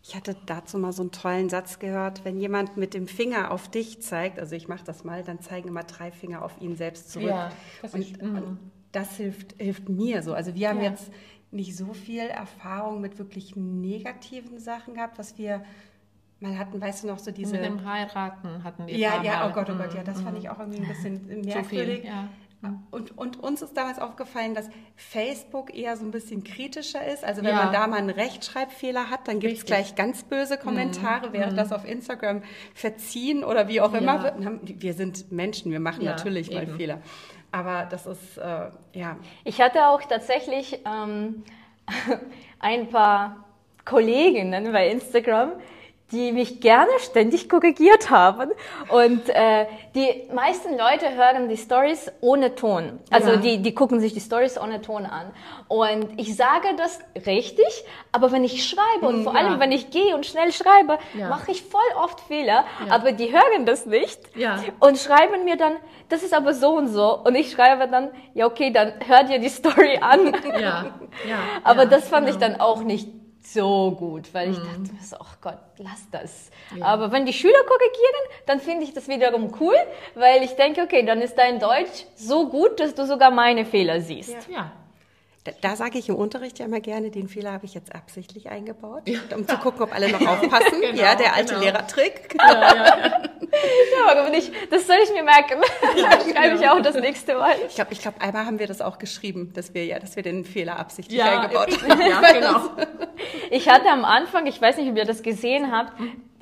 Ich 0.03 0.15
hatte 0.15 0.37
dazu 0.47 0.79
mal 0.79 0.93
so 0.93 1.03
einen 1.03 1.11
tollen 1.11 1.49
Satz 1.49 1.81
gehört, 1.81 2.25
wenn 2.25 2.39
jemand 2.39 2.77
mit 2.77 2.95
dem 2.95 3.09
Finger 3.09 3.51
auf 3.51 3.69
dich 3.69 4.01
zeigt, 4.03 4.39
also 4.39 4.55
ich 4.55 4.69
mache 4.69 4.85
das 4.85 5.03
mal, 5.03 5.25
dann 5.25 5.41
zeigen 5.41 5.69
immer 5.69 5.83
drei 5.83 6.13
Finger 6.13 6.45
auf 6.45 6.61
ihn 6.61 6.77
selbst 6.77 7.11
zurück. 7.11 7.31
Ja, 7.31 7.51
das 7.83 7.93
und, 7.93 8.03
ich, 8.03 8.21
und 8.23 8.33
mhm. 8.33 8.59
das 8.93 9.17
hilft, 9.17 9.55
hilft 9.61 9.89
mir 9.89 10.23
so. 10.23 10.33
Also 10.33 10.55
wir 10.55 10.69
haben 10.69 10.81
ja. 10.81 10.91
jetzt 10.91 11.11
nicht 11.51 11.77
so 11.77 11.93
viel 11.93 12.23
Erfahrung 12.23 13.01
mit 13.01 13.19
wirklich 13.19 13.57
negativen 13.57 14.61
Sachen 14.61 14.95
gehabt, 14.95 15.19
was 15.19 15.39
wir 15.39 15.65
mal 16.39 16.57
hatten, 16.57 16.81
weißt 16.81 17.03
du 17.03 17.09
noch, 17.09 17.19
so 17.19 17.33
diese... 17.33 17.57
Mit 17.57 17.65
dem 17.65 17.85
Heiraten 17.85 18.63
hatten 18.63 18.87
wir 18.87 18.97
Ja, 18.97 19.23
ja, 19.23 19.49
oh 19.49 19.53
Gott, 19.53 19.69
oh 19.71 19.77
Gott, 19.77 19.93
ja, 19.95 20.05
das 20.05 20.21
fand 20.21 20.37
mhm. 20.37 20.43
ich 20.43 20.51
auch 20.51 20.59
irgendwie 20.61 20.83
ein 20.83 20.89
bisschen 20.89 21.27
merkwürdig. 21.27 21.65
Zu 21.65 21.65
viel, 21.65 22.05
ja. 22.05 22.29
Mhm. 22.61 22.83
Und, 22.91 23.19
und, 23.19 23.43
uns 23.43 23.63
ist 23.63 23.77
damals 23.77 23.99
aufgefallen, 23.99 24.55
dass 24.55 24.69
Facebook 24.97 25.75
eher 25.75 25.97
so 25.97 26.05
ein 26.05 26.11
bisschen 26.11 26.45
kritischer 26.45 27.07
ist. 27.07 27.25
Also 27.25 27.43
wenn 27.43 27.51
ja. 27.51 27.65
man 27.65 27.73
da 27.73 27.87
mal 27.87 27.99
einen 27.99 28.11
Rechtschreibfehler 28.11 29.11
hat, 29.11 29.29
dann 29.29 29.41
gibt 29.41 29.59
es 29.59 29.65
gleich 29.65 29.95
ganz 29.95 30.25
böse 30.25 30.57
Kommentare, 30.57 31.29
mhm. 31.29 31.33
während 31.33 31.53
mhm. 31.53 31.57
das 31.57 31.73
auf 31.73 31.85
Instagram 31.85 32.43
verziehen 32.75 33.45
oder 33.45 33.69
wie 33.69 33.81
auch 33.81 33.95
immer 33.95 34.23
wird. 34.23 34.35
Wir 34.81 34.95
sind 34.95 35.31
Menschen, 35.33 35.73
wir 35.73 35.81
machen 35.81 36.03
ja, 36.03 36.13
natürlich 36.13 36.51
eben. 36.51 36.69
mal 36.71 36.77
Fehler. 36.77 37.03
Aber 37.53 37.87
das 37.89 38.07
ist, 38.07 38.39
äh, 38.39 38.71
ja. 38.93 39.17
Ich 39.45 39.61
hatte 39.61 39.87
auch 39.87 40.03
tatsächlich 40.03 40.81
ähm, 40.85 41.45
ein 42.59 42.89
paar 42.89 43.45
Kolleginnen 43.85 44.73
bei 44.73 44.89
Instagram, 44.91 45.53
die 46.13 46.31
mich 46.31 46.61
gerne 46.61 46.91
ständig 47.01 47.49
korrigiert 47.49 48.11
haben. 48.11 48.51
Und 48.89 49.29
äh, 49.29 49.67
die 49.95 50.29
meisten 50.33 50.71
Leute 50.79 51.15
hören 51.17 51.49
die 51.49 51.57
Stories 51.57 52.13
ohne 52.21 52.55
Ton. 52.55 53.01
Also 53.11 53.33
ja. 53.33 53.37
die, 53.37 53.63
die 53.63 53.75
gucken 53.75 53.99
sich 53.99 54.15
die 54.15 54.21
Stories 54.21 54.59
ohne 54.59 54.81
Ton 54.83 55.05
an. 55.05 55.33
Und 55.67 56.09
ich 56.17 56.37
sage 56.37 56.69
das 56.77 57.01
richtig, 57.27 57.85
aber 58.13 58.31
wenn 58.31 58.45
ich 58.45 58.69
schreibe 58.69 59.07
und 59.09 59.25
vor 59.25 59.35
ja. 59.35 59.41
allem 59.41 59.61
wenn 59.61 59.73
ich 59.73 59.91
gehe 59.91 60.15
und 60.15 60.25
schnell 60.27 60.53
schreibe, 60.53 60.99
ja. 61.19 61.29
mache 61.29 61.51
ich 61.51 61.63
voll 61.63 61.81
oft 62.01 62.21
Fehler, 62.21 62.65
aber 62.89 63.11
die 63.11 63.33
hören 63.33 63.67
das 63.67 63.87
nicht 63.87 64.21
und 64.79 64.99
schreiben 64.99 65.45
mir 65.45 65.57
dann, 65.57 65.73
das 66.09 66.23
ist 66.23 66.35
aber 66.35 66.55
so 66.55 66.77
und 66.77 66.87
so. 66.87 67.19
Und 67.25 67.35
ich 67.35 67.51
schreibe 67.51 67.89
dann, 67.89 68.11
ja 68.33 68.47
okay, 68.47 68.71
dann 68.71 68.93
hört 69.05 69.29
ihr 69.29 69.41
die 69.41 69.49
Story 69.49 69.99
an. 70.01 70.33
Ja. 70.61 70.61
Ja. 71.29 71.39
aber 71.65 71.87
das 71.87 72.09
fand 72.09 72.29
ich 72.29 72.39
genau. 72.39 72.53
dann 72.53 72.61
auch 72.61 72.83
nicht 72.83 73.09
so 73.53 73.93
gut, 73.93 74.33
weil 74.33 74.51
ich 74.51 74.59
mhm. 74.59 74.65
dachte 74.65 74.95
mir 74.95 75.03
so, 75.03 75.17
oh 75.21 75.35
Gott, 75.41 75.59
lass 75.79 76.09
das. 76.11 76.51
Ja. 76.75 76.87
Aber 76.87 77.13
wenn 77.13 77.27
die 77.27 77.33
Schüler 77.33 77.63
korrigieren, 77.67 78.45
dann 78.47 78.61
finde 78.61 78.85
ich 78.85 78.95
das 78.95 79.09
wiederum 79.09 79.53
cool, 79.61 79.77
weil 80.15 80.43
ich 80.43 80.53
denke, 80.57 80.83
okay, 80.83 81.05
dann 81.05 81.21
ist 81.21 81.37
dein 81.37 81.59
Deutsch 81.59 82.07
so 82.15 82.49
gut, 82.49 82.81
dass 82.81 82.95
du 82.95 83.07
sogar 83.07 83.31
meine 83.31 83.65
Fehler 83.65 84.01
siehst. 84.01 84.49
Ja. 84.49 84.57
ja. 84.57 84.73
Da, 85.47 85.53
da 85.61 85.77
sage 85.77 85.97
ich 85.97 86.09
im 86.09 86.17
Unterricht 86.17 86.59
ja 86.59 86.67
immer 86.67 86.81
gerne, 86.81 87.11
den 87.11 87.29
Fehler 87.29 87.53
habe 87.53 87.67
ich 87.67 87.75
jetzt 87.75 87.95
absichtlich 87.95 88.49
eingebaut, 88.49 89.05
um 89.33 89.47
zu 89.47 89.57
gucken, 89.59 89.83
ob 89.83 89.95
alle 89.95 90.11
noch 90.11 90.21
aufpassen. 90.27 90.81
genau, 90.81 91.01
ja, 91.01 91.15
der 91.15 91.37
alte 91.37 91.55
genau. 91.55 91.65
Lehrertrick. 91.65 92.37
Ja, 92.37 92.53
ja, 92.53 92.85
ja. 93.23 94.11
aber 94.11 94.35
ich, 94.35 94.51
das 94.71 94.89
soll 94.89 94.97
ich 95.05 95.13
mir 95.13 95.23
merken. 95.23 95.61
Das 95.97 96.31
schreibe 96.31 96.57
ich 96.57 96.69
auch 96.69 96.81
das 96.83 96.97
nächste 96.97 97.37
Mal. 97.37 97.55
Ich 97.69 97.77
glaube, 97.77 97.93
ich 97.93 98.01
glaub, 98.01 98.21
einmal 98.21 98.45
haben 98.45 98.59
wir 98.59 98.67
das 98.67 98.81
auch 98.81 98.99
geschrieben, 98.99 99.53
dass 99.55 99.73
wir 99.73 99.85
ja, 99.85 99.99
dass 99.99 100.17
wir 100.17 100.23
den 100.23 100.45
Fehler 100.45 100.79
absichtlich 100.79 101.23
eingebaut 101.23 101.71
haben. 101.83 102.01
Ja, 102.01 102.33
genau. 102.33 102.71
Ich 103.51 103.69
hatte 103.69 103.89
am 103.89 104.05
Anfang, 104.05 104.47
ich 104.47 104.61
weiß 104.61 104.77
nicht, 104.79 104.91
ob 104.91 104.97
ihr 104.97 105.05
das 105.05 105.23
gesehen 105.23 105.71
habt, 105.71 105.93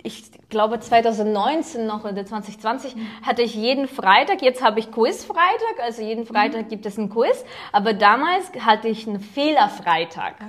ich 0.05 0.31
glaube 0.51 0.79
2019 0.79 1.87
noch 1.87 2.05
oder 2.05 2.25
2020 2.25 2.95
hatte 3.23 3.43
ich 3.43 3.55
jeden 3.55 3.89
Freitag, 3.89 4.43
jetzt 4.43 4.63
habe 4.63 4.79
ich 4.79 4.93
Quiz-Freitag, 4.93 5.83
also 5.83 6.03
jeden 6.03 6.27
Freitag 6.27 6.67
mhm. 6.67 6.69
gibt 6.69 6.87
es 6.87 6.99
einen 6.99 7.09
Quiz, 7.09 7.43
aber 7.73 7.95
damals 7.95 8.53
hatte 8.61 8.87
ich 8.89 9.09
einen 9.09 9.19
Fehler-Freitag. 9.19 10.35
Ah. 10.41 10.45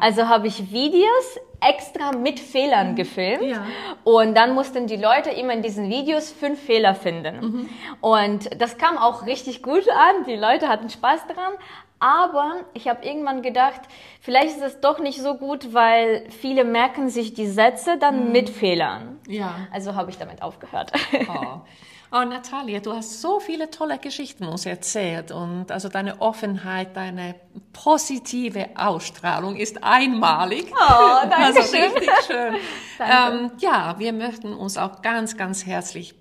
Also 0.00 0.28
habe 0.28 0.46
ich 0.46 0.70
Videos 0.70 1.40
extra 1.60 2.12
mit 2.12 2.38
Fehlern 2.40 2.92
mhm. 2.92 2.96
gefilmt 2.96 3.42
ja. 3.42 3.66
und 4.04 4.36
dann 4.36 4.54
mussten 4.54 4.86
die 4.86 4.96
Leute 4.96 5.30
immer 5.30 5.52
in 5.52 5.62
diesen 5.62 5.88
Videos 5.88 6.30
fünf 6.30 6.60
Fehler 6.60 6.94
finden. 6.94 7.40
Mhm. 7.40 7.68
Und 8.00 8.60
das 8.60 8.78
kam 8.78 8.98
auch 8.98 9.26
richtig 9.26 9.62
gut 9.62 9.88
an, 9.88 10.24
die 10.26 10.36
Leute 10.36 10.68
hatten 10.68 10.88
Spaß 10.88 11.26
dran, 11.26 11.52
aber 12.00 12.60
ich 12.74 12.88
habe 12.88 13.04
irgendwann 13.04 13.42
gedacht, 13.42 13.80
vielleicht 14.20 14.56
ist 14.56 14.62
es 14.62 14.80
doch 14.80 15.00
nicht 15.00 15.20
so 15.20 15.34
gut, 15.34 15.74
weil 15.74 16.24
viele 16.30 16.64
merken 16.64 17.08
sich 17.08 17.34
die 17.34 17.48
Sätze 17.48 17.98
dann 17.98 18.26
mhm. 18.26 18.32
mit 18.32 18.50
Fehlern. 18.50 19.18
Ja. 19.26 19.66
Also 19.72 19.94
habe 19.94 20.10
ich 20.10 20.18
damit 20.18 20.42
aufgehört. 20.42 20.92
Oh. 21.28 21.60
Oh, 22.10 22.24
Natalia, 22.24 22.80
du 22.80 22.94
hast 22.94 23.20
so 23.20 23.38
viele 23.38 23.70
tolle 23.70 23.98
Geschichten 23.98 24.44
uns 24.44 24.64
erzählt 24.64 25.30
und 25.30 25.70
also 25.70 25.88
deine 25.88 26.22
Offenheit, 26.22 26.96
deine 26.96 27.34
positive 27.72 28.70
Ausstrahlung 28.76 29.56
ist 29.56 29.84
einmalig. 29.84 30.72
Oh, 30.72 31.28
danke 31.28 31.36
also 31.60 31.62
schön. 31.62 31.92
richtig 31.92 32.10
schön. 32.26 32.54
ähm, 33.00 33.52
ja, 33.58 33.96
wir 33.98 34.12
möchten 34.14 34.54
uns 34.54 34.78
auch 34.78 35.02
ganz, 35.02 35.36
ganz 35.36 35.66
herzlich 35.66 36.14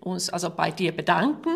uns 0.00 0.30
also 0.30 0.48
bei 0.48 0.70
dir 0.70 0.96
bedanken 0.96 1.50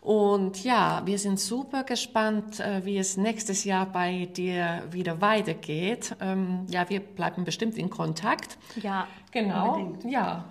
und 0.00 0.64
ja, 0.64 1.02
wir 1.04 1.18
sind 1.18 1.38
super 1.38 1.84
gespannt, 1.84 2.58
äh, 2.58 2.84
wie 2.84 2.96
es 2.98 3.16
nächstes 3.16 3.64
Jahr 3.64 3.86
bei 3.86 4.28
dir 4.32 4.82
wieder 4.90 5.20
weitergeht. 5.20 6.16
Ähm, 6.20 6.66
ja, 6.70 6.88
wir 6.88 7.00
bleiben 7.00 7.44
bestimmt 7.44 7.76
in 7.76 7.90
Kontakt. 7.90 8.56
Ja, 8.76 9.06
genau. 9.30 9.74
Unbedingt. 9.74 10.10
Ja. 10.10 10.44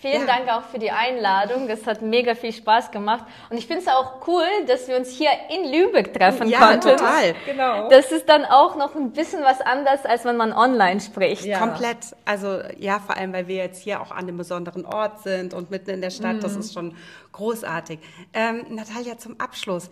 Vielen 0.00 0.26
ja. 0.26 0.26
Dank 0.26 0.48
auch 0.48 0.62
für 0.68 0.78
die 0.78 0.90
Einladung. 0.90 1.68
Es 1.70 1.86
hat 1.86 2.02
mega 2.02 2.34
viel 2.34 2.52
Spaß 2.52 2.90
gemacht. 2.90 3.24
Und 3.48 3.56
ich 3.56 3.66
finde 3.66 3.82
es 3.82 3.88
auch 3.88 4.26
cool, 4.26 4.44
dass 4.66 4.88
wir 4.88 4.96
uns 4.96 5.10
hier 5.10 5.30
in 5.50 5.72
Lübeck 5.72 6.12
treffen 6.12 6.48
ja, 6.48 6.58
konnten. 6.58 6.88
Ja, 6.88 6.96
total. 6.96 7.34
Genau. 7.46 7.88
Das 7.88 8.12
ist 8.12 8.28
dann 8.28 8.44
auch 8.44 8.76
noch 8.76 8.94
ein 8.94 9.12
bisschen 9.12 9.42
was 9.42 9.60
anderes, 9.60 10.04
als 10.04 10.24
wenn 10.24 10.36
man 10.36 10.52
online 10.52 11.00
spricht. 11.00 11.44
Ja. 11.44 11.58
Komplett. 11.58 12.14
Also 12.24 12.60
ja, 12.78 12.98
vor 12.98 13.16
allem, 13.16 13.32
weil 13.32 13.48
wir 13.48 13.56
jetzt 13.56 13.82
hier 13.82 14.00
auch 14.00 14.10
an 14.10 14.18
einem 14.18 14.36
besonderen 14.36 14.84
Ort 14.84 15.22
sind 15.22 15.54
und 15.54 15.70
mitten 15.70 15.90
in 15.90 16.00
der 16.02 16.10
Stadt. 16.10 16.36
Mhm. 16.36 16.40
Das 16.40 16.56
ist 16.56 16.74
schon 16.74 16.94
großartig. 17.32 17.98
Ähm, 18.34 18.66
Natalia, 18.68 19.16
zum 19.16 19.40
Abschluss. 19.40 19.90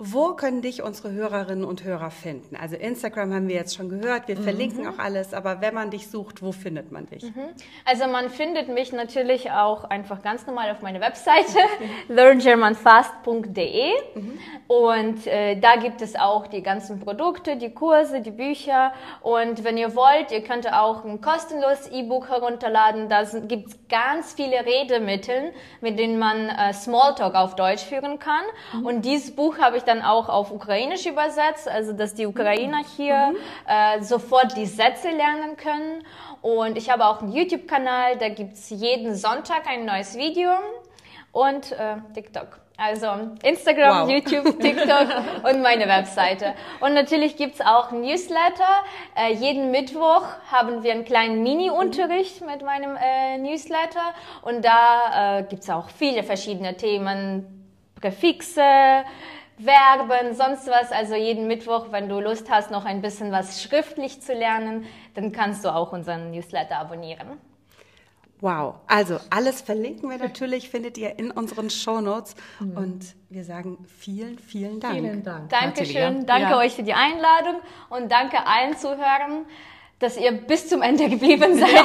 Wo 0.00 0.34
können 0.34 0.62
dich 0.62 0.80
unsere 0.84 1.10
Hörerinnen 1.10 1.64
und 1.64 1.82
Hörer 1.82 2.12
finden? 2.12 2.54
Also 2.54 2.76
Instagram 2.76 3.34
haben 3.34 3.48
wir 3.48 3.56
jetzt 3.56 3.74
schon 3.74 3.88
gehört, 3.88 4.28
wir 4.28 4.36
verlinken 4.36 4.84
Mhm. 4.84 4.90
auch 4.90 4.98
alles, 5.00 5.34
aber 5.34 5.60
wenn 5.60 5.74
man 5.74 5.90
dich 5.90 6.08
sucht, 6.08 6.40
wo 6.40 6.52
findet 6.52 6.92
man 6.92 7.06
dich? 7.06 7.24
Also 7.84 8.06
man 8.06 8.30
findet 8.30 8.68
mich 8.68 8.92
natürlich 8.92 9.50
auch 9.50 9.82
einfach 9.82 10.22
ganz 10.22 10.46
normal 10.46 10.70
auf 10.70 10.82
meiner 10.82 11.00
Webseite 11.00 11.58
learngermanfast.de 12.08 13.90
und 14.68 15.26
äh, 15.26 15.58
da 15.58 15.74
gibt 15.74 16.00
es 16.00 16.14
auch 16.14 16.46
die 16.46 16.62
ganzen 16.62 17.00
Produkte, 17.00 17.56
die 17.56 17.70
Kurse, 17.74 18.20
die 18.20 18.30
Bücher 18.30 18.92
und 19.22 19.64
wenn 19.64 19.76
ihr 19.76 19.96
wollt, 19.96 20.30
ihr 20.30 20.44
könnt 20.44 20.72
auch 20.72 21.04
ein 21.04 21.20
kostenloses 21.20 21.88
E-Book 21.88 22.28
herunterladen. 22.28 23.08
Da 23.08 23.24
gibt 23.24 23.68
es 23.70 23.78
ganz 23.88 24.32
viele 24.34 24.64
Redemittel, 24.64 25.52
mit 25.80 25.98
denen 25.98 26.20
man 26.20 26.48
äh, 26.50 26.72
Smalltalk 26.72 27.34
auf 27.34 27.56
Deutsch 27.56 27.82
führen 27.82 28.20
kann 28.20 28.44
und 28.84 29.04
dieses 29.04 29.34
Buch 29.34 29.58
habe 29.58 29.76
ich 29.76 29.82
dann 29.88 30.02
auch 30.02 30.28
auf 30.28 30.52
Ukrainisch 30.52 31.06
übersetzt, 31.06 31.68
also 31.68 31.92
dass 31.92 32.14
die 32.14 32.26
Ukrainer 32.26 32.82
hier 32.96 33.34
äh, 33.66 34.02
sofort 34.02 34.56
die 34.56 34.66
Sätze 34.66 35.08
lernen 35.08 35.56
können. 35.56 36.04
Und 36.42 36.76
ich 36.76 36.90
habe 36.90 37.06
auch 37.06 37.22
einen 37.22 37.32
YouTube-Kanal, 37.32 38.18
da 38.18 38.28
gibt 38.28 38.52
es 38.54 38.70
jeden 38.70 39.14
Sonntag 39.14 39.66
ein 39.68 39.84
neues 39.84 40.16
Video 40.16 40.50
und 41.32 41.72
äh, 41.72 41.96
TikTok. 42.14 42.60
Also 42.80 43.08
Instagram, 43.42 44.06
Wow. 44.06 44.08
YouTube, 44.08 44.60
TikTok 44.60 45.08
und 45.50 45.62
meine 45.62 45.88
Webseite. 45.88 46.54
Und 46.78 46.94
natürlich 46.94 47.36
gibt's 47.36 47.60
auch 47.60 47.90
ein 47.90 48.02
Newsletter. 48.02 48.84
Äh, 49.16 49.32
jeden 49.32 49.72
Mittwoch 49.72 50.22
haben 50.52 50.84
wir 50.84 50.92
einen 50.92 51.04
kleinen 51.04 51.42
Mini-Unterricht 51.42 52.40
mit 52.46 52.62
meinem 52.62 52.96
äh, 52.96 53.36
Newsletter. 53.38 54.14
Und 54.42 54.64
da 54.64 55.40
äh, 55.40 55.42
gibt's 55.42 55.68
auch 55.68 55.88
viele 55.90 56.22
verschiedene 56.22 56.76
Themen, 56.76 57.58
Präfixe, 58.00 58.62
Verben, 59.62 60.34
sonst 60.34 60.66
was. 60.68 60.92
Also 60.92 61.14
jeden 61.14 61.46
Mittwoch, 61.46 61.86
wenn 61.90 62.08
du 62.08 62.20
Lust 62.20 62.50
hast, 62.50 62.70
noch 62.70 62.84
ein 62.84 63.02
bisschen 63.02 63.32
was 63.32 63.62
schriftlich 63.62 64.20
zu 64.22 64.32
lernen, 64.32 64.86
dann 65.14 65.32
kannst 65.32 65.64
du 65.64 65.74
auch 65.74 65.92
unseren 65.92 66.30
Newsletter 66.30 66.78
abonnieren. 66.78 67.38
Wow, 68.40 68.76
also 68.86 69.18
alles 69.30 69.60
verlinken 69.62 70.08
wir 70.08 70.16
natürlich, 70.16 70.70
findet 70.70 70.96
ihr 70.96 71.18
in 71.18 71.32
unseren 71.32 71.70
Shownotes 71.70 72.36
und 72.60 73.16
wir 73.30 73.42
sagen 73.42 73.84
vielen, 73.98 74.38
vielen 74.38 74.78
Dank. 74.78 74.94
Vielen 74.94 75.24
Dank. 75.24 75.48
Dankeschön, 75.48 76.24
danke 76.24 76.50
Ja. 76.50 76.58
euch 76.58 76.74
für 76.74 76.84
die 76.84 76.94
Einladung 76.94 77.60
und 77.90 78.12
danke 78.12 78.46
allen 78.46 78.76
Zuhörern, 78.76 79.44
dass 79.98 80.16
ihr 80.16 80.30
bis 80.30 80.68
zum 80.68 80.82
Ende 80.82 81.08
geblieben 81.08 81.58
seid. 81.58 81.84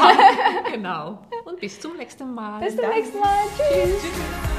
Genau. 0.71 1.23
Und 1.45 1.59
bis 1.59 1.79
zum 1.79 1.97
nächsten 1.97 2.31
Mal. 2.35 2.59
Bis 2.59 2.75
zum 2.75 2.87
nächsten 2.87 3.19
Mal. 3.19 3.39
Tschüss. 3.57 4.03
Was 4.03 4.52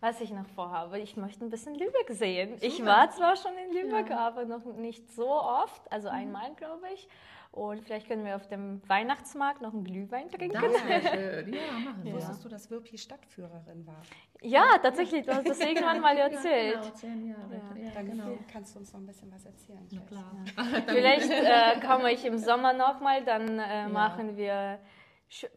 Was 0.00 0.20
ich 0.22 0.30
noch 0.30 0.46
vorhabe, 0.46 0.98
ich 0.98 1.16
möchte 1.16 1.44
ein 1.44 1.50
bisschen 1.50 1.74
Lübeck 1.74 2.08
sehen. 2.08 2.56
Ich 2.62 2.84
war 2.84 3.10
zwar 3.10 3.36
schon 3.36 3.52
in 3.58 3.74
Lübeck, 3.74 4.10
aber 4.10 4.46
noch 4.46 4.64
nicht 4.64 5.10
so 5.12 5.28
oft, 5.28 5.92
also 5.92 6.08
einmal 6.08 6.54
glaube 6.54 6.86
ich. 6.94 7.06
Und 7.52 7.82
vielleicht 7.82 8.06
können 8.06 8.24
wir 8.24 8.36
auf 8.36 8.46
dem 8.46 8.80
Weihnachtsmarkt 8.88 9.60
noch 9.60 9.74
einen 9.74 9.82
Glühwein 9.82 10.30
trinken. 10.30 10.54
Das 10.54 10.86
wäre 10.86 11.02
schön. 11.44 11.52
Ja, 11.52 11.60
machen 11.84 12.04
wir. 12.04 12.14
Wusstest 12.14 12.44
du, 12.44 12.48
dass 12.48 12.70
Wirpi 12.70 12.96
Stadtführerin 12.96 13.84
war? 13.86 14.00
Ja, 14.40 14.78
tatsächlich, 14.80 15.26
du 15.26 15.34
hast 15.34 15.48
das 15.48 15.58
irgendwann 15.58 16.00
mal 16.00 16.16
erzählt. 16.16 16.76
Ja, 16.76 16.80
genau, 16.80 16.94
zehn 16.94 17.28
Jahre. 17.28 17.60
Ja, 17.76 17.90
Dann 17.90 18.06
genau. 18.06 18.38
kannst 18.52 18.74
du 18.74 18.78
uns 18.78 18.92
noch 18.92 19.00
ein 19.00 19.06
bisschen 19.06 19.32
was 19.32 19.44
erzählen. 19.44 19.86
Na 19.90 20.00
klar. 20.02 20.82
Vielleicht 20.86 21.30
äh, 21.30 21.80
komme 21.84 22.12
ich 22.12 22.24
im 22.24 22.38
Sommer 22.38 22.72
nochmal, 22.72 23.24
dann 23.24 23.58
äh, 23.58 23.88
machen 23.88 24.36
wir. 24.36 24.78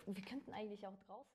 Wir 0.08 0.24
könnten 0.24 0.52
eigentlich 0.54 0.86
auch 0.86 0.98
draußen. 1.08 1.33